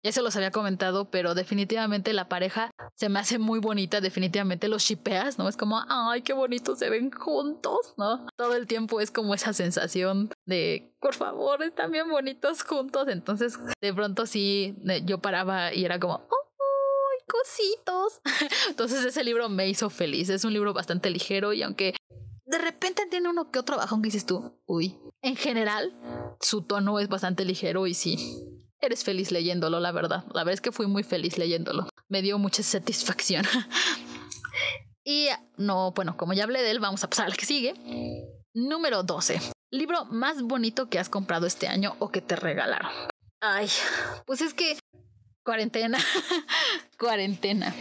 Ya 0.04 0.12
se 0.12 0.22
los 0.22 0.36
había 0.36 0.52
comentado, 0.52 1.10
pero 1.10 1.34
definitivamente 1.34 2.12
la 2.12 2.28
pareja 2.28 2.72
se 2.96 3.08
me 3.08 3.20
hace 3.20 3.40
muy 3.40 3.60
bonita, 3.60 4.02
definitivamente 4.02 4.68
los 4.68 4.84
shipeas, 4.84 5.40
¿no? 5.40 5.48
Es 5.48 5.56
como, 5.56 5.82
ay, 5.88 6.22
qué 6.24 6.34
bonito 6.34 6.76
se 6.76 6.90
ven 6.90 7.10
juntos, 7.10 7.94
¿no? 7.98 8.28
Todo 8.36 8.56
el 8.56 8.68
tiempo 8.68 9.00
es 9.00 9.12
como 9.12 9.34
esa 9.34 9.54
sensación 9.54 10.30
de, 10.46 10.94
por 11.00 11.16
favor, 11.16 11.64
están 11.64 11.92
bien 11.92 12.10
bonitos 12.10 12.64
juntos. 12.64 13.08
Entonces, 13.08 13.58
de 13.82 13.94
pronto 13.94 14.26
sí, 14.26 14.76
yo 15.06 15.20
paraba 15.20 15.74
y 15.74 15.86
era 15.86 16.00
como, 16.00 16.16
oh, 16.16 16.42
cositos. 17.32 18.22
Entonces 18.70 19.06
ese 19.06 19.24
libro 19.24 19.48
me 19.48 19.70
hizo 19.70 19.90
feliz. 19.90 20.30
Es 20.30 20.44
un 20.44 20.54
libro 20.54 20.74
bastante 20.74 21.10
ligero 21.10 21.54
y 21.54 21.64
aunque 21.64 21.94
de 22.52 22.58
repente 22.58 23.08
tiene 23.10 23.30
uno 23.30 23.50
que 23.50 23.60
otro 23.60 23.78
bajón 23.78 24.02
que 24.02 24.08
dices 24.08 24.26
tú, 24.26 24.60
uy, 24.66 25.00
en 25.22 25.38
general 25.38 25.94
su 26.42 26.64
tono 26.64 27.00
es 27.00 27.08
bastante 27.08 27.46
ligero 27.46 27.88
y 27.88 27.94
sí, 27.94 28.18
eres 28.82 29.06
feliz 29.06 29.32
leyéndolo, 29.32 29.80
la 29.80 29.94
verdad. 29.94 30.26
La 30.34 30.44
verdad 30.44 30.56
es 30.56 30.62
que 30.62 30.74
fui 30.74 30.86
muy 30.86 31.04
feliz 31.04 31.38
leyéndolo. 31.38 31.88
Me 32.10 32.22
dio 32.22 32.38
mucha 32.38 32.62
satisfacción. 32.62 33.46
y 35.06 35.30
no, 35.56 35.94
bueno, 35.94 36.18
como 36.18 36.34
ya 36.34 36.44
hablé 36.44 36.62
de 36.62 36.72
él, 36.72 36.80
vamos 36.80 37.04
a 37.06 37.10
pasar 37.10 37.28
al 37.28 37.38
que 37.38 37.46
sigue. 37.46 37.74
Número 38.54 39.04
12. 39.04 39.40
Libro 39.72 40.04
más 40.06 40.42
bonito 40.42 40.90
que 40.90 41.00
has 41.00 41.08
comprado 41.08 41.48
este 41.48 41.68
año 41.68 41.96
o 42.00 42.10
que 42.10 42.20
te 42.20 42.36
regalaron. 42.36 42.92
Ay, 43.40 43.70
pues 44.26 44.42
es 44.42 44.54
que 44.54 44.78
cuarentena, 45.46 45.98
cuarentena. 47.00 47.74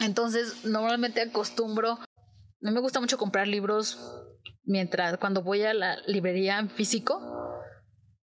Entonces, 0.00 0.64
normalmente 0.64 1.20
acostumbro, 1.20 2.00
no 2.60 2.72
me 2.72 2.80
gusta 2.80 3.00
mucho 3.00 3.18
comprar 3.18 3.46
libros 3.48 3.98
mientras 4.64 5.16
cuando 5.18 5.42
voy 5.42 5.62
a 5.62 5.74
la 5.74 5.96
librería 6.06 6.58
en 6.58 6.70
físico 6.70 7.20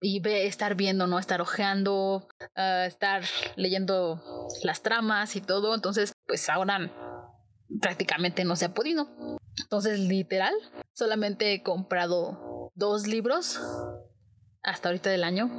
y 0.01 0.21
ve, 0.21 0.47
estar 0.47 0.75
viendo, 0.75 1.07
¿no? 1.07 1.19
Estar 1.19 1.41
ojeando, 1.41 2.29
ah, 2.57 2.85
estar 2.87 3.23
leyendo 3.57 4.21
las 4.63 4.83
tramas 4.83 5.35
y 5.37 5.41
todo. 5.41 5.75
Entonces, 5.75 6.13
pues 6.27 6.49
ahora 6.51 6.93
prácticamente 7.81 8.45
no 8.45 8.57
se 8.57 8.67
ha 8.67 8.75
podido. 8.75 9.09
Entonces, 9.63 9.99
literal, 10.01 10.53
solamente 10.93 11.55
he 11.55 11.63
comprado 11.63 12.71
dos 12.75 13.07
libros 13.07 13.59
hasta 14.65 14.89
ahorita 14.89 15.11
del 15.11 15.25
año. 15.25 15.51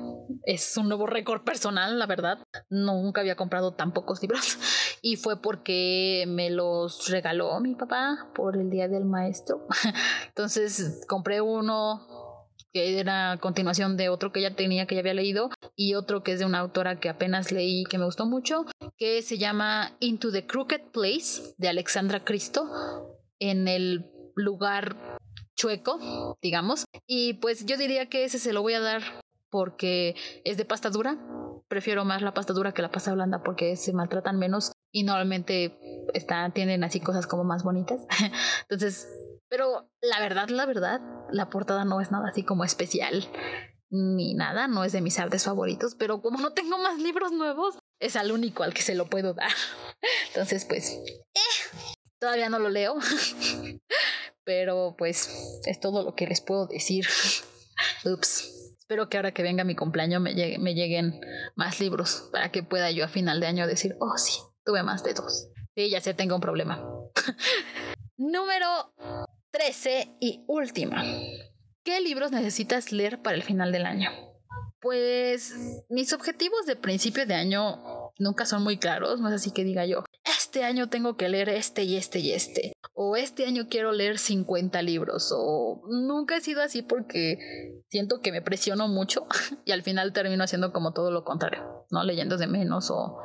Es 0.45 0.76
un 0.78 0.88
nuevo 0.88 1.08
récord 1.08 1.43
personal, 1.43 1.97
la 1.97 2.08
verdad. 2.08 2.39
Nunca 2.70 3.22
había 3.22 3.36
comprado 3.36 3.74
tan 3.74 3.93
pocos 3.93 4.22
libros. 4.22 4.58
Y 5.01 5.18
fue 5.18 5.39
porque 5.39 6.26
me 6.28 6.49
los 6.49 7.10
regaló 7.10 7.60
mi 7.60 7.76
papá 7.76 8.32
por 8.34 8.58
el 8.58 8.72
Día 8.72 8.88
del 8.88 9.06
Maestro. 9.06 9.68
Entonces 10.30 11.06
compré 11.08 11.41
uno 11.41 12.01
que 12.74 12.99
era 12.99 13.38
continuación 13.39 13.97
de 13.97 14.10
otro 14.10 14.32
que 14.32 14.41
ya 14.41 14.56
tenía, 14.56 14.88
que 14.88 14.95
ya 14.95 15.01
había 15.01 15.14
leído, 15.14 15.49
y 15.76 15.93
otro 15.93 16.24
que 16.24 16.34
es 16.34 16.39
de 16.39 16.45
una 16.45 16.60
autora 16.60 16.99
que 16.99 17.08
apenas 17.08 17.51
leí 17.51 17.84
que 17.86 17.99
me 17.99 18.06
gustó 18.06 18.26
mucho, 18.26 18.66
que 18.97 19.22
se 19.22 19.38
llama 19.38 19.95
Into 19.99 20.32
the 20.32 20.47
Crooked 20.47 20.82
Place 20.91 21.53
de 21.58 21.70
Alexandra 21.70 22.26
Cristo, 22.26 22.64
en 23.39 23.68
el 23.68 24.12
lugar 24.36 24.97
chueco, 25.56 26.38
digamos. 26.41 26.86
Y 27.08 27.36
pues 27.36 27.66
yo 27.66 27.78
diría 27.78 28.08
que 28.08 28.26
ese 28.26 28.39
se 28.39 28.53
lo 28.53 28.62
voy 28.62 28.74
a 28.74 28.80
dar 28.80 29.01
porque 29.49 30.16
es 30.43 30.58
de 30.58 30.66
pasta 30.66 30.89
dura. 30.89 31.18
Prefiero 31.68 32.06
más 32.06 32.22
la 32.22 32.34
pasta 32.34 32.53
dura 32.53 32.74
que 32.74 32.82
la 32.82 32.91
pasta 32.91 33.14
blanda 33.14 33.41
porque 33.43 33.76
se 33.76 33.93
maltratan 33.93 34.38
menos 34.38 34.74
y 34.91 35.03
normalmente 35.03 35.78
están, 36.14 36.53
tienen 36.53 36.84
así 36.84 36.99
cosas 36.99 37.28
como 37.28 37.43
más 37.43 37.64
bonitas. 37.64 38.01
Entonces, 38.70 39.08
pero 39.49 39.89
la 40.01 40.20
verdad, 40.20 40.49
la 40.49 40.66
verdad, 40.66 41.01
la 41.32 41.49
portada 41.49 41.86
no 41.86 42.01
es 42.01 42.12
nada 42.12 42.30
así 42.30 42.43
como 42.43 42.64
especial 42.64 43.28
ni 43.89 44.34
nada, 44.34 44.68
no 44.68 44.84
es 44.84 44.91
de 44.91 45.01
mis 45.01 45.20
artes 45.20 45.43
favoritos, 45.43 45.95
pero 45.95 46.22
como 46.22 46.39
no 46.39 46.53
tengo 46.53 46.78
más 46.78 46.99
libros 46.99 47.32
nuevos, 47.32 47.78
es 47.99 48.16
al 48.16 48.32
único 48.32 48.64
al 48.64 48.74
que 48.74 48.82
se 48.82 48.95
lo 48.95 49.06
puedo 49.06 49.34
dar. 49.34 49.51
Entonces, 50.28 50.66
pues, 50.66 50.89
eh, 50.89 51.80
todavía 52.20 52.49
no 52.49 52.60
lo 52.60 52.70
leo, 52.70 52.95
pero 54.46 54.96
pues 54.98 55.60
es 55.66 55.80
todo 55.80 56.04
lo 56.04 56.16
que 56.16 56.28
les 56.28 56.39
puedo 56.39 56.68
decir. 56.68 57.06
Ups. 58.06 58.52
Espero 58.80 59.10
que 59.10 59.18
ahora 59.18 59.34
que 59.34 59.41
venga 59.41 59.64
mi 59.64 59.76
cumpleaños 59.76 60.22
me, 60.22 60.34
me 60.60 60.76
lleguen 60.76 61.20
más 61.56 61.80
libros 61.80 62.30
para 62.32 62.52
que 62.52 62.62
pueda 62.62 62.91
yo 62.91 63.04
a 63.04 63.08
final 63.08 63.39
de 63.39 63.48
año 63.48 63.68
decir, 63.68 63.98
oh 64.00 64.16
sí, 64.18 64.39
tuve 64.64 64.84
más 64.84 65.04
de 65.04 65.16
dos. 65.16 65.50
Sí, 65.76 65.89
ya 65.89 66.00
sé, 66.00 66.14
tengo 66.14 66.36
un 66.36 66.41
problema. 66.41 66.88
Número 68.18 68.93
13 69.52 70.18
y 70.22 70.43
última. 70.48 71.04
¿Qué 71.84 72.00
libros 72.00 72.32
necesitas 72.32 72.91
leer 72.91 73.22
para 73.22 73.36
el 73.36 73.43
final 73.43 73.72
del 73.72 73.86
año? 73.86 74.12
Pues 74.80 75.54
mis 75.89 76.14
objetivos 76.14 76.66
de 76.66 76.76
principio 76.76 77.26
de 77.26 77.34
año 77.34 77.95
nunca 78.18 78.45
son 78.45 78.63
muy 78.63 78.78
claros, 78.78 79.20
no 79.20 79.30
es 79.30 79.36
así 79.36 79.51
que 79.51 79.63
diga 79.63 79.86
yo, 79.86 80.03
este 80.24 80.63
año 80.63 80.89
tengo 80.89 81.18
que 81.18 81.30
leer 81.30 81.49
este 81.49 81.84
y 81.84 81.97
este 81.97 82.20
y 82.20 82.32
este, 82.32 82.74
o 82.93 83.16
este 83.16 83.45
año 83.45 83.68
quiero 83.70 83.91
leer 83.91 84.18
50 84.18 84.82
libros, 84.82 85.34
o 85.36 85.84
nunca 85.89 86.38
he 86.38 86.41
sido 86.41 86.61
así 86.61 86.82
porque 86.82 87.84
siento 87.89 88.22
que 88.22 88.32
me 88.32 88.41
presiono 88.41 88.88
mucho 88.88 89.28
y 89.66 89.72
al 89.72 89.84
final 89.84 90.13
termino 90.13 90.43
haciendo 90.43 90.72
como 90.72 90.93
todo 90.93 91.11
lo 91.11 91.24
contrario, 91.24 91.86
¿no? 91.91 92.03
Leyendo 92.03 92.38
de 92.38 92.47
menos 92.47 92.89
o 92.89 93.20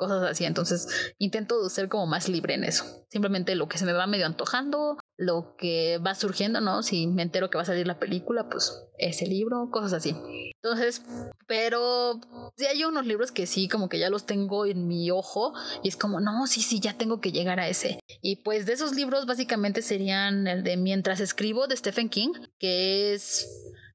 cosas 0.00 0.22
así. 0.22 0.44
Entonces 0.44 0.88
intento 1.18 1.68
ser 1.68 1.88
como 1.88 2.06
más 2.06 2.28
libre 2.28 2.54
en 2.54 2.64
eso. 2.64 2.84
Simplemente 3.08 3.54
lo 3.54 3.68
que 3.68 3.78
se 3.78 3.84
me 3.84 3.92
va 3.92 4.08
medio 4.08 4.26
antojando, 4.26 4.98
lo 5.20 5.54
que 5.58 5.98
va 5.98 6.14
surgiendo, 6.14 6.62
¿no? 6.62 6.82
Si 6.82 7.06
me 7.06 7.20
entero 7.20 7.50
que 7.50 7.58
va 7.58 7.62
a 7.62 7.66
salir 7.66 7.86
la 7.86 7.98
película, 7.98 8.48
pues 8.48 8.86
ese 8.96 9.26
libro, 9.26 9.68
cosas 9.70 9.92
así. 9.92 10.16
Entonces, 10.62 11.02
pero 11.46 12.18
sí 12.56 12.64
hay 12.64 12.84
unos 12.84 13.04
libros 13.04 13.30
que 13.30 13.46
sí, 13.46 13.68
como 13.68 13.90
que 13.90 13.98
ya 13.98 14.08
los 14.08 14.24
tengo 14.24 14.64
en 14.64 14.88
mi 14.88 15.10
ojo 15.10 15.52
y 15.82 15.88
es 15.88 15.96
como, 15.96 16.20
no, 16.20 16.46
sí, 16.46 16.62
sí, 16.62 16.80
ya 16.80 16.96
tengo 16.96 17.20
que 17.20 17.32
llegar 17.32 17.60
a 17.60 17.68
ese. 17.68 18.00
Y 18.22 18.36
pues 18.36 18.64
de 18.64 18.72
esos 18.72 18.94
libros 18.94 19.26
básicamente 19.26 19.82
serían 19.82 20.46
el 20.46 20.64
de 20.64 20.78
Mientras 20.78 21.20
escribo 21.20 21.66
de 21.66 21.76
Stephen 21.76 22.08
King, 22.08 22.32
que 22.58 23.12
es 23.12 23.46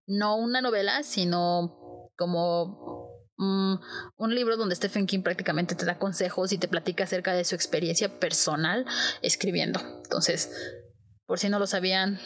no 0.06 0.38
una 0.38 0.62
novela, 0.62 1.02
sino 1.02 2.12
como 2.16 2.96
Mm, 3.38 3.76
un 4.18 4.34
libro 4.34 4.56
donde 4.56 4.76
Stephen 4.76 5.08
King 5.08 5.22
prácticamente 5.22 5.76
te 5.76 5.86
da 5.86 6.00
consejos 6.00 6.54
y 6.54 6.58
te 6.58 6.70
platica 6.70 7.04
acerca 7.04 7.34
de 7.34 7.44
su 7.44 7.56
experiencia 7.56 8.20
personal 8.20 8.86
escribiendo. 9.22 9.82
Entonces, 10.04 10.52
por 11.26 11.40
si 11.40 11.50
no 11.50 11.60
lo 11.60 11.68
sabían, 11.68 12.20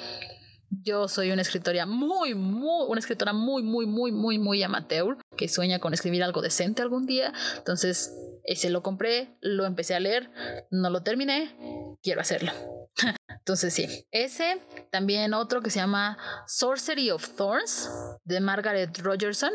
yo 0.70 1.08
soy 1.08 1.32
una 1.32 1.42
escritora 1.42 1.86
muy, 1.86 2.36
muy, 2.36 2.86
una 2.88 3.00
escritora 3.00 3.34
muy, 3.34 3.64
muy, 3.64 3.88
muy, 3.88 4.12
muy, 4.12 4.38
muy 4.38 4.64
amateur 4.64 5.18
que 5.36 5.48
sueña 5.48 5.80
con 5.80 5.94
escribir 5.94 6.24
algo 6.24 6.42
decente 6.42 6.82
algún 6.82 7.06
día. 7.06 7.34
Entonces, 7.58 8.14
ese 8.44 8.70
lo 8.70 8.84
compré, 8.84 9.38
lo 9.42 9.66
empecé 9.66 9.96
a 9.96 10.00
leer, 10.00 10.32
no 10.70 10.90
lo 10.90 11.02
terminé, 11.02 11.56
quiero 12.02 12.22
hacerlo. 12.22 12.52
Entonces 13.30 13.74
sí, 13.74 14.06
ese, 14.12 14.62
también 14.92 15.34
otro 15.34 15.62
que 15.62 15.72
se 15.72 15.80
llama 15.80 16.18
Sorcery 16.48 17.10
of 17.10 17.28
Thorns 17.36 17.90
de 18.24 18.40
Margaret 18.42 18.96
Rogerson, 19.00 19.52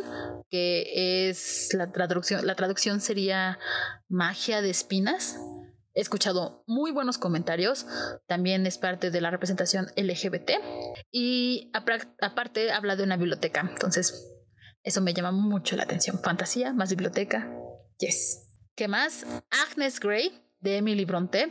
que 0.50 1.28
es 1.28 1.68
la 1.74 1.92
traducción, 1.92 2.44
la 2.46 2.56
traducción 2.56 3.00
sería 3.00 3.58
Magia 4.08 4.62
de 4.62 4.70
Espinas. 4.70 5.36
He 5.94 6.00
escuchado 6.00 6.64
muy 6.66 6.90
buenos 6.90 7.18
comentarios, 7.18 7.86
también 8.26 8.66
es 8.66 8.78
parte 8.78 9.10
de 9.10 9.20
la 9.20 9.30
representación 9.30 9.86
LGBT 9.96 10.50
y 11.12 11.70
aparte 11.72 12.72
habla 12.72 12.96
de 12.96 13.04
una 13.04 13.16
biblioteca, 13.16 13.68
entonces 13.70 14.28
eso 14.82 15.00
me 15.00 15.14
llama 15.14 15.30
mucho 15.30 15.76
la 15.76 15.84
atención. 15.84 16.18
Fantasía 16.18 16.72
más 16.72 16.90
biblioteca, 16.90 17.48
yes. 17.98 18.50
¿Qué 18.74 18.88
más? 18.88 19.24
Agnes 19.50 20.00
Gray 20.00 20.42
de 20.60 20.78
Emily 20.78 21.04
Bronte 21.04 21.48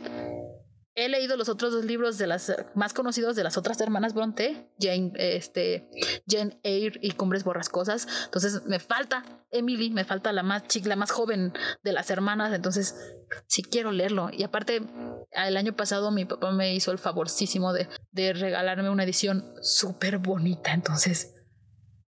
he 0.96 1.08
leído 1.08 1.36
los 1.36 1.48
otros 1.48 1.72
dos 1.72 1.84
libros 1.84 2.18
de 2.18 2.26
las 2.26 2.54
más 2.74 2.94
conocidos 2.94 3.34
de 3.34 3.42
las 3.42 3.56
otras 3.56 3.80
hermanas 3.80 4.14
Bronte, 4.14 4.70
Jane, 4.78 5.12
este, 5.16 5.88
Jane 6.28 6.60
Eyre 6.62 6.98
y 7.02 7.12
Cumbres 7.12 7.42
Borrascosas. 7.42 8.06
Entonces 8.26 8.64
me 8.66 8.78
falta 8.78 9.24
Emily, 9.50 9.90
me 9.90 10.04
falta 10.04 10.32
la 10.32 10.42
más 10.42 10.68
chica, 10.68 10.88
la 10.88 10.96
más 10.96 11.10
joven 11.10 11.52
de 11.82 11.92
las 11.92 12.10
hermanas. 12.10 12.52
Entonces 12.52 12.94
sí 13.46 13.62
quiero 13.62 13.90
leerlo. 13.90 14.30
Y 14.32 14.44
aparte, 14.44 14.82
el 15.32 15.56
año 15.56 15.74
pasado 15.74 16.10
mi 16.12 16.24
papá 16.24 16.52
me 16.52 16.74
hizo 16.74 16.92
el 16.92 16.98
favorcísimo 16.98 17.72
de, 17.72 17.88
de 18.12 18.32
regalarme 18.32 18.90
una 18.90 19.04
edición 19.04 19.44
súper 19.62 20.18
bonita. 20.18 20.72
Entonces 20.72 21.34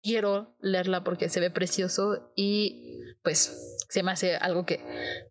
quiero 0.02 0.54
leerla 0.60 1.02
porque 1.04 1.30
se 1.30 1.40
ve 1.40 1.50
precioso 1.50 2.32
y 2.36 3.00
pues 3.22 3.86
se 3.88 4.02
me 4.02 4.12
hace 4.12 4.36
algo 4.36 4.66
que 4.66 4.84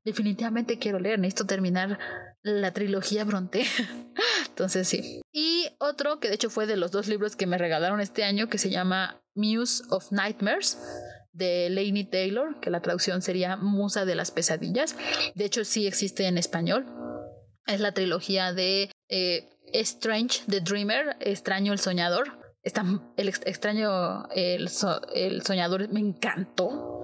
definitivamente 0.04 0.80
quiero 0.80 1.00
leer. 1.00 1.20
Necesito 1.20 1.46
terminar 1.46 2.00
la 2.44 2.72
trilogía 2.74 3.24
Bronte. 3.24 3.66
Entonces 4.48 4.88
sí. 4.88 5.22
Y 5.32 5.70
otro 5.80 6.20
que 6.20 6.28
de 6.28 6.36
hecho 6.36 6.50
fue 6.50 6.68
de 6.68 6.78
los 6.78 6.92
dos 6.92 7.08
libros 7.08 7.36
que 7.36 7.48
me 7.48 7.58
regalaron 7.58 8.02
este 8.02 8.24
año 8.24 8.50
que 8.50 8.58
se 8.58 8.70
llama 8.70 9.22
Muse 9.34 9.84
of 9.90 10.12
Nightmares 10.12 10.78
de 11.32 11.70
Lainey 11.72 12.04
Taylor, 12.04 12.60
que 12.60 12.70
la 12.70 12.82
traducción 12.82 13.24
sería 13.24 13.56
Musa 13.56 14.06
de 14.06 14.16
las 14.16 14.30
Pesadillas. 14.30 14.96
De 15.34 15.46
hecho 15.46 15.66
sí 15.66 15.88
existe 15.88 16.28
en 16.28 16.38
español. 16.38 16.86
Es 17.66 17.80
la 17.80 17.94
trilogía 17.94 18.54
de 18.54 18.92
eh, 19.10 19.50
Strange 19.74 20.42
the 20.48 20.60
Dreamer, 20.60 21.16
Extraño 21.20 21.74
el 21.74 21.80
Soñador. 21.80 22.40
Está, 22.62 22.86
el 23.18 23.28
extraño, 23.28 24.30
el, 24.30 24.70
el 25.16 25.42
soñador 25.42 25.90
me 25.90 26.00
encantó 26.00 27.03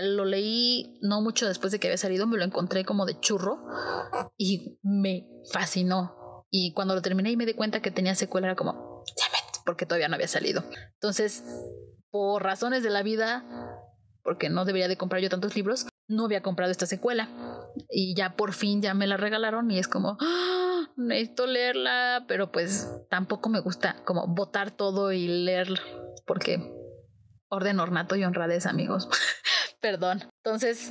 lo 0.00 0.24
leí 0.24 0.98
no 1.02 1.20
mucho 1.20 1.48
después 1.48 1.72
de 1.72 1.80
que 1.80 1.88
había 1.88 1.98
salido, 1.98 2.26
me 2.26 2.38
lo 2.38 2.44
encontré 2.44 2.84
como 2.84 3.06
de 3.06 3.18
churro 3.18 3.58
y 4.36 4.78
me 4.82 5.26
fascinó. 5.52 6.46
Y 6.50 6.72
cuando 6.72 6.94
lo 6.94 7.02
terminé 7.02 7.30
y 7.30 7.36
me 7.36 7.46
di 7.46 7.54
cuenta 7.54 7.82
que 7.82 7.90
tenía 7.90 8.14
secuela, 8.14 8.48
era 8.48 8.56
como, 8.56 9.04
porque 9.64 9.86
todavía 9.86 10.08
no 10.08 10.14
había 10.14 10.28
salido. 10.28 10.64
Entonces, 10.94 11.44
por 12.10 12.42
razones 12.42 12.82
de 12.82 12.90
la 12.90 13.02
vida, 13.02 13.44
porque 14.22 14.48
no 14.48 14.64
debería 14.64 14.88
de 14.88 14.96
comprar 14.96 15.22
yo 15.22 15.28
tantos 15.28 15.56
libros, 15.56 15.86
no 16.08 16.24
había 16.24 16.42
comprado 16.42 16.70
esta 16.72 16.86
secuela. 16.86 17.28
y 17.88 18.14
ya 18.16 18.36
por 18.36 18.52
fin 18.52 18.82
ya 18.82 18.94
me 18.94 19.06
la 19.06 19.16
regalaron 19.16 19.70
y 19.70 19.78
es 19.78 19.86
como, 19.86 20.16
¡Ah! 20.20 20.88
necesito 20.96 21.46
leerla, 21.46 22.24
pero 22.28 22.50
pues 22.50 22.88
tampoco 23.08 23.48
me 23.48 23.60
gusta 23.60 24.02
como 24.04 24.26
botar 24.26 24.70
todo 24.70 25.12
y 25.12 25.26
leer 25.28 25.68
porque 26.26 26.72
orden 27.48 27.80
ornato 27.80 28.16
y 28.16 28.24
honradez, 28.24 28.66
amigos. 28.66 29.08
Perdón. 29.80 30.22
Entonces, 30.44 30.90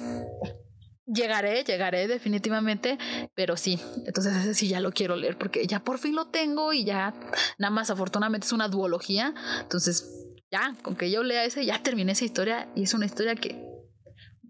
llegaré, 1.06 1.64
llegaré 1.64 2.08
definitivamente, 2.08 2.98
pero 3.36 3.58
sí, 3.58 3.80
entonces 4.06 4.36
ese 4.36 4.54
sí 4.54 4.68
ya 4.68 4.80
lo 4.80 4.92
quiero 4.92 5.16
leer 5.16 5.38
porque 5.38 5.66
ya 5.68 5.84
por 5.84 6.00
fin 6.00 6.16
lo 6.16 6.28
tengo 6.28 6.74
y 6.74 6.86
ya 6.86 7.14
nada 7.58 7.72
más 7.72 7.90
afortunadamente 7.90 8.46
es 8.46 8.54
una 8.54 8.68
duología, 8.68 9.34
entonces 9.62 10.28
ya, 10.52 10.76
con 10.82 10.96
que 10.96 11.12
yo 11.12 11.24
lea 11.24 11.46
ese, 11.46 11.66
ya 11.66 11.82
terminé 11.82 12.14
esa 12.14 12.26
historia 12.26 12.72
y 12.76 12.84
es 12.84 12.94
una 12.94 13.06
historia 13.06 13.36
que 13.36 13.64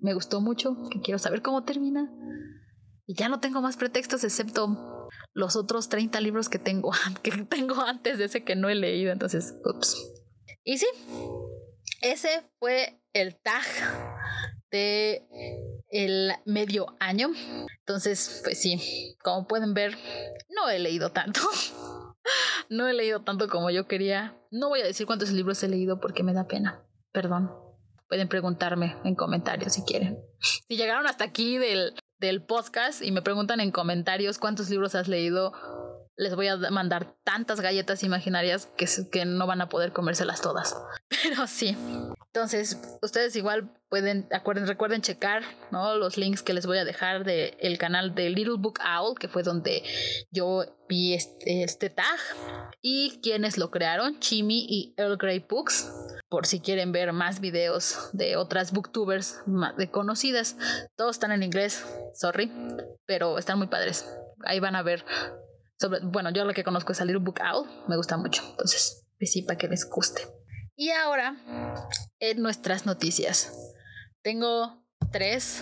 me 0.02 0.14
gustó 0.14 0.40
mucho, 0.42 0.78
que 0.90 1.02
quiero 1.02 1.20
saber 1.20 1.42
cómo 1.42 1.64
termina. 1.64 2.10
Y 3.06 3.16
ya 3.16 3.28
no 3.28 3.40
tengo 3.40 3.62
más 3.62 3.76
pretextos 3.76 4.24
excepto 4.24 5.10
los 5.34 5.56
otros 5.56 5.90
30 5.90 6.22
libros 6.22 6.48
que 6.48 6.60
tengo, 6.60 6.92
que 7.24 7.32
tengo 7.32 7.82
antes 7.82 8.18
de 8.18 8.26
ese 8.26 8.44
que 8.44 8.56
no 8.56 8.70
he 8.70 8.76
leído. 8.76 9.12
Entonces, 9.12 9.56
ups. 9.66 9.98
Y 10.64 10.78
sí, 10.78 10.88
ese 12.02 12.44
fue 12.60 13.02
el 13.14 13.36
tag 13.36 13.64
de 14.72 15.28
el 15.89 16.32
medio 16.45 16.95
año. 16.99 17.30
Entonces, 17.80 18.41
pues 18.43 18.59
sí, 18.59 19.15
como 19.24 19.47
pueden 19.47 19.74
ver, 19.74 19.97
no 20.49 20.70
he 20.70 20.80
leído 20.80 21.11
tanto. 21.11 21.41
no 22.70 22.88
he 22.88 22.93
leído 22.93 23.22
tanto 23.22 23.47
como 23.49 23.70
yo 23.70 23.88
quería. 23.88 24.38
No 24.51 24.70
voy 24.70 24.82
a 24.82 24.86
decir 24.86 25.05
cuántos 25.05 25.32
libros 25.32 25.61
he 25.63 25.70
leído 25.70 25.99
porque 25.99 26.24
me 26.24 26.34
da 26.34 26.47
pena. 26.47 26.84
Perdón. 27.11 27.51
Pueden 28.07 28.28
preguntarme 28.28 28.95
en 29.03 29.15
comentarios 29.15 29.74
si 29.74 29.84
quieren. 29.84 30.20
Si 30.67 30.78
llegaron 30.78 31.05
hasta 31.05 31.26
aquí 31.26 31.57
del, 31.57 31.93
del 32.20 32.45
podcast 32.45 33.01
y 33.01 33.11
me 33.11 33.22
preguntan 33.22 33.59
en 33.59 33.72
comentarios 33.72 34.38
cuántos 34.38 34.70
libros 34.70 34.95
has 34.95 35.09
leído, 35.09 35.51
les 36.15 36.36
voy 36.36 36.47
a 36.47 36.57
mandar 36.57 37.15
tantas 37.24 37.61
galletas 37.61 38.03
imaginarias 38.03 38.67
que, 38.78 38.88
que 39.11 39.26
no 39.26 39.47
van 39.47 39.61
a 39.61 39.70
poder 39.70 39.93
comérselas 39.93 40.41
todas. 40.41 40.76
Pero 41.09 41.47
sí. 41.47 41.76
Entonces, 42.32 42.80
ustedes 43.02 43.36
igual 43.36 43.72
pueden, 43.90 44.28
acuerden, 44.32 44.68
recuerden 44.68 45.02
checar 45.02 45.42
¿no? 45.72 45.96
los 45.96 46.16
links 46.16 46.44
que 46.44 46.54
les 46.54 46.68
voy 46.68 46.78
a 46.78 46.86
dejar 46.86 47.24
del 47.24 47.56
el 47.60 47.80
canal 47.80 48.14
de 48.14 48.30
Little 48.30 48.58
Book 48.60 48.80
Owl, 48.86 49.18
que 49.18 49.28
fue 49.28 49.42
donde 49.42 49.84
yo 50.30 50.64
vi 50.88 51.16
este, 51.16 51.64
este 51.64 51.90
tag, 51.90 52.20
y 52.82 53.20
quienes 53.24 53.58
lo 53.58 53.72
crearon, 53.72 54.20
Chimi 54.20 54.66
y 54.70 54.94
Earl 54.98 55.18
Grey 55.18 55.40
Books, 55.40 55.92
por 56.30 56.46
si 56.46 56.60
quieren 56.60 56.92
ver 56.92 57.14
más 57.14 57.40
videos 57.40 58.12
de 58.14 58.38
otras 58.38 58.74
booktubers 58.74 59.40
de 59.78 59.90
conocidas. 59.90 60.56
Todos 60.96 61.16
están 61.16 61.32
en 61.32 61.42
inglés, 61.42 61.84
sorry, 62.14 62.52
pero 63.08 63.40
están 63.40 63.58
muy 63.58 63.68
padres. 63.68 64.06
Ahí 64.46 64.60
van 64.60 64.76
a 64.76 64.84
ver 64.84 65.04
bueno, 66.04 66.30
yo 66.32 66.44
lo 66.44 66.54
que 66.54 66.64
conozco 66.64 66.92
es 66.92 67.02
a 67.02 67.06
Little 67.06 67.24
Book 67.24 67.40
Owl, 67.42 67.68
me 67.88 67.96
gusta 67.96 68.18
mucho, 68.18 68.44
entonces, 68.50 69.06
pues 69.18 69.32
sí, 69.32 69.44
para 69.44 69.58
que 69.58 69.68
les 69.68 69.90
guste. 69.90 70.39
Y 70.82 70.92
ahora, 70.92 71.36
en 72.22 72.42
nuestras 72.42 72.86
noticias. 72.86 73.52
Tengo 74.22 74.82
tres, 75.12 75.62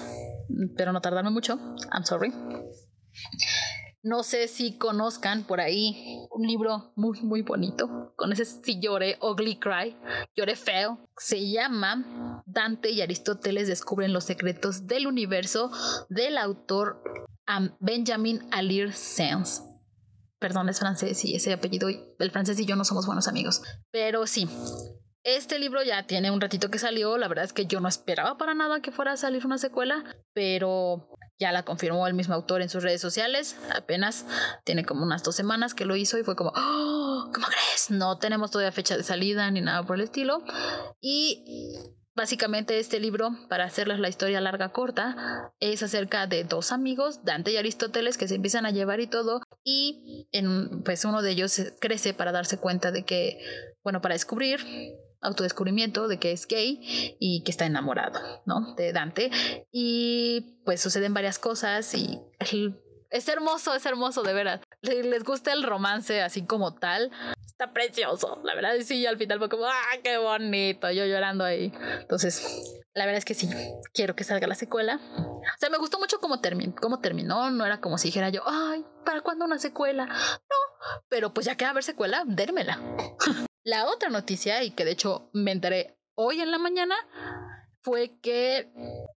pero 0.76 0.94
no 0.94 1.02
tardarme 1.02 1.32
mucho, 1.32 1.58
I'm 1.92 2.04
sorry. 2.04 2.32
No 4.04 4.22
sé 4.22 4.48
si 4.48 4.78
conozcan 4.78 5.46
por 5.46 5.60
ahí 5.60 6.28
un 6.30 6.46
libro 6.46 6.94
muy, 6.96 7.20
muy 7.22 7.42
bonito. 7.42 8.14
Con 8.16 8.32
ese 8.32 8.46
sí 8.46 8.80
lloré, 8.80 9.18
Ugly 9.20 9.58
Cry, 9.58 9.98
lloré 10.36 10.56
feo. 10.56 11.10
Se 11.18 11.50
llama 11.50 12.44
Dante 12.46 12.92
y 12.92 13.02
Aristóteles 13.02 13.68
descubren 13.68 14.14
los 14.14 14.24
secretos 14.24 14.86
del 14.86 15.08
universo 15.08 15.72
del 16.10 16.38
autor 16.38 17.02
Benjamin 17.80 18.48
Alir 18.52 18.94
Sands 18.94 19.64
perdón, 20.40 20.70
es 20.70 20.80
francés 20.80 21.24
y 21.26 21.36
ese 21.36 21.54
apellido, 21.54 21.88
el 21.90 22.32
francés 22.32 22.60
y 22.60 22.66
yo 22.66 22.76
no 22.76 22.86
somos 22.86 23.06
buenos 23.06 23.28
amigos. 23.28 23.62
Pero 23.92 24.28
sí, 24.28 24.48
este 25.36 25.60
libro 25.60 25.84
ya 25.84 26.08
tiene 26.08 26.32
un 26.32 26.40
ratito 26.40 26.72
que 26.72 26.80
salió, 26.80 27.18
la 27.18 27.28
verdad 27.28 27.44
es 27.44 27.52
que 27.52 27.66
yo 27.66 27.82
no 27.82 27.90
esperaba 27.90 28.38
para 28.38 28.54
nada 28.54 28.82
que 28.82 28.94
fuera 28.94 29.12
a 29.12 29.18
salir 29.18 29.46
una 29.46 29.58
secuela, 29.58 30.06
pero 30.34 31.10
ya 31.38 31.52
la 31.52 31.64
confirmó 31.64 32.08
el 32.08 32.14
mismo 32.14 32.34
autor 32.34 32.62
en 32.62 32.70
sus 32.70 32.82
redes 32.82 33.02
sociales, 33.02 33.58
apenas 33.76 34.26
tiene 34.64 34.86
como 34.86 35.04
unas 35.04 35.24
dos 35.24 35.36
semanas 35.36 35.74
que 35.74 35.84
lo 35.84 35.98
hizo 35.98 36.18
y 36.18 36.24
fue 36.24 36.38
como, 36.38 36.54
oh, 36.56 37.30
¿cómo 37.34 37.48
crees? 37.48 37.92
No 37.92 38.18
tenemos 38.20 38.52
todavía 38.52 38.72
fecha 38.72 38.96
de 38.96 39.04
salida 39.04 39.52
ni 39.52 39.60
nada 39.60 39.86
por 39.86 39.98
el 39.98 40.04
estilo. 40.04 40.44
Y 41.02 41.44
Básicamente 42.18 42.80
este 42.80 43.00
libro, 43.00 43.30
para 43.48 43.66
hacerles 43.66 44.00
la 44.00 44.10
historia 44.10 44.42
larga 44.42 44.70
corta, 44.70 45.54
es 45.60 45.84
acerca 45.84 46.26
de 46.26 46.46
dos 46.46 46.72
amigos, 46.72 47.24
Dante 47.24 47.52
y 47.52 47.58
Aristóteles, 47.58 48.18
que 48.18 48.28
se 48.28 48.34
empiezan 48.34 48.66
a 48.66 48.72
llevar 48.72 49.00
y 49.02 49.06
todo, 49.06 49.40
y 49.64 50.28
en, 50.32 50.82
pues 50.82 51.06
uno 51.06 51.22
de 51.22 51.30
ellos 51.30 51.62
crece 51.80 52.16
para 52.16 52.32
darse 52.32 52.58
cuenta 52.58 52.92
de 52.92 53.06
que, 53.06 53.38
bueno, 53.84 54.02
para 54.02 54.16
descubrir 54.16 54.66
autodescubrimiento 55.22 56.08
de 56.08 56.20
que 56.20 56.32
es 56.32 56.48
gay 56.48 57.16
y 57.20 57.44
que 57.44 57.52
está 57.52 57.66
enamorado, 57.66 58.20
¿no? 58.46 58.76
De 58.76 58.94
Dante. 58.94 59.32
Y 59.72 60.62
pues 60.66 60.82
suceden 60.82 61.14
varias 61.14 61.40
cosas 61.40 61.94
y 61.94 62.20
es 63.10 63.28
hermoso, 63.28 63.74
es 63.74 63.86
hermoso, 63.86 64.24
de 64.24 64.34
veras. 64.34 64.62
Les 64.82 65.24
gusta 65.24 65.54
el 65.54 65.64
romance 65.64 66.22
así 66.22 66.46
como 66.46 66.76
tal, 66.76 67.12
está 67.46 67.74
precioso. 67.74 68.40
La 68.44 68.54
verdad, 68.56 68.74
sí, 68.84 69.06
al 69.06 69.18
final 69.18 69.40
fue 69.40 69.50
como, 69.50 69.66
¡ah, 69.66 69.98
qué 70.04 70.18
bonito! 70.18 70.92
Yo 70.92 71.06
llorando 71.06 71.44
ahí. 71.44 71.74
Entonces, 72.02 72.78
la 72.94 73.06
verdad 73.06 73.20
es 73.20 73.26
que 73.26 73.34
sí, 73.34 73.50
quiero 73.94 74.16
que 74.16 74.24
salga 74.24 74.48
la 74.48 74.56
secuela. 74.56 75.00
O 75.16 75.42
sea, 75.60 75.70
me 75.70 75.78
gustó 75.78 76.00
mucho 76.00 76.20
cómo, 76.20 76.40
cómo 76.80 77.00
terminó. 77.00 77.50
No 77.50 77.66
era 77.66 77.80
como 77.80 77.98
si 77.98 78.10
dijera 78.10 78.30
yo, 78.30 78.42
¡ay, 78.46 78.86
¿para 79.06 79.22
cuándo 79.22 79.46
una 79.46 79.60
secuela? 79.60 80.06
No, 80.06 81.00
pero 81.10 81.34
pues 81.34 81.46
ya 81.46 81.56
que 81.56 81.66
va 81.66 81.70
a 81.70 81.72
haber 81.72 81.84
secuela, 81.84 82.24
dérmela. 82.26 82.80
la 83.68 83.86
otra 83.86 84.10
noticia, 84.10 84.64
y 84.64 84.72
que 84.72 84.86
de 84.86 84.92
hecho 84.92 85.30
me 85.34 85.52
enteré 85.52 86.00
hoy 86.16 86.40
en 86.40 86.52
la 86.52 86.58
mañana, 86.58 86.96
fue 87.84 88.18
que 88.22 88.72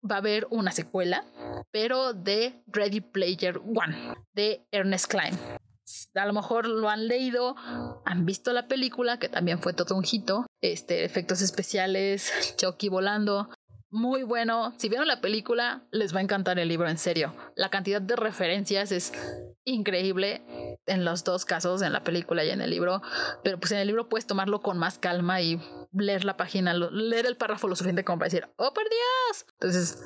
va 0.04 0.16
a 0.16 0.18
haber 0.18 0.48
una 0.50 0.72
secuela, 0.72 1.24
pero 1.72 2.14
de 2.14 2.64
Ready 2.66 3.02
Player 3.02 3.58
One, 3.60 4.16
de 4.34 4.66
Ernest 4.72 5.06
Klein. 5.06 5.38
A 6.16 6.26
lo 6.26 6.34
mejor 6.34 6.68
lo 6.68 6.90
han 6.90 7.08
leído, 7.08 7.56
han 8.06 8.26
visto 8.26 8.52
la 8.52 8.68
película, 8.68 9.20
que 9.20 9.30
también 9.30 9.60
fue 9.60 9.74
todo 9.74 9.96
un 9.96 10.06
hito, 10.12 10.48
este, 10.62 11.04
efectos 11.04 11.42
especiales, 11.42 12.32
Chucky 12.58 12.90
volando, 12.90 13.50
muy 13.92 14.24
bueno. 14.24 14.74
Si 14.78 14.90
vieron 14.90 15.08
la 15.08 15.22
película, 15.22 15.84
les 15.92 16.14
va 16.14 16.20
a 16.20 16.24
encantar 16.24 16.60
el 16.60 16.68
libro, 16.68 16.90
en 16.90 16.98
serio. 16.98 17.34
La 17.56 17.70
cantidad 17.70 18.02
de 18.02 18.16
referencias 18.16 18.92
es 18.92 19.14
increíble 19.66 20.78
en 20.86 21.06
los 21.06 21.24
dos 21.24 21.46
casos, 21.46 21.82
en 21.82 21.94
la 21.94 22.04
película 22.04 22.44
y 22.44 22.50
en 22.50 22.62
el 22.62 22.70
libro. 22.70 23.02
Pero 23.44 23.60
pues 23.60 23.72
en 23.72 23.80
el 23.80 23.88
libro 23.88 24.10
puedes 24.10 24.28
tomarlo 24.28 24.62
con 24.62 24.78
más 24.78 24.98
calma 24.98 25.42
y 25.42 25.60
leer 25.92 26.26
la 26.26 26.38
página, 26.38 26.74
leer 26.74 27.26
el 27.26 27.38
párrafo 27.38 27.68
lo 27.68 27.76
suficiente 27.76 28.04
como 28.04 28.20
para 28.20 28.30
decir, 28.30 28.48
¡Oh, 28.58 28.74
por 28.74 28.84
Dios! 28.84 29.46
Entonces, 29.54 30.04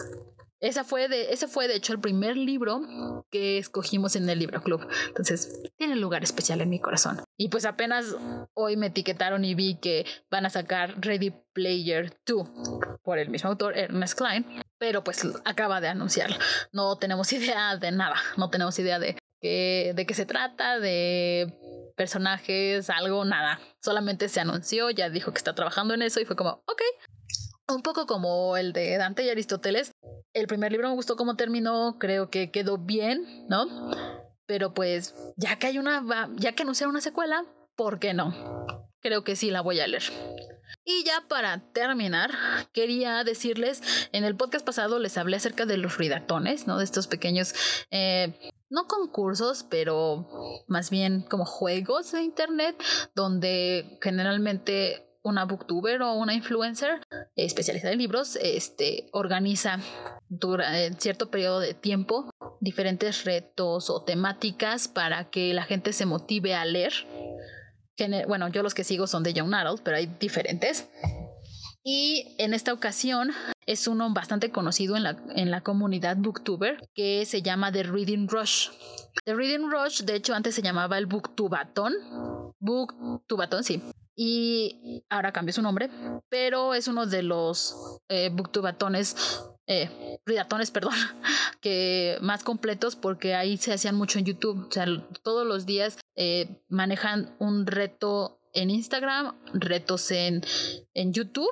esa 0.63 0.85
fue 0.85 1.09
de, 1.09 1.33
ese 1.33 1.49
fue 1.49 1.67
de 1.67 1.75
hecho 1.75 1.91
el 1.91 1.99
primer 1.99 2.37
libro 2.37 3.25
que 3.29 3.57
escogimos 3.57 4.15
en 4.15 4.29
el 4.29 4.39
libro 4.39 4.63
club. 4.63 4.87
Entonces, 5.09 5.61
tiene 5.77 5.97
lugar 5.97 6.23
especial 6.23 6.61
en 6.61 6.69
mi 6.69 6.79
corazón. 6.79 7.21
Y 7.37 7.49
pues 7.49 7.65
apenas 7.65 8.15
hoy 8.53 8.77
me 8.77 8.87
etiquetaron 8.87 9.43
y 9.43 9.55
vi 9.55 9.75
que 9.75 10.05
van 10.31 10.45
a 10.45 10.49
sacar 10.49 10.95
Ready 11.01 11.33
Player 11.51 12.17
2 12.25 12.49
por 13.03 13.19
el 13.19 13.29
mismo 13.29 13.49
autor, 13.49 13.77
Ernest 13.77 14.17
Klein. 14.17 14.45
Pero 14.77 15.03
pues 15.03 15.27
acaba 15.43 15.81
de 15.81 15.89
anunciar. 15.89 16.29
No 16.71 16.97
tenemos 16.97 17.33
idea 17.33 17.75
de 17.75 17.91
nada. 17.91 18.15
No 18.37 18.49
tenemos 18.49 18.79
idea 18.79 18.99
de, 18.99 19.17
de 19.41 20.05
qué 20.07 20.13
se 20.13 20.25
trata, 20.25 20.79
de 20.79 21.53
personajes, 21.97 22.89
algo, 22.89 23.25
nada. 23.25 23.59
Solamente 23.81 24.29
se 24.29 24.39
anunció, 24.39 24.89
ya 24.91 25.09
dijo 25.09 25.33
que 25.33 25.39
está 25.39 25.55
trabajando 25.55 25.93
en 25.93 26.03
eso 26.03 26.21
y 26.21 26.25
fue 26.25 26.37
como, 26.37 26.63
ok, 26.67 26.81
un 27.73 27.81
poco 27.81 28.05
como 28.05 28.57
el 28.57 28.73
de 28.73 28.97
Dante 28.97 29.23
y 29.23 29.29
Aristóteles. 29.29 29.91
El 30.33 30.47
primer 30.47 30.71
libro 30.71 30.89
me 30.89 30.95
gustó 30.95 31.15
cómo 31.15 31.35
terminó, 31.35 31.97
creo 31.99 32.29
que 32.29 32.51
quedó 32.51 32.77
bien, 32.77 33.45
¿no? 33.49 33.91
Pero 34.45 34.73
pues 34.73 35.15
ya 35.37 35.57
que 35.57 35.67
hay 35.67 35.77
una, 35.77 36.29
ya 36.35 36.53
que 36.53 36.63
anunciaron 36.63 36.91
una 36.91 37.01
secuela, 37.01 37.45
¿por 37.75 37.99
qué 37.99 38.13
no? 38.13 38.33
Creo 39.01 39.23
que 39.23 39.35
sí 39.35 39.51
la 39.51 39.61
voy 39.61 39.79
a 39.79 39.87
leer. 39.87 40.03
Y 40.85 41.03
ya 41.05 41.23
para 41.29 41.71
terminar, 41.71 42.31
quería 42.73 43.23
decirles, 43.23 43.81
en 44.11 44.23
el 44.25 44.35
podcast 44.35 44.65
pasado 44.65 44.99
les 44.99 45.17
hablé 45.17 45.37
acerca 45.37 45.65
de 45.65 45.77
los 45.77 45.97
ridatones, 45.97 46.67
¿no? 46.67 46.77
De 46.77 46.83
estos 46.83 47.07
pequeños, 47.07 47.53
eh, 47.89 48.33
no 48.69 48.87
concursos, 48.87 49.63
pero 49.69 50.27
más 50.67 50.89
bien 50.89 51.21
como 51.21 51.45
juegos 51.45 52.11
de 52.11 52.23
internet, 52.23 52.75
donde 53.15 53.97
generalmente 54.01 55.12
una 55.23 55.45
booktuber 55.45 56.01
o 56.01 56.13
una 56.13 56.33
influencer 56.33 57.01
especializada 57.35 57.93
en 57.93 57.99
libros 57.99 58.37
este, 58.41 59.09
organiza 59.13 59.79
durante 60.29 60.93
cierto 61.01 61.31
periodo 61.31 61.59
de 61.59 61.73
tiempo 61.73 62.29
diferentes 62.59 63.25
retos 63.25 63.89
o 63.89 64.03
temáticas 64.03 64.87
para 64.87 65.29
que 65.29 65.53
la 65.53 65.63
gente 65.63 65.93
se 65.93 66.05
motive 66.05 66.55
a 66.55 66.65
leer. 66.65 66.93
Bueno, 68.27 68.47
yo 68.49 68.63
los 68.63 68.73
que 68.73 68.83
sigo 68.83 69.07
son 69.07 69.23
de 69.23 69.33
Young 69.33 69.53
Adult, 69.53 69.81
pero 69.83 69.97
hay 69.97 70.07
diferentes. 70.19 70.89
Y 71.83 72.35
en 72.37 72.53
esta 72.53 72.73
ocasión 72.73 73.31
es 73.65 73.87
uno 73.87 74.11
bastante 74.13 74.51
conocido 74.51 74.95
en 74.95 75.03
la, 75.03 75.17
en 75.35 75.51
la 75.51 75.61
comunidad 75.61 76.17
booktuber 76.17 76.77
que 76.93 77.25
se 77.25 77.41
llama 77.41 77.71
The 77.71 77.83
Reading 77.83 78.27
Rush. 78.27 78.69
The 79.25 79.35
Reading 79.35 79.69
Rush, 79.69 80.01
de 80.01 80.15
hecho, 80.15 80.33
antes 80.33 80.55
se 80.55 80.61
llamaba 80.61 80.97
el 80.97 81.05
Booktubatón. 81.05 81.93
Booktubatón, 82.59 83.63
sí. 83.63 83.81
Y 84.15 85.03
ahora 85.09 85.31
cambió 85.31 85.53
su 85.53 85.61
nombre, 85.61 85.89
pero 86.29 86.73
es 86.73 86.87
uno 86.87 87.05
de 87.05 87.23
los 87.23 87.99
eh, 88.09 88.29
booktubatones 88.31 89.15
eh, 89.65 90.19
ridatones, 90.25 90.71
perdón, 90.71 90.93
que 91.61 92.17
más 92.21 92.43
completos 92.43 92.95
porque 92.97 93.33
ahí 93.33 93.57
se 93.57 93.73
hacían 93.73 93.95
mucho 93.95 94.19
en 94.19 94.25
YouTube. 94.25 94.67
O 94.67 94.71
sea, 94.71 94.85
todos 95.23 95.47
los 95.47 95.65
días 95.65 95.97
eh, 96.15 96.61
manejan 96.67 97.35
un 97.39 97.65
reto 97.65 98.39
en 98.53 98.69
Instagram, 98.69 99.35
retos 99.53 100.11
en, 100.11 100.41
en 100.93 101.13
YouTube, 101.13 101.51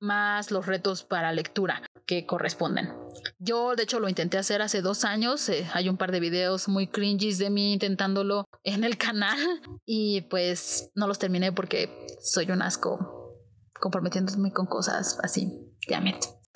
más 0.00 0.50
los 0.50 0.66
retos 0.66 1.02
para 1.02 1.32
lectura 1.32 1.82
que 2.06 2.26
corresponden. 2.26 2.92
Yo, 3.38 3.74
de 3.74 3.82
hecho, 3.82 3.98
lo 3.98 4.08
intenté 4.08 4.38
hacer 4.38 4.62
hace 4.62 4.80
dos 4.80 5.04
años. 5.04 5.48
Eh, 5.48 5.66
hay 5.72 5.88
un 5.88 5.96
par 5.96 6.12
de 6.12 6.20
videos 6.20 6.68
muy 6.68 6.86
cringes 6.86 7.38
de 7.38 7.50
mí 7.50 7.72
intentándolo 7.72 8.44
en 8.62 8.84
el 8.84 8.96
canal 8.96 9.38
y 9.84 10.22
pues 10.22 10.90
no 10.94 11.06
los 11.06 11.18
terminé 11.18 11.52
porque 11.52 12.06
soy 12.20 12.50
un 12.50 12.62
asco 12.62 13.34
comprometiéndome 13.80 14.52
con 14.52 14.66
cosas 14.66 15.18
así. 15.22 15.52
Damn 15.88 16.06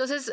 entonces, 0.00 0.32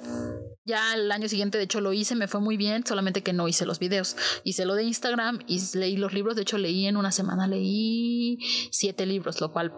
ya 0.68 0.94
el 0.94 1.12
año 1.12 1.30
siguiente, 1.30 1.58
de 1.58 1.64
hecho, 1.64 1.80
lo 1.82 1.94
hice, 1.94 2.14
me 2.16 2.28
fue 2.28 2.42
muy 2.42 2.58
bien, 2.58 2.86
solamente 2.86 3.24
que 3.24 3.34
no 3.34 3.48
hice 3.48 3.66
los 3.66 3.80
videos. 3.80 4.18
Hice 4.44 4.66
lo 4.66 4.76
de 4.76 4.84
Instagram 4.84 5.40
y 5.48 5.60
leí 5.78 5.96
los 5.96 6.14
libros. 6.14 6.36
De 6.36 6.42
hecho, 6.42 6.58
leí 6.58 6.86
en 6.86 6.98
una 6.98 7.12
semana, 7.12 7.48
leí 7.48 8.38
siete 8.72 9.06
libros, 9.06 9.40
lo 9.40 9.54
cual, 9.54 9.74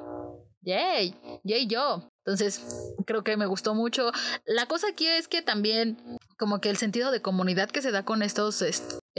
yay, 0.62 1.16
yay 1.44 1.68
yo. 1.68 2.10
Entonces, 2.26 2.62
creo 3.06 3.24
que 3.24 3.38
me 3.38 3.46
gustó 3.46 3.76
mucho. 3.76 4.12
La 4.46 4.66
cosa 4.66 4.88
aquí 4.90 5.06
es 5.06 5.28
que 5.28 5.44
también, 5.44 6.18
como 6.38 6.60
que 6.60 6.70
el 6.70 6.78
sentido 6.78 7.12
de 7.12 7.22
comunidad 7.22 7.70
que 7.70 7.84
se 7.84 7.92
da 7.92 8.04
con 8.04 8.24
estos 8.24 8.64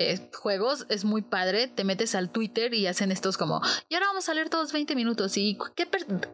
eh, 0.00 0.30
juegos 0.34 0.86
es 0.88 1.04
muy 1.04 1.20
padre. 1.20 1.68
Te 1.68 1.84
metes 1.84 2.14
al 2.14 2.30
Twitter 2.30 2.72
y 2.72 2.86
hacen 2.86 3.12
estos 3.12 3.36
como, 3.36 3.60
y 3.90 3.94
ahora 3.94 4.06
vamos 4.06 4.30
a 4.30 4.34
leer 4.34 4.48
todos 4.48 4.72
20 4.72 4.94
minutos 4.94 5.36
y 5.36 5.58
que 5.76 5.86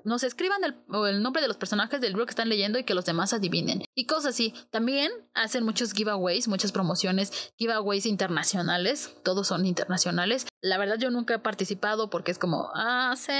nos 0.05 0.23
escriban 0.23 0.62
el, 0.62 0.77
el, 1.09 1.21
nombre 1.21 1.43
de 1.43 1.49
los 1.49 1.57
personajes 1.57 2.01
del 2.01 2.12
libro 2.12 2.27
que 2.27 2.31
están 2.31 2.49
leyendo 2.49 2.79
y 2.79 2.85
que 2.85 2.95
los 2.95 3.05
demás 3.05 3.33
adivinen. 3.33 3.83
Y 3.97 4.07
cosas 4.07 4.35
así. 4.35 4.55
También 4.71 5.11
hacen 5.35 5.64
muchos 5.64 5.93
giveaways, 5.93 6.47
muchas 6.47 6.71
promociones, 6.71 7.53
giveaways 7.59 8.07
internacionales. 8.07 9.11
Todos 9.25 9.49
son 9.49 9.67
internacionales. 9.67 10.47
La 10.61 10.79
verdad 10.79 10.99
yo 10.99 11.11
nunca 11.11 11.35
he 11.35 11.39
participado 11.41 12.09
porque 12.09 12.31
es 12.31 12.39
como, 12.39 12.71
ah, 12.75 13.14
sí, 13.17 13.33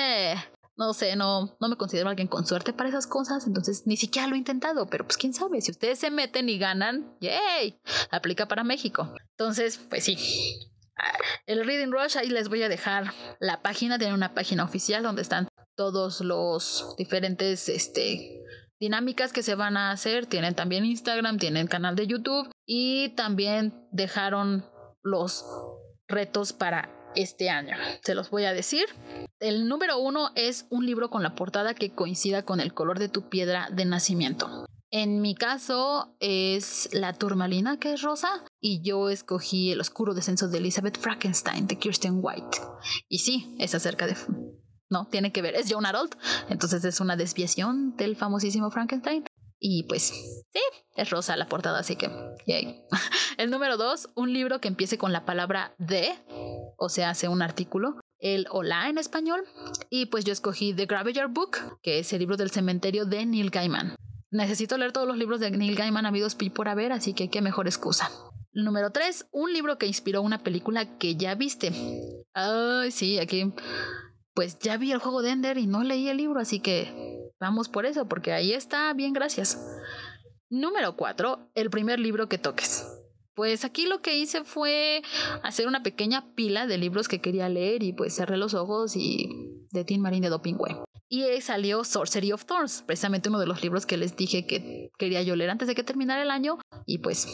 no 0.77 0.93
sé, 0.93 1.16
no, 1.16 1.57
no 1.61 1.68
me 1.68 1.77
considero 1.77 2.09
alguien 2.09 2.29
con 2.29 2.47
suerte 2.47 2.72
para 2.72 2.89
esas 2.89 3.07
cosas, 3.07 3.47
entonces 3.47 3.87
ni 3.87 3.97
siquiera 3.97 4.29
lo 4.29 4.35
he 4.35 4.39
intentado, 4.39 4.87
pero 4.87 5.05
pues 5.05 5.16
quién 5.16 5.33
sabe, 5.33 5.61
si 5.61 5.70
ustedes 5.70 5.99
se 5.99 6.11
meten 6.11 6.49
y 6.49 6.59
ganan, 6.59 7.16
¡yay! 7.20 7.81
Aplica 8.11 8.47
para 8.47 8.64
México. 8.64 9.14
Entonces, 9.31 9.79
pues 9.89 10.05
sí. 10.05 10.18
El 11.47 11.64
Reading 11.64 11.93
Rush, 11.93 12.16
ahí 12.16 12.29
les 12.29 12.49
voy 12.49 12.62
a 12.62 12.68
dejar 12.68 13.12
la 13.39 13.62
página, 13.62 13.99
tiene 13.99 14.14
una 14.14 14.35
página 14.35 14.64
oficial 14.64 15.03
donde 15.03 15.22
están 15.22 15.49
todos 15.77 16.20
los 16.22 16.95
diferentes, 16.97 17.68
este, 17.68 18.43
dinámicas 18.81 19.33
que 19.33 19.43
se 19.43 19.55
van 19.55 19.77
a 19.77 19.91
hacer, 19.91 20.27
tienen 20.27 20.55
también 20.55 20.85
Instagram, 20.85 21.39
tienen 21.39 21.66
canal 21.66 21.97
de 21.97 22.07
YouTube 22.07 22.51
y 22.64 23.11
también 23.11 23.74
dejaron 23.93 24.64
los 25.03 25.45
retos 26.09 26.53
para 26.53 26.95
este 27.17 27.51
año. 27.51 27.77
Se 28.03 28.14
los 28.14 28.31
voy 28.31 28.45
a 28.45 28.53
decir. 28.53 28.87
El 29.41 29.69
número 29.69 29.99
uno 29.99 30.31
es 30.35 30.67
un 30.71 30.87
libro 30.87 31.11
con 31.11 31.23
la 31.23 31.35
portada 31.35 31.75
que 31.75 31.91
coincida 31.91 32.45
con 32.45 32.61
el 32.61 32.73
color 32.73 32.99
de 32.99 33.09
tu 33.09 33.29
piedra 33.29 33.69
de 33.73 33.85
nacimiento. 33.85 34.67
En 34.91 35.21
mi 35.21 35.35
caso 35.35 36.17
es 36.21 36.89
la 36.93 37.12
turmalina 37.12 37.79
que 37.79 37.93
es 37.93 38.03
rosa 38.03 38.45
y 38.61 38.83
yo 38.83 39.11
escogí 39.11 39.73
el 39.73 39.81
oscuro 39.81 40.14
descenso 40.14 40.49
de 40.49 40.59
Elizabeth 40.59 40.99
Frankenstein 40.99 41.67
de 41.67 41.77
Kirsten 41.79 42.21
White. 42.23 42.59
Y 43.09 43.19
sí, 43.19 43.57
es 43.59 43.75
acerca 43.75 44.07
de... 44.07 44.17
No, 44.89 45.07
tiene 45.07 45.33
que 45.33 45.43
ver, 45.43 45.57
es 45.57 45.67
John 45.69 45.85
Harold, 45.85 46.17
entonces 46.49 46.85
es 46.85 47.01
una 47.01 47.17
desviación 47.17 47.97
del 47.97 48.14
famosísimo 48.14 48.71
Frankenstein. 48.71 49.25
Y 49.59 49.85
pues, 49.85 50.03
sí, 50.53 50.61
es 50.95 51.11
rosa 51.11 51.37
la 51.37 51.49
portada, 51.49 51.79
así 51.79 51.97
que, 51.97 52.11
yay. 52.47 52.85
El 53.39 53.51
número 53.51 53.77
dos, 53.77 54.11
un 54.14 54.33
libro 54.33 54.61
que 54.61 54.69
empiece 54.69 54.99
con 54.99 55.12
la 55.12 55.25
palabra 55.25 55.75
de, 55.79 56.14
o 56.77 56.89
sea, 56.89 57.11
hace 57.11 57.29
un 57.29 57.43
artículo, 57.43 57.97
el 58.18 58.47
hola 58.51 58.89
en 58.89 58.99
español. 58.99 59.45
Y 59.91 60.07
pues 60.07 60.24
yo 60.24 60.33
escogí 60.33 60.74
The 60.74 60.87
Graveyard 60.87 61.31
Book, 61.31 61.59
que 61.83 61.99
es 61.99 62.12
el 62.12 62.20
libro 62.20 62.37
del 62.37 62.51
cementerio 62.51 63.05
de 63.05 63.27
Neil 63.27 63.51
Gaiman. 63.51 63.97
Necesito 64.31 64.77
leer 64.77 64.93
todos 64.93 65.07
los 65.07 65.16
libros 65.16 65.41
de 65.41 65.51
Neil 65.51 65.77
Gaiman 65.77 66.07
habidos 66.07 66.35
pi 66.35 66.51
por 66.51 66.68
haber, 66.68 66.93
así 66.93 67.14
que 67.14 67.31
qué 67.31 67.41
mejor 67.43 67.66
excusa. 67.66 68.11
Número 68.53 68.91
3, 68.91 69.27
un 69.33 69.53
libro 69.53 69.79
que 69.79 69.87
inspiró 69.87 70.22
una 70.22 70.43
película 70.43 70.99
que 70.99 71.16
ya 71.16 71.35
viste. 71.35 71.72
Ay, 72.33 72.91
sí, 72.91 73.18
aquí 73.18 73.53
pues 74.37 74.59
ya 74.59 74.77
vi 74.77 74.93
el 74.93 74.99
juego 74.99 75.22
de 75.22 75.31
Ender 75.31 75.57
y 75.57 75.66
no 75.66 75.83
leí 75.83 76.09
el 76.11 76.18
libro, 76.18 76.39
así 76.41 76.61
que 76.61 77.33
vamos 77.41 77.70
por 77.70 77.87
eso, 77.87 78.07
porque 78.07 78.33
ahí 78.33 78.53
está, 78.53 78.93
bien, 78.93 79.14
gracias. 79.14 79.59
Número 80.51 80.95
4, 80.95 81.53
el 81.55 81.70
primer 81.70 81.99
libro 81.99 82.29
que 82.29 82.37
toques. 82.37 82.87
Pues 83.37 83.66
aquí 83.66 83.87
lo 83.87 84.01
que 84.01 84.16
hice 84.16 84.45
fue 84.45 85.03
hacer 85.43 85.68
una 85.68 85.82
pequeña 85.82 86.34
pila 86.34 86.66
de 86.66 86.78
libros 86.78 87.07
que 87.07 87.20
quería 87.20 87.51
leer 87.51 87.82
y 87.82 87.93
pues 87.93 88.16
cerré 88.16 88.39
los 88.39 88.55
ojos 88.55 88.97
y 88.97 89.28
de 89.70 89.84
Tim 89.84 90.01
Marín 90.01 90.22
de 90.22 90.30
Dopingüe. 90.30 90.82
Y 91.09 91.24
salió 91.43 91.84
Sorcery 91.84 92.32
of 92.32 92.47
Thorns, 92.47 92.82
precisamente 92.87 93.28
uno 93.28 93.39
de 93.39 93.47
los 93.47 93.62
libros 93.62 93.84
que 93.84 93.99
les 93.99 94.16
dije 94.16 94.47
que 94.47 94.91
quería 94.99 95.22
yo 95.22 95.37
leer 95.37 95.51
antes 95.51 95.68
de 95.68 95.74
que 95.74 95.84
terminara 95.84 96.22
el 96.22 96.30
año 96.30 96.59
y 96.87 96.99
pues 96.99 97.28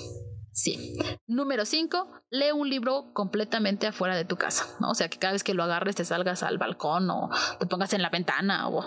Sí. 0.55 0.98
Número 1.26 1.64
5, 1.64 2.12
lee 2.30 2.53
un 2.53 2.68
libro 2.68 3.12
completamente 3.14 3.86
afuera 3.86 4.16
de 4.16 4.26
tu 4.26 4.36
casa, 4.36 4.66
¿no? 4.80 4.90
O 4.90 4.94
sea, 4.94 5.09
que 5.09 5.18
cada 5.18 5.32
vez 5.32 5.42
que 5.42 5.55
lo 5.55 5.62
agarres 5.62 5.96
te 5.96 6.05
salgas 6.05 6.42
al 6.42 6.59
balcón 6.59 7.11
o 7.11 7.30
te 7.59 7.66
pongas 7.66 7.94
en 7.94 8.03
la 8.03 8.11
ventana 8.11 8.68
o 8.68 8.84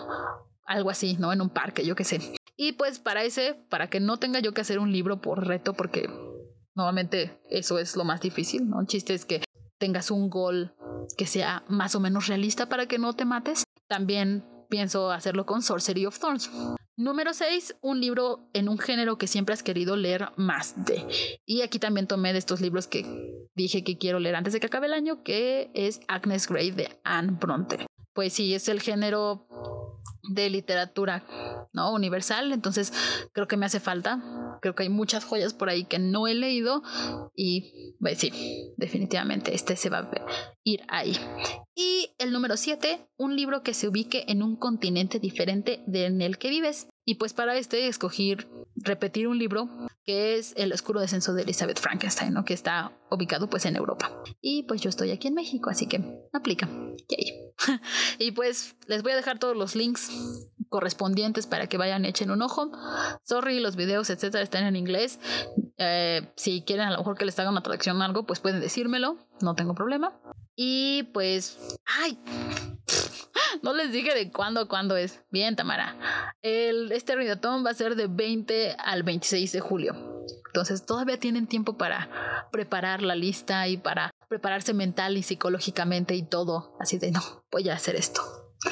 algo 0.67 0.91
así, 0.91 1.17
¿no? 1.17 1.33
En 1.33 1.41
un 1.41 1.49
parque, 1.49 1.83
yo 1.83 1.95
qué 1.95 2.03
sé. 2.03 2.35
Y 2.55 2.73
pues 2.73 2.99
para 2.99 3.23
ese, 3.23 3.55
para 3.69 3.89
que 3.89 3.99
no 3.99 4.17
tenga 4.17 4.39
yo 4.41 4.53
que 4.53 4.61
hacer 4.61 4.77
un 4.77 4.91
libro 4.91 5.21
por 5.21 5.47
reto, 5.47 5.73
porque 5.73 6.07
normalmente 6.75 7.41
eso 7.49 7.79
es 7.79 7.95
lo 7.95 8.03
más 8.03 8.21
difícil, 8.21 8.69
¿no? 8.69 8.81
El 8.81 8.87
chiste 8.87 9.13
es 9.13 9.25
que 9.25 9.43
tengas 9.77 10.11
un 10.11 10.29
gol 10.29 10.75
que 11.17 11.25
sea 11.25 11.63
más 11.67 11.95
o 11.95 11.99
menos 11.99 12.27
realista 12.27 12.67
para 12.69 12.87
que 12.87 12.99
no 12.99 13.13
te 13.13 13.25
mates. 13.25 13.63
También 13.87 14.45
pienso 14.69 15.11
hacerlo 15.11 15.45
con 15.45 15.61
Sorcery 15.61 16.05
of 16.05 16.19
Thorns. 16.19 16.49
Número 16.97 17.33
6, 17.33 17.75
un 17.81 17.99
libro 17.99 18.49
en 18.53 18.69
un 18.69 18.77
género 18.77 19.17
que 19.17 19.27
siempre 19.27 19.53
has 19.53 19.63
querido 19.63 19.97
leer 19.97 20.29
más 20.37 20.85
de. 20.85 21.05
Y 21.45 21.61
aquí 21.61 21.77
también 21.77 22.07
tomé 22.07 22.31
de 22.31 22.39
estos 22.39 22.61
libros 22.61 22.87
que 22.87 23.05
dije 23.53 23.83
que 23.83 23.97
quiero 23.97 24.19
leer 24.19 24.35
antes 24.35 24.53
de 24.53 24.61
que 24.61 24.67
acabe 24.67 24.87
el 24.87 24.93
año, 24.93 25.21
que 25.21 25.71
es 25.73 25.99
Agnes 26.07 26.47
Grey 26.47 26.71
de 26.71 26.97
Anne 27.03 27.37
Bronte. 27.39 27.85
Pues 28.13 28.31
sí, 28.31 28.53
es 28.53 28.69
el 28.69 28.81
género 28.81 29.84
de 30.29 30.49
literatura, 30.49 31.23
¿no? 31.73 31.93
Universal, 31.93 32.51
entonces 32.51 32.93
creo 33.33 33.47
que 33.47 33.57
me 33.57 33.65
hace 33.65 33.79
falta. 33.79 34.21
Creo 34.61 34.73
que 34.73 34.83
hay 34.83 34.89
muchas 34.89 35.25
joyas 35.25 35.53
por 35.53 35.69
ahí 35.69 35.85
que 35.85 35.99
no 35.99 36.27
he 36.27 36.33
leído 36.33 36.81
y 37.35 37.93
pues 37.99 38.17
sí, 38.17 38.73
definitivamente 38.77 39.53
este 39.53 39.75
se 39.75 39.89
va 39.89 39.99
a 39.99 40.09
ir 40.63 40.81
ahí. 40.87 41.17
Y 41.75 42.15
el 42.19 42.31
número 42.31 42.57
7, 42.57 43.07
un 43.17 43.35
libro 43.35 43.63
que 43.63 43.73
se 43.73 43.87
ubique 43.87 44.25
en 44.27 44.41
un 44.41 44.55
continente 44.55 45.19
diferente 45.19 45.83
del 45.87 46.21
el 46.21 46.37
que 46.37 46.49
vives. 46.49 46.87
Y 47.05 47.15
pues 47.15 47.33
para 47.33 47.55
este 47.55 47.87
escogí 47.87 48.35
repetir 48.75 49.27
un 49.27 49.37
libro 49.37 49.69
que 50.05 50.35
es 50.35 50.53
El 50.57 50.71
oscuro 50.73 50.99
descenso 50.99 51.33
de 51.33 51.43
Elizabeth 51.43 51.79
Frankenstein, 51.79 52.33
¿no? 52.33 52.45
que 52.45 52.53
está 52.53 52.91
ubicado 53.09 53.49
pues 53.49 53.65
en 53.65 53.75
Europa. 53.75 54.11
Y 54.41 54.63
pues 54.63 54.81
yo 54.81 54.89
estoy 54.89 55.11
aquí 55.11 55.27
en 55.27 55.35
México, 55.35 55.69
así 55.69 55.87
que 55.87 56.01
aplica. 56.33 56.67
y 58.19 58.31
pues 58.31 58.75
les 58.87 59.03
voy 59.03 59.13
a 59.13 59.15
dejar 59.15 59.39
todos 59.39 59.55
los 59.55 59.75
links 59.75 60.11
correspondientes 60.69 61.47
para 61.47 61.67
que 61.67 61.77
vayan 61.77 62.05
echen 62.05 62.31
un 62.31 62.41
ojo. 62.41 62.71
Sorry, 63.23 63.59
los 63.59 63.75
videos, 63.75 64.09
etcétera, 64.09 64.43
están 64.43 64.65
en 64.65 64.75
inglés. 64.75 65.19
Eh, 65.77 66.31
si 66.35 66.63
quieren 66.63 66.87
a 66.87 66.91
lo 66.91 66.97
mejor 66.97 67.17
que 67.17 67.25
les 67.25 67.37
haga 67.39 67.49
una 67.49 67.61
traducción 67.61 67.99
o 68.01 68.03
algo, 68.03 68.25
pues 68.25 68.39
pueden 68.39 68.61
decírmelo, 68.61 69.17
no 69.41 69.55
tengo 69.55 69.73
problema. 69.73 70.19
Y 70.55 71.03
pues, 71.13 71.79
ay, 71.85 72.19
no 73.61 73.73
les 73.73 73.91
dije 73.91 74.13
de 74.13 74.31
cuándo 74.31 74.61
a 74.61 74.67
cuándo 74.67 74.97
es. 74.97 75.21
Bien, 75.31 75.55
Tamara. 75.55 75.97
El, 76.41 76.91
este 76.91 77.15
ridatón 77.15 77.65
va 77.65 77.71
a 77.71 77.75
ser 77.75 77.95
de 77.95 78.07
20 78.07 78.75
al 78.77 79.03
26 79.03 79.51
de 79.51 79.59
julio. 79.59 80.23
Entonces 80.47 80.85
todavía 80.85 81.19
tienen 81.19 81.47
tiempo 81.47 81.77
para 81.77 82.47
preparar 82.51 83.01
la 83.01 83.15
lista 83.15 83.67
y 83.67 83.77
para 83.77 84.11
prepararse 84.29 84.73
mental 84.73 85.17
y 85.17 85.23
psicológicamente 85.23 86.15
y 86.15 86.23
todo. 86.23 86.75
Así 86.79 86.97
de, 86.97 87.11
no, 87.11 87.21
voy 87.51 87.69
a 87.69 87.75
hacer 87.75 87.95
esto. 87.95 88.21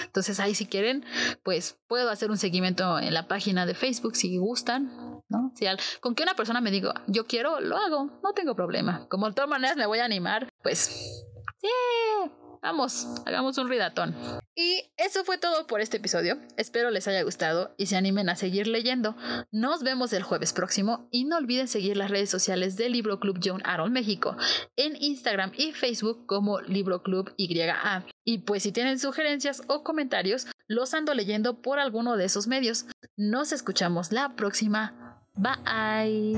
Entonces 0.02 0.40
ahí 0.40 0.56
si 0.56 0.66
quieren, 0.66 1.06
pues 1.44 1.78
puedo 1.88 2.10
hacer 2.10 2.32
un 2.32 2.38
seguimiento 2.38 3.00
en 3.00 3.14
la 3.14 3.28
página 3.28 3.66
de 3.66 3.76
Facebook 3.76 4.16
si 4.16 4.38
gustan, 4.38 5.22
¿no? 5.30 5.52
Si 5.56 5.66
con 6.00 6.16
que 6.16 6.24
una 6.24 6.36
persona 6.36 6.62
me 6.62 6.72
diga, 6.72 7.04
yo 7.08 7.28
quiero, 7.28 7.60
lo 7.60 7.78
hago, 7.78 8.20
no 8.24 8.34
tengo 8.34 8.56
problema. 8.56 9.08
Como 9.10 9.28
de 9.28 9.36
todas 9.36 9.50
maneras 9.50 9.78
me 9.78 9.86
voy 9.86 10.00
a 10.00 10.06
animar, 10.06 10.50
pues 10.64 10.80
sí, 11.60 11.68
vamos, 12.64 13.08
hagamos 13.26 13.58
un 13.58 13.70
ridatón. 13.70 14.16
Y 14.56 14.84
eso 14.98 15.24
fue 15.24 15.38
todo 15.38 15.68
por 15.68 15.82
este 15.82 15.98
episodio. 15.98 16.40
Espero 16.58 16.90
les 16.90 17.08
haya 17.08 17.22
gustado 17.24 17.76
y 17.78 17.88
se 17.88 17.98
animen 17.98 18.30
a 18.30 18.36
seguir 18.36 18.68
leyendo. 18.68 19.16
Nos 19.52 19.84
vemos 19.84 20.14
el 20.14 20.24
jueves 20.24 20.54
próximo 20.54 21.08
y 21.12 21.26
no 21.26 21.38
olviden 21.38 21.68
seguir 21.68 21.98
las 21.98 22.10
redes 22.10 22.30
sociales 22.30 22.78
del 22.78 22.94
Libro 22.94 23.20
Club 23.20 23.40
John 23.44 23.62
Aaron 23.66 23.92
México 23.92 24.38
en 24.76 24.96
Instagram 25.02 25.52
y 25.58 25.74
Facebook 25.74 26.26
como 26.26 26.62
Libro 26.62 27.04
Club 27.04 27.34
YA. 27.38 28.06
Y 28.24 28.40
pues 28.40 28.64
si 28.64 28.72
tienen 28.72 29.00
sugerencias 29.00 29.62
o 29.68 29.84
comentarios, 29.84 30.48
los 30.68 30.94
ando 30.94 31.14
leyendo 31.14 31.62
por 31.62 31.80
alguno 31.80 32.16
de 32.16 32.26
esos 32.26 32.48
medios. 32.48 32.86
Nos 33.18 33.52
escuchamos 33.52 34.12
la 34.12 34.36
próxima. 34.36 35.20
Bye. 35.36 36.38